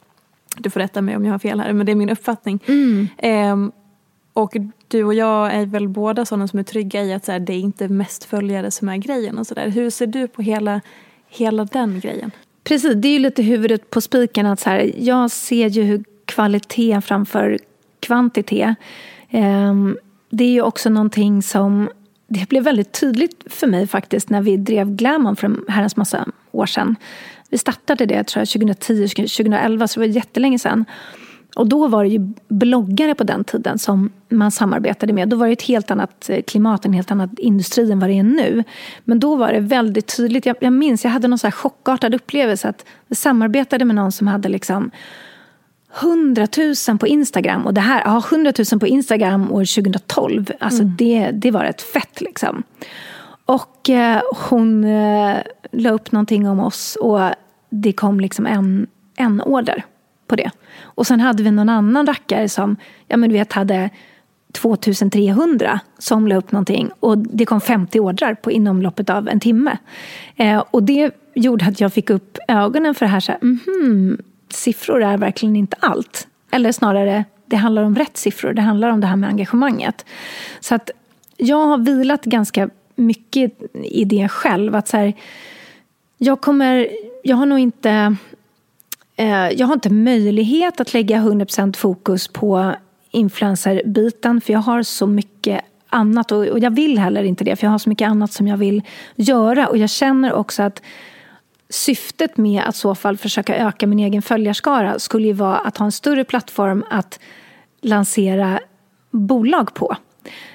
Du 0.56 0.70
får 0.70 0.80
rätta 0.80 1.02
mig 1.02 1.16
om 1.16 1.24
jag 1.24 1.32
har 1.32 1.38
fel 1.38 1.60
här, 1.60 1.72
men 1.72 1.86
det 1.86 1.92
är 1.92 1.96
min 1.96 2.10
uppfattning. 2.10 2.60
Mm. 2.66 3.08
Um, 3.52 3.72
och 4.32 4.56
du 4.88 5.04
och 5.04 5.14
jag 5.14 5.54
är 5.54 5.66
väl 5.66 5.88
båda 5.88 6.26
sådana 6.26 6.48
som 6.48 6.58
är 6.58 6.62
trygga 6.62 7.02
i 7.02 7.12
att 7.12 7.24
så 7.24 7.32
här, 7.32 7.40
det 7.40 7.52
är 7.52 7.60
inte 7.60 7.88
mest 7.88 8.24
följare 8.24 8.70
som 8.70 8.88
är 8.88 8.96
grejen 8.96 9.38
och 9.38 9.46
sådär. 9.46 9.68
Hur 9.68 9.90
ser 9.90 10.06
du 10.06 10.28
på 10.28 10.42
hela, 10.42 10.80
hela 11.28 11.64
den 11.64 12.00
grejen? 12.00 12.30
Precis, 12.64 12.94
det 12.96 13.08
är 13.08 13.12
ju 13.12 13.18
lite 13.18 13.42
huvudet 13.42 13.90
på 13.90 14.00
spiken 14.00 14.46
att 14.46 14.60
så 14.60 14.70
här, 14.70 14.92
jag 14.98 15.30
ser 15.30 15.68
ju 15.68 15.82
hur 15.82 16.04
kvalitet 16.38 17.00
framför 17.00 17.58
kvantitet. 18.00 18.76
Ehm, 19.30 19.98
det 20.30 20.44
är 20.44 20.50
ju 20.50 20.62
också 20.62 20.90
någonting 20.90 21.42
som 21.42 21.88
det 22.28 22.48
blev 22.48 22.64
väldigt 22.64 23.00
tydligt 23.00 23.44
för 23.46 23.66
mig 23.66 23.86
faktiskt 23.86 24.30
när 24.30 24.42
vi 24.42 24.56
drev 24.56 24.90
Glamon 24.90 25.36
för 25.36 25.46
en 25.46 25.64
herrans 25.68 25.96
massa 25.96 26.26
år 26.52 26.66
sedan. 26.66 26.96
Vi 27.50 27.58
startade 27.58 28.06
det 28.06 28.24
tror 28.24 28.40
jag 28.40 28.48
2010, 28.48 29.08
2011, 29.08 29.88
så 29.88 30.00
det 30.00 30.06
var 30.06 30.14
jättelänge 30.14 30.58
sedan. 30.58 30.84
Och 31.56 31.66
då 31.66 31.88
var 31.88 32.04
det 32.04 32.10
ju 32.10 32.32
bloggare 32.48 33.14
på 33.14 33.24
den 33.24 33.44
tiden 33.44 33.78
som 33.78 34.10
man 34.28 34.50
samarbetade 34.50 35.12
med. 35.12 35.28
Då 35.28 35.36
var 35.36 35.46
det 35.46 35.52
ett 35.52 35.62
helt 35.62 35.90
annat 35.90 36.30
eh, 36.30 36.42
klimat, 36.42 36.84
en 36.84 36.92
helt 36.92 37.10
annan 37.10 37.30
industri 37.38 37.92
än 37.92 37.98
vad 37.98 38.10
det 38.10 38.18
är 38.18 38.22
nu. 38.22 38.64
Men 39.04 39.20
då 39.20 39.36
var 39.36 39.52
det 39.52 39.60
väldigt 39.60 40.16
tydligt. 40.16 40.46
Jag, 40.46 40.56
jag 40.60 40.72
minns, 40.72 41.04
jag 41.04 41.10
hade 41.10 41.28
någon 41.28 41.38
så 41.38 41.46
här 41.46 41.52
chockartad 41.52 42.14
upplevelse 42.14 42.68
att 42.68 42.84
vi 43.06 43.16
samarbetade 43.16 43.84
med 43.84 43.96
någon 43.96 44.12
som 44.12 44.26
hade 44.26 44.48
liksom 44.48 44.90
100 45.96 46.46
000 46.88 46.98
på 46.98 47.06
Instagram. 47.06 47.66
Och 47.66 47.74
det 47.74 47.80
här, 47.80 48.02
ja, 48.04 48.24
100 48.30 48.52
000 48.72 48.80
på 48.80 48.86
Instagram 48.86 49.52
år 49.52 49.74
2012. 49.82 50.50
Alltså 50.60 50.82
mm. 50.82 50.94
det, 50.98 51.30
det 51.30 51.50
var 51.50 51.64
rätt 51.64 51.82
fett 51.82 52.20
liksom. 52.20 52.62
Och 53.44 53.90
eh, 53.90 54.20
hon 54.48 54.84
eh, 54.84 55.36
la 55.72 55.90
upp 55.90 56.12
någonting 56.12 56.48
om 56.48 56.60
oss 56.60 56.96
och 57.00 57.20
det 57.70 57.92
kom 57.92 58.20
liksom 58.20 58.46
en, 58.46 58.86
en 59.16 59.40
order 59.40 59.84
på 60.26 60.36
det. 60.36 60.50
Och 60.82 61.06
sen 61.06 61.20
hade 61.20 61.42
vi 61.42 61.50
någon 61.50 61.68
annan 61.68 62.06
rackare 62.06 62.48
som, 62.48 62.76
ja 63.06 63.16
men 63.16 63.30
du 63.30 63.36
vet, 63.36 63.52
hade 63.52 63.90
2300 64.52 65.80
som 65.98 66.28
la 66.28 66.36
upp 66.36 66.52
någonting 66.52 66.90
och 67.00 67.18
det 67.18 67.44
kom 67.44 67.60
50 67.60 68.00
ordrar 68.00 68.34
på 68.34 68.50
inom 68.52 68.82
loppet 68.82 69.10
av 69.10 69.28
en 69.28 69.40
timme. 69.40 69.78
Eh, 70.36 70.64
och 70.70 70.82
det 70.82 71.10
gjorde 71.34 71.64
att 71.64 71.80
jag 71.80 71.92
fick 71.92 72.10
upp 72.10 72.38
ögonen 72.48 72.94
för 72.94 73.06
det 73.06 73.10
här. 73.10 73.20
Så 73.20 73.32
här 73.32 73.38
mm 73.42 73.58
-hmm, 73.66 74.22
siffror 74.52 75.02
är 75.02 75.18
verkligen 75.18 75.56
inte 75.56 75.76
allt. 75.80 76.28
Eller 76.50 76.72
snarare, 76.72 77.24
det 77.46 77.56
handlar 77.56 77.82
om 77.82 77.96
rätt 77.96 78.16
siffror. 78.16 78.52
Det 78.52 78.62
handlar 78.62 78.88
om 78.88 79.00
det 79.00 79.06
här 79.06 79.16
med 79.16 79.28
engagemanget. 79.28 80.04
Så 80.60 80.74
att 80.74 80.90
jag 81.36 81.64
har 81.64 81.78
vilat 81.78 82.24
ganska 82.24 82.70
mycket 82.94 83.52
i 83.84 84.04
det 84.04 84.28
själv. 84.28 84.74
Att 84.74 84.88
så 84.88 84.96
här, 84.96 85.12
jag 86.18 86.40
kommer, 86.40 86.88
jag 87.22 87.36
har 87.36 87.46
nog 87.46 87.58
inte, 87.58 88.16
eh, 89.16 89.48
jag 89.50 89.66
har 89.66 89.74
inte 89.74 89.90
möjlighet 89.90 90.80
att 90.80 90.94
lägga 90.94 91.16
100% 91.16 91.76
fokus 91.76 92.28
på 92.28 92.74
influencerbiten 93.10 94.40
för 94.40 94.52
jag 94.52 94.60
har 94.60 94.82
så 94.82 95.06
mycket 95.06 95.60
annat. 95.88 96.32
Och, 96.32 96.46
och 96.46 96.58
jag 96.58 96.70
vill 96.70 96.98
heller 96.98 97.22
inte 97.22 97.44
det, 97.44 97.56
för 97.56 97.66
jag 97.66 97.70
har 97.70 97.78
så 97.78 97.88
mycket 97.88 98.08
annat 98.08 98.32
som 98.32 98.48
jag 98.48 98.56
vill 98.56 98.82
göra. 99.16 99.68
Och 99.68 99.76
jag 99.76 99.90
känner 99.90 100.32
också 100.32 100.62
att 100.62 100.82
syftet 101.70 102.36
med 102.36 102.62
att 102.62 102.74
i 102.74 102.78
så 102.78 102.94
fall 102.94 103.16
försöka 103.16 103.56
öka 103.56 103.86
min 103.86 103.98
egen 103.98 104.22
följarskara 104.22 104.98
skulle 104.98 105.26
ju 105.26 105.32
vara 105.32 105.58
att 105.58 105.76
ha 105.76 105.86
en 105.86 105.92
större 105.92 106.24
plattform 106.24 106.84
att 106.90 107.20
lansera 107.80 108.60
bolag 109.10 109.74
på. 109.74 109.96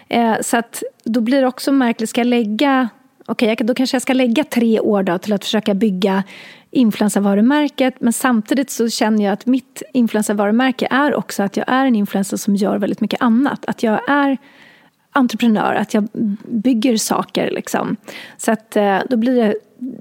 Eh, 0.08 0.36
så 0.42 0.58
att 0.58 0.84
då 1.04 1.22
blir 1.22 1.42
det 1.42 1.48
också 1.48 1.72
märkligt, 1.72 2.10
ska 2.10 2.22
jag 2.22 2.28
lägga 2.28 2.90
Okej, 3.26 3.54
okay, 3.54 3.68
då 3.68 3.74
kanske 3.74 3.96
jag 3.96 4.02
ska 4.02 4.14
lägga 4.14 4.44
tre 4.44 4.80
år 4.80 5.04
då 5.04 5.18
till 5.18 5.34
att 5.34 5.44
försöka 5.44 5.74
bygga 5.74 6.24
influencervarumärket 6.72 7.96
men 8.00 8.14
samtidigt 8.14 8.70
så 8.70 8.90
känner 8.90 9.24
jag 9.24 9.34
att 9.34 9.46
mitt 9.46 9.84
influencervarumärke 9.94 10.88
är 10.92 11.16
också 11.16 11.44
att 11.44 11.58
jag 11.58 11.70
är 11.70 11.86
en 11.86 11.96
influencer 11.96 12.38
som 12.38 12.56
gör 12.56 12.78
väldigt 12.78 13.02
mycket 13.02 13.22
annat. 13.22 13.66
Att 13.66 13.84
jag 13.84 14.10
är 14.10 14.38
entreprenör, 15.14 15.74
att 15.74 15.94
jag 15.94 16.08
bygger 16.48 16.98
saker. 16.98 17.52
Liksom. 17.52 17.96
Så 18.38 18.52
att 18.52 18.76
eh, 18.76 19.00
då 19.10 19.18
blir 19.18 19.36
det, 19.36 19.56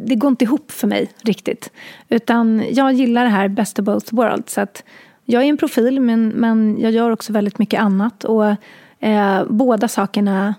det 0.06 0.14
går 0.14 0.28
inte 0.28 0.44
ihop 0.44 0.70
för 0.72 0.86
mig 0.86 1.10
riktigt. 1.22 1.70
Utan 2.08 2.64
jag 2.70 2.92
gillar 2.92 3.24
det 3.24 3.30
här 3.30 3.48
best 3.48 3.78
of 3.78 3.84
both 3.84 4.14
worlds. 4.14 4.52
Så 4.52 4.60
att 4.60 4.84
jag 5.24 5.42
är 5.42 5.46
en 5.46 5.56
profil 5.56 6.00
men, 6.00 6.28
men 6.28 6.80
jag 6.80 6.92
gör 6.92 7.10
också 7.10 7.32
väldigt 7.32 7.58
mycket 7.58 7.80
annat. 7.80 8.24
Och 8.24 8.46
eh, 9.00 9.44
båda 9.48 9.88
sakerna 9.88 10.54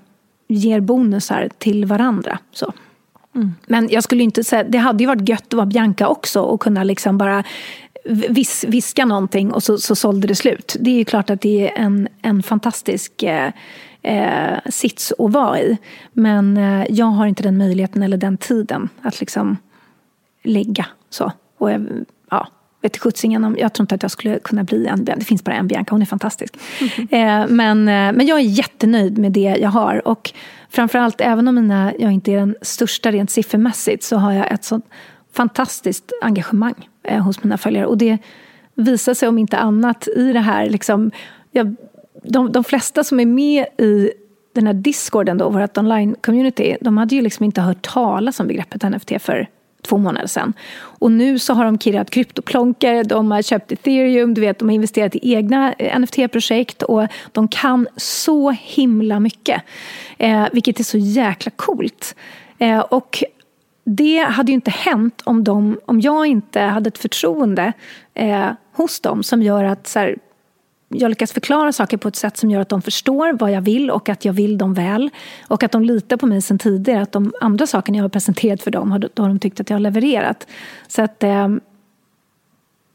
ger 0.47 0.80
bonusar 0.80 1.49
till 1.58 1.86
varandra. 1.86 2.39
Så. 2.51 2.74
Mm. 3.36 3.54
Men 3.68 3.89
jag 3.91 4.04
skulle 4.04 4.24
inte 4.24 4.43
säga, 4.43 4.64
det 4.64 4.78
hade 4.78 5.04
ju 5.04 5.08
varit 5.08 5.30
gött 5.30 5.47
att 5.47 5.54
vara 5.54 5.66
Bianca 5.66 6.08
också 6.08 6.41
och 6.41 6.62
kunna 6.62 6.84
liksom 6.84 7.18
bara 7.18 7.43
vis, 8.06 8.66
viska 8.68 9.06
någonting 9.06 9.54
och 9.54 9.64
så, 9.64 9.78
så 9.78 9.95
sålde 9.95 10.28
det 10.28 10.36
slut. 10.36 10.76
Det 10.80 10.91
är 10.91 10.95
ju 10.95 11.06
klart 11.06 11.30
att 11.30 11.41
det 11.41 11.70
är 11.70 11.84
en, 11.84 12.08
en 12.22 12.43
fantastisk 12.43 13.24
eh, 13.24 13.51
eh, 14.04 14.58
sits 14.66 15.14
att 15.20 15.32
vara 15.32 15.60
i. 15.60 15.78
Men 16.14 16.58
eh, 16.58 16.86
jag 16.89 17.06
har 17.06 17.26
inte 17.26 17.43
den 17.43 17.58
möjligheten 17.58 18.04
eller 18.04 18.18
den 18.18 18.38
tiden 18.38 18.89
att 19.01 19.20
liksom 19.20 19.58
lägga 20.43 20.86
så. 21.10 21.32
Och 21.58 21.72
jag, 21.72 21.88
ja, 22.30 22.47
vet 22.82 22.97
sjuttsingen 22.97 23.43
om, 23.43 23.58
jag 23.60 23.74
tror 23.74 23.84
inte 23.84 23.95
att 23.95 24.01
jag 24.01 24.12
skulle 24.12 24.39
kunna 24.39 24.64
bli 24.64 24.88
en, 24.88 25.06
det 25.06 25.26
finns 25.26 25.43
bara 25.43 25.56
en 25.56 25.68
Bianca, 25.68 25.91
hon 25.91 26.01
är 26.01 26.06
fantastisk. 26.06 26.56
Mm. 26.80 27.08
Eh, 27.24 27.47
men, 27.49 27.88
eh, 27.88 28.18
men 28.18 28.26
jag 28.26 28.39
är 28.39 28.43
jättenöjd 28.43 29.18
med 29.18 29.32
det 29.32 29.58
jag 29.60 29.70
har. 29.70 30.08
Och 30.08 30.32
framförallt, 30.70 31.22
även 31.22 31.47
om 31.47 31.56
mina, 31.56 31.93
jag 31.99 32.12
inte 32.12 32.32
är 32.32 32.38
den 32.38 32.56
största 32.62 33.12
rent 33.12 33.32
siffermässigt, 33.32 34.04
så 34.04 34.18
har 34.18 34.34
jag 34.34 34.51
ett 34.51 34.64
sånt 34.64 34.86
fantastiskt 35.34 36.12
engagemang 36.22 36.89
eh, 37.04 37.24
hos 37.24 37.43
mina 37.43 37.58
följare. 37.58 37.86
Och 37.86 37.97
det 37.97 38.18
visar 38.76 39.14
sig 39.14 39.30
om 39.30 39.38
inte 39.38 39.58
annat 39.58 40.08
i 40.08 40.34
det 40.34 40.39
här, 40.39 40.70
liksom, 40.70 41.12
jag, 41.51 41.76
de, 42.24 42.51
de 42.51 42.63
flesta 42.63 43.03
som 43.03 43.19
är 43.19 43.26
med 43.26 43.65
i 43.78 44.11
den 44.53 44.67
här 44.67 44.74
discorden, 44.74 45.38
då, 45.38 45.49
vårt 45.49 45.78
online-community, 45.78 46.78
de 46.82 46.97
hade 46.97 47.15
ju 47.15 47.21
liksom 47.21 47.43
inte 47.43 47.61
hört 47.61 47.82
talas 47.82 48.39
om 48.39 48.47
begreppet 48.47 48.84
NFT 48.84 49.11
för 49.19 49.49
två 49.82 49.97
månader 49.97 50.28
sedan. 50.28 50.53
Och 50.76 51.11
nu 51.11 51.39
så 51.39 51.53
har 51.53 51.65
de 51.65 51.80
kirrat 51.80 52.09
kryptoplonkor, 52.09 53.03
de 53.03 53.32
har 53.32 53.41
köpt 53.41 53.71
ethereum, 53.71 54.34
du 54.34 54.41
vet, 54.41 54.59
de 54.59 54.69
har 54.69 54.76
investerat 54.76 55.15
i 55.15 55.34
egna 55.34 55.74
eh, 55.74 55.99
NFT-projekt 55.99 56.84
och 56.84 57.07
de 57.32 57.47
kan 57.47 57.88
så 57.97 58.51
himla 58.51 59.19
mycket. 59.19 59.61
Eh, 60.17 60.45
vilket 60.51 60.80
är 60.80 60.84
så 60.84 60.97
jäkla 60.97 61.51
coolt. 61.55 62.15
Eh, 62.57 62.80
och 62.80 63.24
det 63.86 64.19
hade 64.19 64.51
ju 64.51 64.53
inte 64.53 64.71
hänt 64.71 65.21
om, 65.24 65.43
de, 65.43 65.80
om 65.86 66.01
jag 66.01 66.26
inte 66.26 66.61
hade 66.61 66.88
ett 66.88 66.97
förtroende 66.97 67.74
eh, 68.13 68.49
hos 68.74 68.99
dem 68.99 69.24
som 69.24 69.41
gör 69.41 69.63
att 69.63 69.88
så 69.88 69.99
här, 69.99 70.17
jag 70.93 71.09
lyckas 71.09 71.31
förklara 71.31 71.71
saker 71.71 71.97
på 71.97 72.07
ett 72.07 72.15
sätt 72.15 72.37
som 72.37 72.51
gör 72.51 72.61
att 72.61 72.69
de 72.69 72.81
förstår 72.81 73.33
vad 73.33 73.51
jag 73.51 73.61
vill 73.61 73.91
och 73.91 74.09
att 74.09 74.25
jag 74.25 74.33
vill 74.33 74.57
dem 74.57 74.73
väl. 74.73 75.09
Och 75.47 75.63
att 75.63 75.71
de 75.71 75.83
litar 75.83 76.17
på 76.17 76.25
mig 76.25 76.41
sen 76.41 76.59
tidigare. 76.59 77.01
Att 77.01 77.11
de 77.11 77.33
andra 77.41 77.67
sakerna 77.67 77.97
jag 77.97 78.03
har 78.03 78.09
presenterat 78.09 78.61
för 78.63 78.71
dem 78.71 78.91
har, 78.91 79.09
har 79.15 79.27
de 79.27 79.39
tyckt 79.39 79.59
att 79.59 79.69
jag 79.69 79.75
har 79.75 79.81
levererat. 79.81 80.47
Så 80.87 81.01
att 81.01 81.23
eh, 81.23 81.47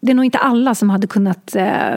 det 0.01 0.13
är 0.13 0.15
nog 0.15 0.25
inte 0.25 0.39
alla 0.39 0.75
som 0.75 0.91
hade 0.91 1.07
kunnat 1.07 1.57
eh, 1.57 1.95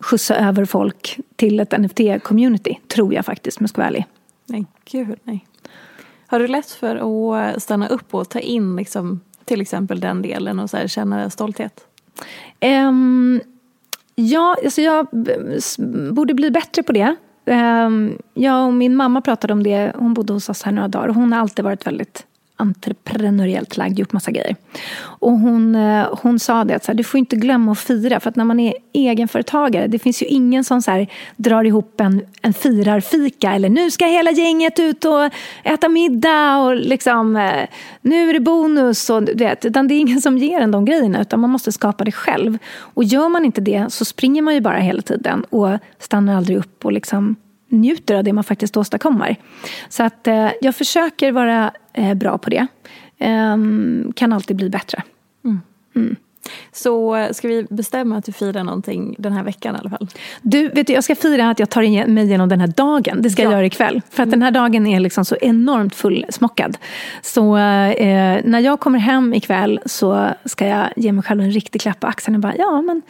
skjutsa 0.00 0.36
över 0.36 0.64
folk 0.64 1.18
till 1.36 1.60
ett 1.60 1.72
NFT-community, 1.72 2.76
tror 2.88 3.14
jag 3.14 3.24
faktiskt, 3.24 3.58
om 3.58 3.64
jag 3.64 3.70
ska 3.70 3.80
vara 3.80 3.88
ärlig. 3.88 4.06
Nej, 4.46 4.64
gud 4.84 5.18
nej. 5.22 5.46
Har 6.26 6.38
du 6.38 6.48
lätt 6.48 6.70
för 6.70 6.96
att 6.96 7.62
stanna 7.62 7.88
upp 7.88 8.14
och 8.14 8.28
ta 8.28 8.38
in 8.38 8.76
liksom, 8.76 9.20
till 9.44 9.60
exempel 9.60 10.00
den 10.00 10.22
delen 10.22 10.58
och 10.58 10.70
så 10.70 10.76
här, 10.76 10.86
känna 10.86 11.30
stolthet? 11.30 11.80
Um, 12.60 13.40
Ja, 14.20 14.56
alltså 14.64 14.80
jag 14.80 15.06
borde 16.12 16.34
bli 16.34 16.50
bättre 16.50 16.82
på 16.82 16.92
det. 16.92 17.16
Ehm, 17.46 18.18
jag 18.34 18.66
och 18.66 18.72
min 18.72 18.96
mamma 18.96 19.20
pratade 19.20 19.52
om 19.52 19.62
det, 19.62 19.92
hon 19.96 20.14
bodde 20.14 20.32
hos 20.32 20.48
oss 20.48 20.62
här 20.62 20.72
några 20.72 20.88
dagar 20.88 21.08
och 21.08 21.14
hon 21.14 21.32
har 21.32 21.40
alltid 21.40 21.64
varit 21.64 21.86
väldigt 21.86 22.26
entreprenöriellt 22.58 23.76
lagd, 23.76 23.98
gjort 23.98 24.12
massa 24.12 24.30
grejer. 24.30 24.56
Och 25.00 25.32
hon, 25.32 25.74
eh, 25.74 26.06
hon 26.22 26.38
sa 26.38 26.64
det 26.64 26.76
att 26.76 26.84
så 26.84 26.92
här, 26.92 26.96
du 26.96 27.04
får 27.04 27.18
inte 27.18 27.36
glömma 27.36 27.72
att 27.72 27.78
fira 27.78 28.20
för 28.20 28.28
att 28.28 28.36
när 28.36 28.44
man 28.44 28.60
är 28.60 28.74
egenföretagare, 28.92 29.86
det 29.86 29.98
finns 29.98 30.22
ju 30.22 30.26
ingen 30.26 30.64
som 30.64 30.82
så 30.82 30.90
här, 30.90 31.06
drar 31.36 31.64
ihop 31.64 32.00
en, 32.00 32.22
en 32.42 32.54
firarfika 32.54 33.52
eller 33.52 33.68
nu 33.68 33.90
ska 33.90 34.06
hela 34.06 34.30
gänget 34.30 34.78
ut 34.78 35.04
och 35.04 35.30
äta 35.64 35.88
middag 35.88 36.58
och 36.58 36.76
liksom 36.76 37.36
eh, 37.36 37.68
nu 38.00 38.30
är 38.30 38.32
det 38.32 38.40
bonus 38.40 39.10
och 39.10 39.22
du 39.22 39.34
vet, 39.34 39.64
utan 39.64 39.88
det 39.88 39.94
är 39.94 40.00
ingen 40.00 40.20
som 40.20 40.38
ger 40.38 40.60
en 40.60 40.70
de 40.70 40.84
grejerna 40.84 41.20
utan 41.20 41.40
man 41.40 41.50
måste 41.50 41.72
skapa 41.72 42.04
det 42.04 42.12
själv. 42.12 42.58
Och 42.78 43.04
gör 43.04 43.28
man 43.28 43.44
inte 43.44 43.60
det 43.60 43.86
så 43.88 44.04
springer 44.04 44.42
man 44.42 44.54
ju 44.54 44.60
bara 44.60 44.78
hela 44.78 45.02
tiden 45.02 45.44
och 45.50 45.78
stannar 45.98 46.36
aldrig 46.36 46.58
upp 46.58 46.84
och 46.84 46.92
liksom 46.92 47.36
njuter 47.68 48.14
av 48.14 48.24
det 48.24 48.32
man 48.32 48.44
faktiskt 48.44 48.76
åstadkommer. 48.76 49.36
Så 49.88 50.02
att 50.02 50.26
eh, 50.26 50.50
jag 50.60 50.76
försöker 50.76 51.32
vara 51.32 51.72
eh, 51.92 52.14
bra 52.14 52.38
på 52.38 52.50
det. 52.50 52.66
Eh, 53.18 53.56
kan 54.14 54.32
alltid 54.32 54.56
bli 54.56 54.70
bättre. 54.70 55.02
Mm. 55.44 55.60
Mm. 55.96 56.16
Så 56.72 57.16
eh, 57.16 57.32
ska 57.32 57.48
vi 57.48 57.66
bestämma 57.70 58.16
att 58.16 58.24
du 58.24 58.32
firar 58.32 58.64
någonting 58.64 59.14
den 59.18 59.32
här 59.32 59.42
veckan 59.42 59.76
i 59.76 59.78
alla 59.78 59.90
fall? 59.90 60.08
Du, 60.42 60.68
vet 60.68 60.86
du, 60.86 60.92
jag 60.92 61.04
ska 61.04 61.14
fira 61.14 61.50
att 61.50 61.58
jag 61.58 61.70
tar 61.70 62.06
mig 62.06 62.24
igenom 62.24 62.48
den 62.48 62.60
här 62.60 62.66
dagen. 62.66 63.22
Det 63.22 63.30
ska 63.30 63.42
ja. 63.42 63.46
jag 63.46 63.52
göra 63.52 63.66
ikväll. 63.66 64.02
För 64.10 64.22
att 64.22 64.26
mm. 64.26 64.30
den 64.30 64.42
här 64.42 64.50
dagen 64.50 64.86
är 64.86 65.00
liksom 65.00 65.24
så 65.24 65.36
enormt 65.40 65.94
fullsmockad. 65.94 66.78
Så 67.22 67.56
eh, 67.56 68.40
när 68.44 68.60
jag 68.60 68.80
kommer 68.80 68.98
hem 68.98 69.34
ikväll 69.34 69.80
så 69.86 70.28
ska 70.44 70.66
jag 70.66 70.88
ge 70.96 71.12
mig 71.12 71.24
själv 71.24 71.40
en 71.40 71.50
riktig 71.50 71.80
klapp 71.80 72.00
på 72.00 72.06
axeln 72.06 72.34
och 72.34 72.40
bara, 72.40 72.56
ja 72.56 72.82
men 72.82 73.02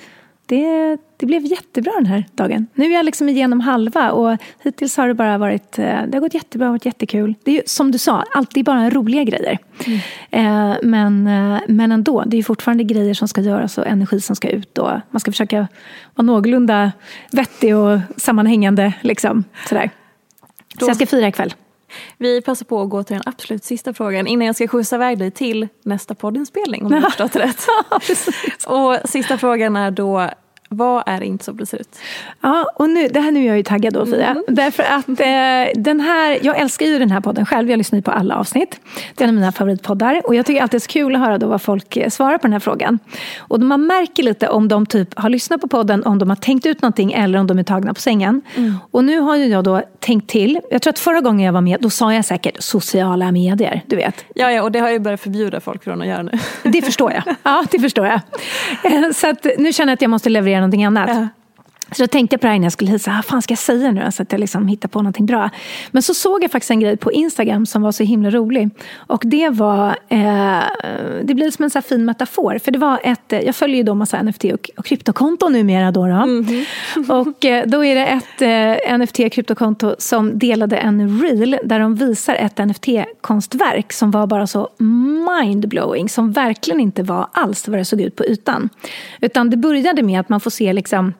det, 0.49 0.96
det 1.16 1.26
blev 1.26 1.46
jättebra 1.46 1.92
den 1.92 2.07
här 2.07 2.24
dagen. 2.34 2.66
Nu 2.74 2.84
är 2.84 2.90
jag 2.90 3.05
liksom 3.05 3.28
igenom 3.28 3.61
halva 3.61 4.11
och 4.11 4.38
hittills 4.62 4.96
har 4.96 5.09
det 5.09 5.14
bara 5.14 5.38
varit, 5.38 5.78
eh, 5.78 5.84
det 5.84 6.16
har 6.16 6.20
gått 6.20 6.34
jättebra, 6.34 6.70
varit 6.70 6.86
jättekul. 6.86 7.34
Det 7.44 7.51
är 7.51 7.55
ju 7.55 7.62
som 7.66 7.90
du 7.90 7.99
sa, 7.99 8.24
alltid 8.34 8.64
bara 8.64 8.90
roliga 8.90 9.24
grejer. 9.24 9.59
Mm. 9.86 10.01
Eh, 10.30 10.76
men, 10.82 11.26
eh, 11.26 11.61
men 11.68 11.92
ändå, 11.92 12.24
det 12.26 12.36
är 12.36 12.42
fortfarande 12.42 12.84
grejer 12.84 13.14
som 13.14 13.28
ska 13.28 13.40
göras 13.40 13.78
och 13.78 13.86
energi 13.86 14.20
som 14.20 14.36
ska 14.36 14.49
ut 14.49 14.78
och 14.78 14.90
man 15.11 15.20
ska 15.20 15.32
försöka 15.32 15.68
vara 16.14 16.26
någorlunda 16.26 16.92
vettig 17.32 17.76
och 17.76 17.99
sammanhängande. 18.16 18.92
Liksom, 19.01 19.44
sådär. 19.68 19.90
Så 20.80 20.86
jag 20.86 20.96
ska 20.96 21.07
fira 21.07 21.28
ikväll. 21.28 21.55
Vi 22.18 22.43
passar 22.43 22.66
på 22.66 22.82
att 22.82 22.91
gå 22.91 23.03
till 23.03 23.14
den 23.14 23.22
absolut 23.26 23.64
sista 23.64 23.95
frågan 23.95 24.26
innan 24.26 24.47
jag 24.47 24.57
ska 24.57 24.68
skjutsa 24.68 24.97
iväg 24.97 25.18
dig 25.18 25.30
till 25.30 25.68
nästa 25.84 26.14
poddinspelning 26.14 26.86
om 26.86 26.93
jag 26.93 27.03
förstått 27.03 27.36
rätt. 27.36 27.66
och 28.66 28.97
sista 29.05 29.39
frågan 29.39 29.76
är 29.76 29.91
då, 29.91 30.30
vad 30.68 31.02
är 31.06 31.22
inte 31.22 31.52
det 31.52 31.66
ser 31.66 31.80
ut? 31.80 31.98
Ja, 32.40 32.70
och 32.74 32.90
nu, 32.90 33.08
det 33.08 33.20
här 33.20 33.30
nu 33.30 33.40
är 33.40 33.46
jag 33.46 33.56
ju 33.56 33.62
taggad 33.62 33.94
då 33.94 34.06
Fia. 34.06 34.26
Mm. 34.26 34.44
Därför 34.48 34.82
att 34.82 35.08
eh, 35.08 35.82
den 35.82 36.00
här, 36.00 36.38
jag 36.42 36.58
älskar 36.58 36.86
ju 36.86 36.98
den 36.98 37.10
här 37.10 37.20
podden 37.20 37.46
själv. 37.46 37.70
Jag 37.70 37.78
lyssnar 37.78 37.96
ju 37.96 38.02
på 38.02 38.10
alla 38.10 38.34
avsnitt. 38.36 38.80
Det 39.14 39.24
är 39.24 39.28
en 39.28 39.34
av 39.34 39.34
mina 39.34 39.52
favoritpoddar. 39.52 40.22
Och 40.24 40.34
jag 40.34 40.46
tycker 40.46 40.62
alltid 40.62 40.80
det 40.80 40.84
är 40.84 40.88
så 40.88 40.92
kul 40.92 41.14
att 41.14 41.20
höra 41.20 41.38
då 41.38 41.46
vad 41.46 41.62
folk 41.62 41.96
eh, 41.96 42.08
svarar 42.08 42.38
på 42.38 42.42
den 42.42 42.52
här 42.52 42.60
frågan. 42.60 42.98
Och 43.38 43.60
man 43.60 43.86
märker 43.86 44.22
lite 44.22 44.48
om 44.48 44.68
de 44.68 44.86
typ 44.86 45.18
har 45.18 45.28
lyssnat 45.28 45.60
på 45.60 45.68
podden, 45.68 46.04
om 46.04 46.18
de 46.18 46.28
har 46.28 46.36
tänkt 46.36 46.66
ut 46.66 46.82
någonting 46.82 47.12
eller 47.12 47.38
om 47.38 47.46
de 47.46 47.58
är 47.58 47.62
tagna 47.62 47.94
på 47.94 48.00
sängen. 48.00 48.42
Mm. 48.54 48.74
Och 48.90 49.04
nu 49.04 49.18
har 49.20 49.36
ju 49.36 49.44
jag 49.44 49.64
då 49.64 49.82
tänkt 49.98 50.30
till. 50.30 50.60
Jag 50.70 50.82
tror 50.82 50.92
att 50.92 50.98
förra 50.98 51.20
gången 51.20 51.46
jag 51.46 51.52
var 51.52 51.60
med, 51.60 51.78
då 51.80 51.90
sa 51.90 52.14
jag 52.14 52.24
säkert 52.24 52.62
sociala 52.62 53.32
medier. 53.32 53.82
Du 53.86 53.96
vet. 53.96 54.24
Ja, 54.34 54.50
ja 54.50 54.62
och 54.62 54.72
det 54.72 54.78
har 54.78 54.88
jag 54.88 55.02
börjat 55.02 55.20
förbjuda 55.20 55.60
folk 55.60 55.84
från 55.84 56.02
att 56.02 56.08
göra 56.08 56.22
nu. 56.22 56.32
Det 56.62 56.82
förstår 56.82 57.12
jag. 57.12 57.22
Ja, 57.42 57.64
det 57.70 57.78
förstår 57.78 58.06
jag. 58.06 58.20
Eh, 58.82 59.10
så 59.14 59.30
att 59.30 59.46
nu 59.58 59.72
känner 59.72 59.90
jag 59.90 59.94
att 59.94 60.02
jag 60.02 60.10
måste 60.10 60.28
leverera 60.28 60.57
leverera 60.59 60.61
någonting 60.61 60.84
annat. 60.84 61.09
Ja. 61.09 61.28
Så 61.93 62.03
då 62.03 62.07
tänkte 62.07 62.34
jag 62.34 62.41
på 62.41 62.47
det 62.47 62.51
här 62.51 62.59
när 62.59 62.64
jag 62.64 62.72
skulle 62.72 62.91
hit, 62.91 63.03
så 63.03 63.11
vad 63.11 63.24
fan 63.24 63.43
ska 63.43 63.53
jag 63.53 63.59
säga 63.59 63.91
nu 63.91 64.12
så 64.12 64.22
att 64.22 64.32
jag 64.32 64.39
liksom 64.39 64.68
hittar 64.68 64.89
på 64.89 64.99
någonting 64.99 65.26
bra. 65.26 65.51
Men 65.91 66.03
så 66.03 66.14
såg 66.14 66.45
jag 66.45 66.51
faktiskt 66.51 66.70
en 66.70 66.80
grej 66.80 66.97
på 66.97 67.12
Instagram 67.12 67.66
som 67.66 67.82
var 67.82 67.93
så 67.93 68.05
himla 68.05 68.30
rolig. 68.30 68.70
Och 68.97 69.22
det 69.24 69.49
var, 69.49 69.89
eh, 70.09 70.62
det 71.22 71.34
blir 71.34 71.51
som 71.51 71.62
en 71.64 71.70
så 71.70 71.82
fin 71.82 72.05
metafor. 72.05 72.59
För 72.64 72.70
det 72.70 72.78
var 72.78 73.01
ett, 73.05 73.32
jag 73.45 73.57
följer 73.57 73.76
ju 73.76 73.82
då 73.82 73.95
massa 73.95 74.22
NFT 74.22 74.45
och, 74.45 74.70
och 74.76 74.86
kryptokonton 74.86 75.53
numera 75.53 75.91
då. 75.91 76.07
då. 76.07 76.12
Mm 76.12 76.45
-hmm. 76.45 77.20
och 77.20 77.45
eh, 77.45 77.66
då 77.66 77.84
är 77.84 77.95
det 77.95 78.07
ett 78.07 78.43
eh, 78.43 78.99
NFT-kryptokonto 78.99 79.95
som 79.99 80.39
delade 80.39 80.76
en 80.76 81.22
reel 81.22 81.59
där 81.64 81.80
de 81.80 81.95
visar 81.95 82.34
ett 82.34 82.59
NFT-konstverk 82.59 83.93
som 83.93 84.11
var 84.11 84.26
bara 84.26 84.47
så 84.47 84.68
mindblowing. 84.78 86.09
Som 86.09 86.32
verkligen 86.32 86.80
inte 86.80 87.03
var 87.03 87.28
alls 87.32 87.68
vad 87.68 87.78
det 87.78 87.84
såg 87.84 88.01
ut 88.01 88.16
på 88.16 88.24
ytan. 88.24 88.68
Utan 89.20 89.51
det 89.51 89.57
började 89.57 90.03
med 90.03 90.20
att 90.20 90.28
man 90.28 90.41
får 90.41 90.51
se 90.51 90.72
liksom 90.72 91.12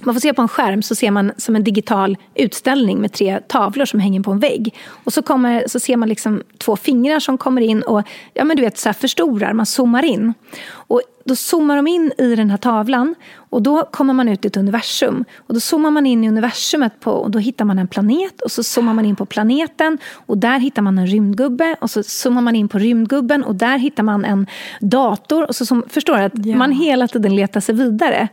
man 0.00 0.14
får 0.14 0.20
se 0.20 0.34
på 0.34 0.42
en 0.42 0.48
skärm 0.48 0.82
så 0.82 0.94
ser 0.94 1.10
man 1.10 1.32
som 1.36 1.56
en 1.56 1.64
digital 1.64 2.16
utställning 2.34 3.00
med 3.00 3.12
tre 3.12 3.40
tavlor 3.48 3.84
som 3.84 4.00
hänger 4.00 4.20
på 4.20 4.30
en 4.30 4.38
vägg. 4.38 4.74
Och 5.04 5.12
så, 5.12 5.22
kommer, 5.22 5.64
så 5.68 5.80
ser 5.80 5.96
man 5.96 6.08
liksom 6.08 6.42
två 6.58 6.76
fingrar 6.76 7.20
som 7.20 7.38
kommer 7.38 7.60
in 7.62 7.82
och 7.82 8.02
ja, 8.34 8.44
men 8.44 8.56
du 8.56 8.62
vet, 8.62 8.78
så 8.78 8.92
förstorar, 8.92 9.52
man 9.52 9.66
zoomar 9.66 10.04
in. 10.04 10.34
Och 10.68 11.02
då 11.24 11.36
zoomar 11.36 11.76
de 11.76 11.86
in 11.86 12.12
i 12.18 12.36
den 12.36 12.50
här 12.50 12.56
tavlan 12.56 13.14
och 13.50 13.62
då 13.62 13.88
kommer 13.90 14.14
man 14.14 14.28
ut 14.28 14.44
i 14.44 14.48
ett 14.48 14.56
universum. 14.56 15.24
Och 15.36 15.54
då 15.54 15.60
zoomar 15.60 15.90
man 15.90 16.06
in 16.06 16.24
i 16.24 16.28
universumet 16.28 17.00
på, 17.00 17.10
och 17.10 17.30
då 17.30 17.38
hittar 17.38 17.64
man 17.64 17.78
en 17.78 17.88
planet 17.88 18.40
och 18.40 18.50
så 18.50 18.62
zoomar 18.62 18.94
man 18.94 19.04
in 19.04 19.16
på 19.16 19.26
planeten 19.26 19.98
och 20.12 20.38
där 20.38 20.58
hittar 20.58 20.82
man 20.82 20.98
en 20.98 21.06
rymdgubbe 21.06 21.76
och 21.80 21.90
så 21.90 22.02
zoomar 22.02 22.42
man 22.42 22.56
in 22.56 22.68
på 22.68 22.78
rymdgubben 22.78 23.44
och 23.44 23.54
där 23.54 23.78
hittar 23.78 24.02
man 24.02 24.24
en 24.24 24.46
dator. 24.80 25.48
Och 25.48 25.56
så 25.56 25.66
som, 25.66 25.84
förstår? 25.88 26.18
Att 26.18 26.46
ja. 26.46 26.56
man 26.56 26.72
hela 26.72 27.08
tiden 27.08 27.36
letar 27.36 27.60
sig 27.60 27.74
vidare. 27.74 28.28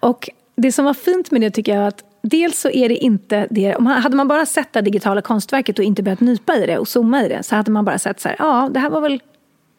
Och 0.00 0.30
det 0.58 0.72
som 0.72 0.84
var 0.84 0.94
fint 0.94 1.30
med 1.30 1.40
det 1.40 1.50
tycker 1.50 1.74
jag 1.74 1.86
att 1.86 2.04
Dels 2.22 2.60
så 2.60 2.70
är 2.70 2.88
det 2.88 2.96
inte 2.96 3.46
det, 3.50 3.76
hade 3.80 4.16
man 4.16 4.28
bara 4.28 4.46
sett 4.46 4.72
det 4.72 4.80
digitala 4.80 5.22
konstverket 5.22 5.78
och 5.78 5.84
inte 5.84 6.02
börjat 6.02 6.20
nypa 6.20 6.56
i 6.56 6.66
det 6.66 6.78
och 6.78 6.88
zooma 6.88 7.24
i 7.24 7.28
det 7.28 7.42
så 7.42 7.56
hade 7.56 7.70
man 7.70 7.84
bara 7.84 7.98
sett 7.98 8.20
så 8.20 8.28
här, 8.28 8.36
ja 8.38 8.70
det 8.74 8.80
här 8.80 8.90
var 8.90 9.00
väl 9.00 9.22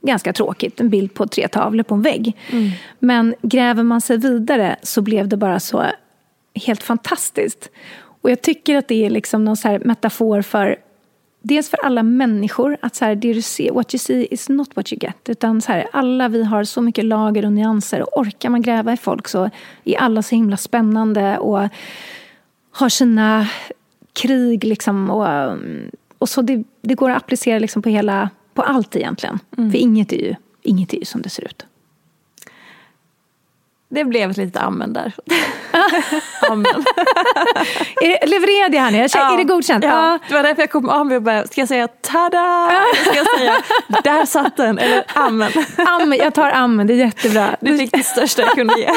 ganska 0.02 0.34
tråkigt, 0.34 0.80
en 0.80 0.90
bild 0.90 1.14
på 1.14 1.28
tre 1.28 1.48
tavlor 1.48 1.84
på 1.84 1.96
en 1.96 2.02
vägg. 2.02 2.38
Mm. 2.52 2.70
Men 3.00 3.36
gräver 3.42 3.84
man 3.84 4.02
sig 4.02 4.18
vidare 4.18 4.76
så 4.82 5.02
blev 5.02 5.28
det 5.28 5.38
bara 5.38 5.60
så 5.60 5.86
helt 6.66 6.84
fantastiskt. 6.84 7.70
Och 8.22 8.32
jag 8.32 8.42
tycker 8.42 8.78
att 8.78 8.88
det 8.88 9.06
är 9.06 9.10
liksom 9.10 9.46
någon 9.46 9.58
så 9.58 9.80
metafor 9.86 10.42
för 10.42 10.78
dels 11.42 11.70
för 11.70 11.86
alla 11.86 12.04
människor, 12.04 12.78
att 12.82 12.96
så 12.96 13.06
här, 13.06 13.16
det 13.16 13.34
du 13.34 13.42
ser, 13.42 13.72
what 13.72 13.94
you 13.94 14.00
see 14.00 14.28
is 14.32 14.50
not 14.50 14.76
what 14.76 14.94
you 14.94 15.00
get. 15.02 15.30
Utan 15.30 15.62
så 15.62 15.72
här, 15.72 15.88
alla 15.92 16.28
vi 16.28 16.44
har 16.44 16.64
så 16.64 16.82
mycket 16.82 17.06
lager 17.06 17.46
och 17.46 17.52
nyanser 17.52 18.02
och 18.02 18.22
orkar 18.22 18.50
man 18.50 18.62
gräva 18.62 18.94
i 18.94 18.98
folk 18.98 19.28
så 19.28 19.50
är 19.84 19.98
alla 19.98 20.22
så 20.22 20.36
himla 20.36 20.58
spännande 20.58 21.38
och 21.38 21.70
har 22.72 22.90
sina 22.90 23.48
krig 24.14 24.64
liksom 24.64 25.10
och, 25.10 25.58
och 26.18 26.30
så 26.30 26.42
det, 26.42 26.64
det 26.82 26.96
går 26.96 27.10
att 27.10 27.18
applicera 27.18 27.60
liksom 27.60 27.82
på 27.82 27.90
hela, 27.90 28.30
på 28.54 28.62
allt 28.62 28.96
egentligen. 28.96 29.40
Mm. 29.58 29.72
För 29.72 29.78
inget 29.78 30.14
är, 30.14 30.18
ju, 30.18 30.36
inget 30.64 30.94
är 30.94 30.98
ju 30.98 31.06
som 31.06 31.22
det 31.22 31.30
ser 31.30 31.44
ut. 31.46 31.66
Det 33.92 34.04
blev 34.06 34.30
ett 34.32 34.38
litet 34.38 34.62
amen 34.62 34.94
där. 34.94 35.14
amen. 36.50 36.66
levererade 38.26 38.76
jag 38.76 38.84
här 38.84 38.92
nu? 38.92 38.98
ja. 38.98 39.34
Är 39.34 39.38
det 39.38 39.44
godkänt? 39.44 39.84
Ja. 39.84 39.90
ja. 39.90 40.20
Det 40.28 40.34
var 40.34 40.44
därför 40.44 40.62
jag 40.62 40.72
kom 40.72 40.90
av 40.90 41.06
mig 41.06 41.18
och 41.18 41.24
bara, 41.24 41.48
ska 41.48 41.62
jag 41.62 41.68
säga 41.68 41.88
tada? 41.88 42.72
ska 43.06 43.16
jag 43.16 43.40
säga, 43.40 43.56
där 44.04 44.26
satt 44.26 44.58
den? 44.58 44.78
Eller 44.78 45.04
amen? 45.16 45.52
amen? 45.78 46.20
Jag 46.20 46.34
tar 46.34 46.52
amen, 46.52 46.88
det 46.88 46.94
är 46.94 46.98
jättebra. 46.98 47.56
Du 47.60 47.78
fick 47.78 47.92
det 47.92 48.04
största 48.04 48.42
jag 48.42 48.52
kunde 48.52 48.80
ge. 48.80 48.90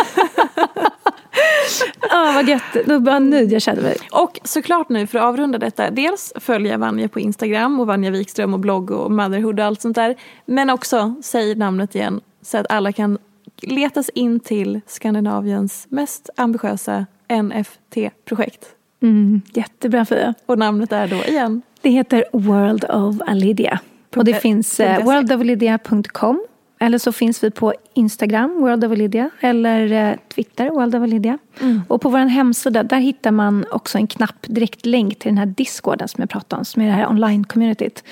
ah, 2.11 2.33
vad 2.33 2.49
gött, 2.49 2.87
då 2.87 2.99
var 2.99 3.21
nöjd 3.21 3.53
jag 3.53 3.63
kände 3.63 3.83
mig. 3.83 3.97
Och 4.11 4.41
såklart 4.45 4.89
nu 4.89 5.07
för 5.07 5.19
att 5.19 5.25
avrunda 5.25 5.59
detta, 5.59 5.91
dels 5.91 6.33
följa 6.37 6.77
Vanja 6.77 7.09
på 7.09 7.21
Instagram 7.21 7.81
och 7.81 7.87
Vanja 7.87 8.11
Wikström 8.11 8.55
och 8.55 8.61
blogg 8.61 8.91
och 8.91 9.11
motherhood 9.11 9.61
och 9.61 9.67
allt 9.67 9.83
sånt 9.83 9.95
där. 9.95 10.17
Men 10.47 10.71
också, 10.71 11.15
säg 11.23 11.55
namnet 11.55 11.95
igen 11.95 12.21
så 12.43 12.59
att 12.59 12.67
alla 12.73 12.93
kan 12.93 13.19
letas 13.63 14.09
in 14.09 14.41
till 14.41 14.81
Skandinaviens 14.87 15.87
mest 15.89 16.31
ambitiösa 16.37 17.07
NFT-projekt. 17.29 18.67
Mm, 19.03 19.43
jättebra 19.55 20.05
Fia. 20.05 20.35
Och 20.47 20.59
namnet 20.59 20.93
är 20.93 21.09
då 21.09 21.17
igen? 21.17 21.63
Det 21.81 21.91
heter 21.91 22.25
World 22.33 22.85
of 22.85 23.17
Alidia. 23.27 23.81
Och 24.17 24.25
det 24.25 24.35
finns 24.35 24.81
eh, 24.81 25.05
worldofalidia.com 25.05 26.47
eller 26.83 26.99
så 26.99 27.13
finns 27.13 27.45
vi 27.45 27.51
på 27.51 27.75
Instagram, 27.95 28.61
World 28.61 28.85
of 28.85 28.99
Lydia, 28.99 29.31
eller 29.41 29.93
eh, 29.93 30.17
Twitter, 30.35 30.71
World 30.71 30.95
of 30.95 31.09
Lydia. 31.09 31.39
Mm. 31.61 31.83
Och 31.89 32.01
på 32.01 32.09
vår 32.09 32.19
hemsida 32.19 32.83
där 32.83 32.99
hittar 32.99 33.31
man 33.31 33.65
också 33.71 33.99
en 33.99 34.07
knapp 34.07 34.37
direktlänk 34.43 35.19
till 35.19 35.29
den 35.29 35.39
här 35.39 35.47
discorden 35.47 36.09
som 36.09 36.21
jag 36.21 36.31
pratade 36.31 36.61
om, 36.61 36.65
som 36.65 36.83
är 36.83 36.87
det 36.87 36.93
här 36.93 37.07
online-communityt. 37.07 38.05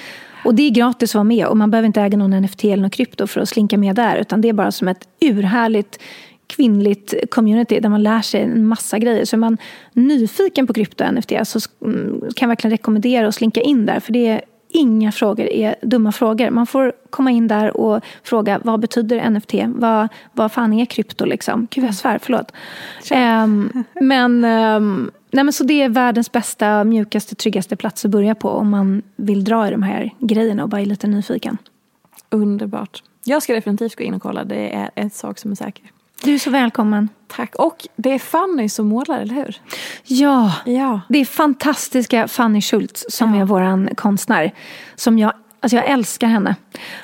Och 0.44 0.54
det 0.54 0.62
är 0.62 0.70
gratis 0.70 1.10
att 1.10 1.14
vara 1.14 1.24
med 1.24 1.46
och 1.46 1.56
man 1.56 1.70
behöver 1.70 1.86
inte 1.86 2.00
äga 2.00 2.16
någon 2.18 2.42
NFT 2.42 2.64
eller 2.64 2.76
någon 2.76 2.90
krypto 2.90 3.26
för 3.26 3.40
att 3.40 3.48
slinka 3.48 3.78
med 3.78 3.96
där, 3.96 4.16
utan 4.16 4.40
det 4.40 4.48
är 4.48 4.52
bara 4.52 4.72
som 4.72 4.88
ett 4.88 5.08
urhärligt 5.20 5.98
kvinnligt 6.46 7.14
community 7.30 7.80
där 7.80 7.88
man 7.88 8.02
lär 8.02 8.22
sig 8.22 8.42
en 8.42 8.66
massa 8.66 8.98
grejer. 8.98 9.24
Så 9.24 9.36
är 9.36 9.38
man 9.38 9.58
nyfiken 9.92 10.66
på 10.66 10.72
krypto 10.72 11.04
och 11.04 11.14
NFT 11.14 11.32
så 11.44 11.60
mm, 11.84 12.20
kan 12.20 12.30
jag 12.40 12.48
verkligen 12.48 12.70
rekommendera 12.70 13.28
att 13.28 13.34
slinka 13.34 13.60
in 13.60 13.86
där. 13.86 14.00
För 14.00 14.12
det 14.12 14.26
är 14.26 14.42
inga 14.70 15.12
frågor 15.12 15.46
är 15.46 15.74
dumma 15.82 16.12
frågor. 16.12 16.50
Man 16.50 16.66
får 16.66 16.92
komma 17.10 17.30
in 17.30 17.48
där 17.48 17.76
och 17.76 18.04
fråga 18.22 18.60
vad 18.64 18.80
betyder 18.80 19.30
NFT? 19.30 19.54
Vad, 19.66 20.08
vad 20.32 20.52
fan 20.52 20.72
är 20.72 20.84
krypto 20.84 21.24
liksom? 21.24 21.66
Gud 21.70 21.84
jag 21.84 21.94
svär, 21.94 22.18
förlåt. 22.22 22.52
Um, 23.12 23.84
men, 23.94 24.44
um, 24.44 25.10
nej, 25.30 25.44
men 25.44 25.52
så 25.52 25.64
det 25.64 25.82
är 25.82 25.88
världens 25.88 26.32
bästa, 26.32 26.84
mjukaste, 26.84 27.34
tryggaste 27.34 27.76
plats 27.76 28.04
att 28.04 28.10
börja 28.10 28.34
på 28.34 28.48
om 28.48 28.70
man 28.70 29.02
vill 29.16 29.44
dra 29.44 29.68
i 29.68 29.70
de 29.70 29.82
här 29.82 30.10
grejerna 30.18 30.62
och 30.62 30.68
bara 30.68 30.80
är 30.80 30.86
lite 30.86 31.06
nyfiken. 31.06 31.58
Underbart. 32.30 33.02
Jag 33.24 33.42
ska 33.42 33.54
definitivt 33.54 33.96
gå 33.96 34.04
in 34.04 34.14
och 34.14 34.22
kolla. 34.22 34.44
Det 34.44 34.74
är 34.74 34.90
en 34.94 35.10
sak 35.10 35.38
som 35.38 35.50
är 35.50 35.54
säker. 35.54 35.84
Du 36.22 36.34
är 36.34 36.38
så 36.38 36.50
välkommen. 36.50 37.08
Tack. 37.28 37.54
Och 37.54 37.86
det 37.96 38.12
är 38.12 38.18
Fanny 38.18 38.68
som 38.68 38.88
målar, 38.88 39.18
eller 39.20 39.34
hur? 39.34 39.56
Ja, 40.04 40.52
ja. 40.64 41.00
det 41.08 41.18
är 41.18 41.24
fantastiska 41.24 42.28
Fanny 42.28 42.60
Schultz 42.60 43.06
som 43.08 43.34
ja. 43.34 43.40
är 43.40 43.44
vår 43.44 43.94
konstnär. 43.94 44.52
Som 44.96 45.18
jag, 45.18 45.32
alltså 45.60 45.76
jag 45.76 45.86
älskar 45.86 46.28
henne. 46.28 46.54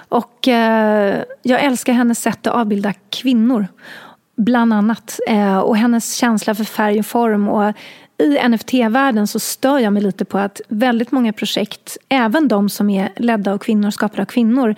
Och 0.08 0.48
eh, 0.48 1.22
jag 1.42 1.64
älskar 1.64 1.92
hennes 1.92 2.22
sätt 2.22 2.46
att 2.46 2.54
avbilda 2.54 2.92
kvinnor. 2.92 3.66
Bland 4.36 4.72
annat. 4.72 5.20
Eh, 5.28 5.58
och 5.58 5.76
hennes 5.76 6.14
känsla 6.14 6.54
för 6.54 6.64
färg 6.64 6.98
och 6.98 7.06
form. 7.06 7.48
Och 7.48 7.72
i 8.18 8.48
NFT-världen 8.48 9.26
så 9.26 9.40
stör 9.40 9.78
jag 9.78 9.92
mig 9.92 10.02
lite 10.02 10.24
på 10.24 10.38
att 10.38 10.60
väldigt 10.68 11.12
många 11.12 11.32
projekt, 11.32 11.96
även 12.08 12.48
de 12.48 12.68
som 12.68 12.90
är 12.90 13.12
ledda 13.16 13.52
av 13.52 13.58
kvinnor, 13.58 13.90
skapade 13.90 14.22
av 14.22 14.26
kvinnor, 14.26 14.74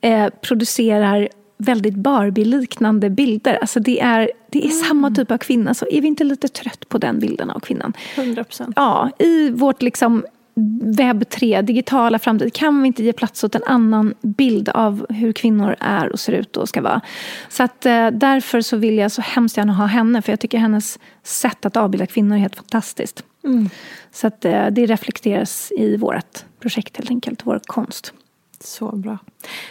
eh, 0.00 0.28
producerar 0.28 1.28
väldigt 1.58 1.94
Barbie-liknande 1.94 3.10
bilder. 3.10 3.58
Alltså 3.60 3.80
det 3.80 4.00
är, 4.00 4.30
det 4.50 4.58
är 4.58 4.70
mm. 4.70 4.76
samma 4.76 5.10
typ 5.10 5.30
av 5.30 5.38
kvinna, 5.38 5.74
så 5.74 5.86
är 5.90 6.00
vi 6.00 6.08
inte 6.08 6.24
lite 6.24 6.48
trött 6.48 6.88
på 6.88 6.98
den 6.98 7.18
bilden 7.18 7.50
av 7.50 7.60
kvinnan? 7.60 7.92
100 8.14 8.44
procent. 8.44 8.72
Ja, 8.76 9.10
i 9.18 9.50
vårt 9.50 9.82
liksom 9.82 10.24
webb 10.82 11.28
3, 11.28 11.62
digitala 11.62 12.18
framtid, 12.18 12.52
kan 12.52 12.82
vi 12.82 12.86
inte 12.86 13.04
ge 13.04 13.12
plats 13.12 13.44
åt 13.44 13.54
en 13.54 13.64
annan 13.66 14.14
bild 14.20 14.68
av 14.68 15.06
hur 15.08 15.32
kvinnor 15.32 15.76
är 15.80 16.12
och 16.12 16.20
ser 16.20 16.32
ut 16.32 16.56
och 16.56 16.68
ska 16.68 16.82
vara. 16.82 17.00
Så 17.48 17.62
att 17.62 17.86
eh, 17.86 18.10
därför 18.10 18.60
så 18.60 18.76
vill 18.76 18.98
jag 18.98 19.12
så 19.12 19.22
hemskt 19.22 19.56
gärna 19.56 19.72
ha 19.72 19.86
henne, 19.86 20.22
för 20.22 20.32
jag 20.32 20.40
tycker 20.40 20.58
hennes 20.58 20.98
sätt 21.22 21.66
att 21.66 21.76
avbilda 21.76 22.06
kvinnor 22.06 22.36
är 22.36 22.40
helt 22.40 22.56
fantastiskt. 22.56 23.24
Mm. 23.44 23.70
Så 24.12 24.26
att 24.26 24.44
eh, 24.44 24.66
det 24.66 24.86
reflekteras 24.86 25.72
i 25.78 25.96
vårt 25.96 26.44
projekt 26.60 26.96
helt 26.96 27.10
enkelt, 27.10 27.46
vår 27.46 27.60
konst. 27.66 28.12
Så 28.60 28.96
bra. 28.96 29.18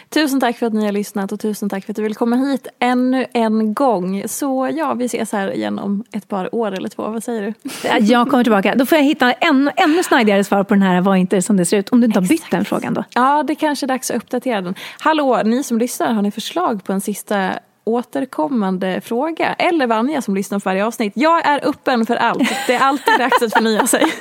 Tusen 0.08 0.40
tack 0.40 0.58
för 0.58 0.66
att 0.66 0.72
ni 0.72 0.84
har 0.84 0.92
lyssnat 0.92 1.32
och 1.32 1.40
tusen 1.40 1.68
tack 1.68 1.84
för 1.84 1.92
att 1.92 1.96
du 1.96 2.02
vill 2.02 2.14
komma 2.14 2.36
hit 2.36 2.66
ännu 2.78 3.26
en 3.32 3.74
gång. 3.74 4.22
Så 4.28 4.70
ja, 4.74 4.94
vi 4.94 5.04
ses 5.04 5.32
här 5.32 5.54
igen 5.54 5.78
om 5.78 6.04
ett 6.12 6.28
par 6.28 6.54
år 6.54 6.72
eller 6.72 6.88
två. 6.88 7.02
Vad 7.02 7.24
säger 7.24 7.42
du? 7.42 7.54
Jag 7.98 8.30
kommer 8.30 8.44
tillbaka. 8.44 8.74
Då 8.74 8.86
får 8.86 8.98
jag 8.98 9.04
hitta 9.04 9.32
ännu, 9.32 9.70
ännu 9.76 10.02
snajdigare 10.02 10.44
svar 10.44 10.64
på 10.64 10.74
den 10.74 10.82
här 10.82 11.00
Var 11.00 11.16
inte 11.16 11.42
som 11.42 11.56
det 11.56 11.64
ser 11.64 11.78
ut. 11.78 11.88
Om 11.88 12.00
du 12.00 12.06
inte 12.06 12.20
har 12.20 12.26
bytt 12.26 12.50
den 12.50 12.64
frågan 12.64 12.94
då. 12.94 13.04
Ja, 13.14 13.42
det 13.42 13.54
kanske 13.54 13.86
är 13.86 13.88
dags 13.88 14.10
att 14.10 14.16
uppdatera 14.16 14.60
den. 14.60 14.74
Hallå, 14.98 15.42
ni 15.44 15.62
som 15.62 15.78
lyssnar, 15.78 16.12
har 16.12 16.22
ni 16.22 16.30
förslag 16.30 16.84
på 16.84 16.92
en 16.92 17.00
sista 17.00 17.52
återkommande 17.84 19.00
fråga? 19.00 19.54
Eller 19.54 19.86
Vanja 19.86 20.22
som 20.22 20.34
lyssnar 20.34 20.58
på 20.58 20.68
varje 20.68 20.86
avsnitt. 20.86 21.12
Jag 21.16 21.46
är 21.46 21.68
öppen 21.68 22.06
för 22.06 22.16
allt. 22.16 22.50
Det 22.66 22.74
är 22.74 22.80
alltid 22.80 23.18
dags 23.18 23.42
att 23.42 23.52
förnya 23.52 23.86
sig. 23.86 24.02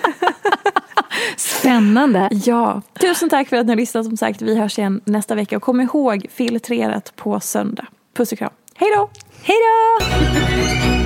Spännande. 1.37 2.29
Ja. 2.31 2.81
Tusen 3.01 3.29
tack 3.29 3.49
för 3.49 3.57
att 3.57 3.65
ni 3.65 3.71
har 3.71 3.77
lyssnat 3.77 4.05
som 4.05 4.17
sagt. 4.17 4.41
Vi 4.41 4.59
hörs 4.59 4.79
igen 4.79 5.01
nästa 5.05 5.35
vecka. 5.35 5.57
Och 5.57 5.63
kom 5.63 5.81
ihåg 5.81 6.25
filtrerat 6.29 7.15
på 7.15 7.39
söndag. 7.39 7.85
Puss 8.17 8.31
och 8.31 8.37
kram. 8.37 8.51
Hej 8.75 8.91
då! 8.95 9.09
Hej 9.43 9.57
då! 9.57 10.05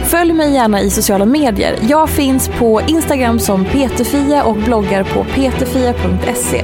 Följ 0.05 0.33
mig 0.33 0.53
gärna 0.53 0.81
i 0.81 0.89
sociala 0.89 1.25
medier. 1.25 1.79
Jag 1.89 2.09
finns 2.09 2.49
på 2.59 2.81
Instagram 2.87 3.39
som 3.39 3.65
peterfia 3.65 4.43
och 4.43 4.55
bloggar 4.55 5.03
på 5.03 5.23
peterfia.se. 5.23 6.63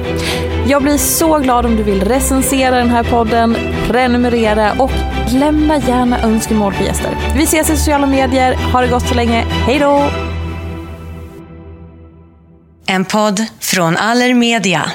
Jag 0.66 0.82
blir 0.82 0.96
så 0.96 1.38
glad 1.38 1.66
om 1.66 1.76
du 1.76 1.82
vill 1.82 2.04
recensera 2.04 2.76
den 2.76 2.90
här 2.90 3.04
podden, 3.04 3.56
prenumerera 3.86 4.72
och 4.78 4.90
lämna 5.32 5.76
gärna 5.76 6.22
önskemål 6.22 6.74
på 6.74 6.82
gäster. 6.84 7.10
Vi 7.36 7.42
ses 7.42 7.70
i 7.70 7.76
sociala 7.76 8.06
medier. 8.06 8.54
Ha 8.72 8.80
det 8.80 8.88
gott 8.88 9.08
så 9.08 9.14
länge. 9.14 9.44
Hej 9.48 9.78
då! 9.78 10.27
En 12.90 13.04
podd 13.04 13.40
från 13.60 13.96
Allermedia. 13.96 14.92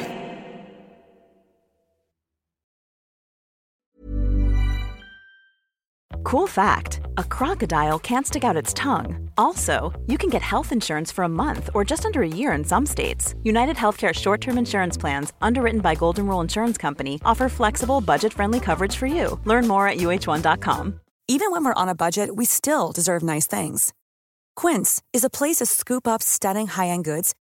Cool 6.24 6.48
fact 6.48 7.00
a 7.18 7.24
crocodile 7.24 8.00
can't 8.00 8.28
stick 8.28 8.44
out 8.44 8.64
its 8.64 8.74
tongue. 8.74 9.30
Also, 9.38 9.92
you 10.08 10.18
can 10.18 10.30
get 10.30 10.42
health 10.42 10.72
insurance 10.72 11.14
for 11.14 11.24
a 11.24 11.30
month 11.30 11.70
or 11.74 11.86
just 11.90 12.06
under 12.06 12.22
a 12.22 12.28
year 12.28 12.58
in 12.58 12.64
some 12.64 12.86
states. 12.86 13.36
United 13.44 13.76
Healthcare 13.76 14.14
short 14.14 14.42
term 14.42 14.58
insurance 14.58 14.98
plans, 15.02 15.32
underwritten 15.42 15.82
by 15.82 15.96
Golden 15.96 16.26
Rule 16.26 16.42
Insurance 16.42 16.82
Company, 16.82 17.20
offer 17.26 17.50
flexible, 17.50 18.02
budget 18.02 18.34
friendly 18.34 18.60
coverage 18.60 18.96
for 18.96 19.08
you. 19.08 19.40
Learn 19.46 19.68
more 19.68 19.88
at 19.88 19.98
uh1.com. 19.98 21.00
Even 21.28 21.52
when 21.52 21.66
we're 21.66 21.82
on 21.84 21.90
a 21.90 21.96
budget, 21.96 22.30
we 22.36 22.46
still 22.46 22.92
deserve 22.92 23.24
nice 23.24 23.48
things. 23.48 23.94
Quince 24.56 25.02
is 25.14 25.24
a 25.24 25.30
place 25.30 25.58
to 25.58 25.66
scoop 25.66 26.08
up 26.08 26.22
stunning 26.22 26.68
high-end 26.68 27.06
goods 27.06 27.34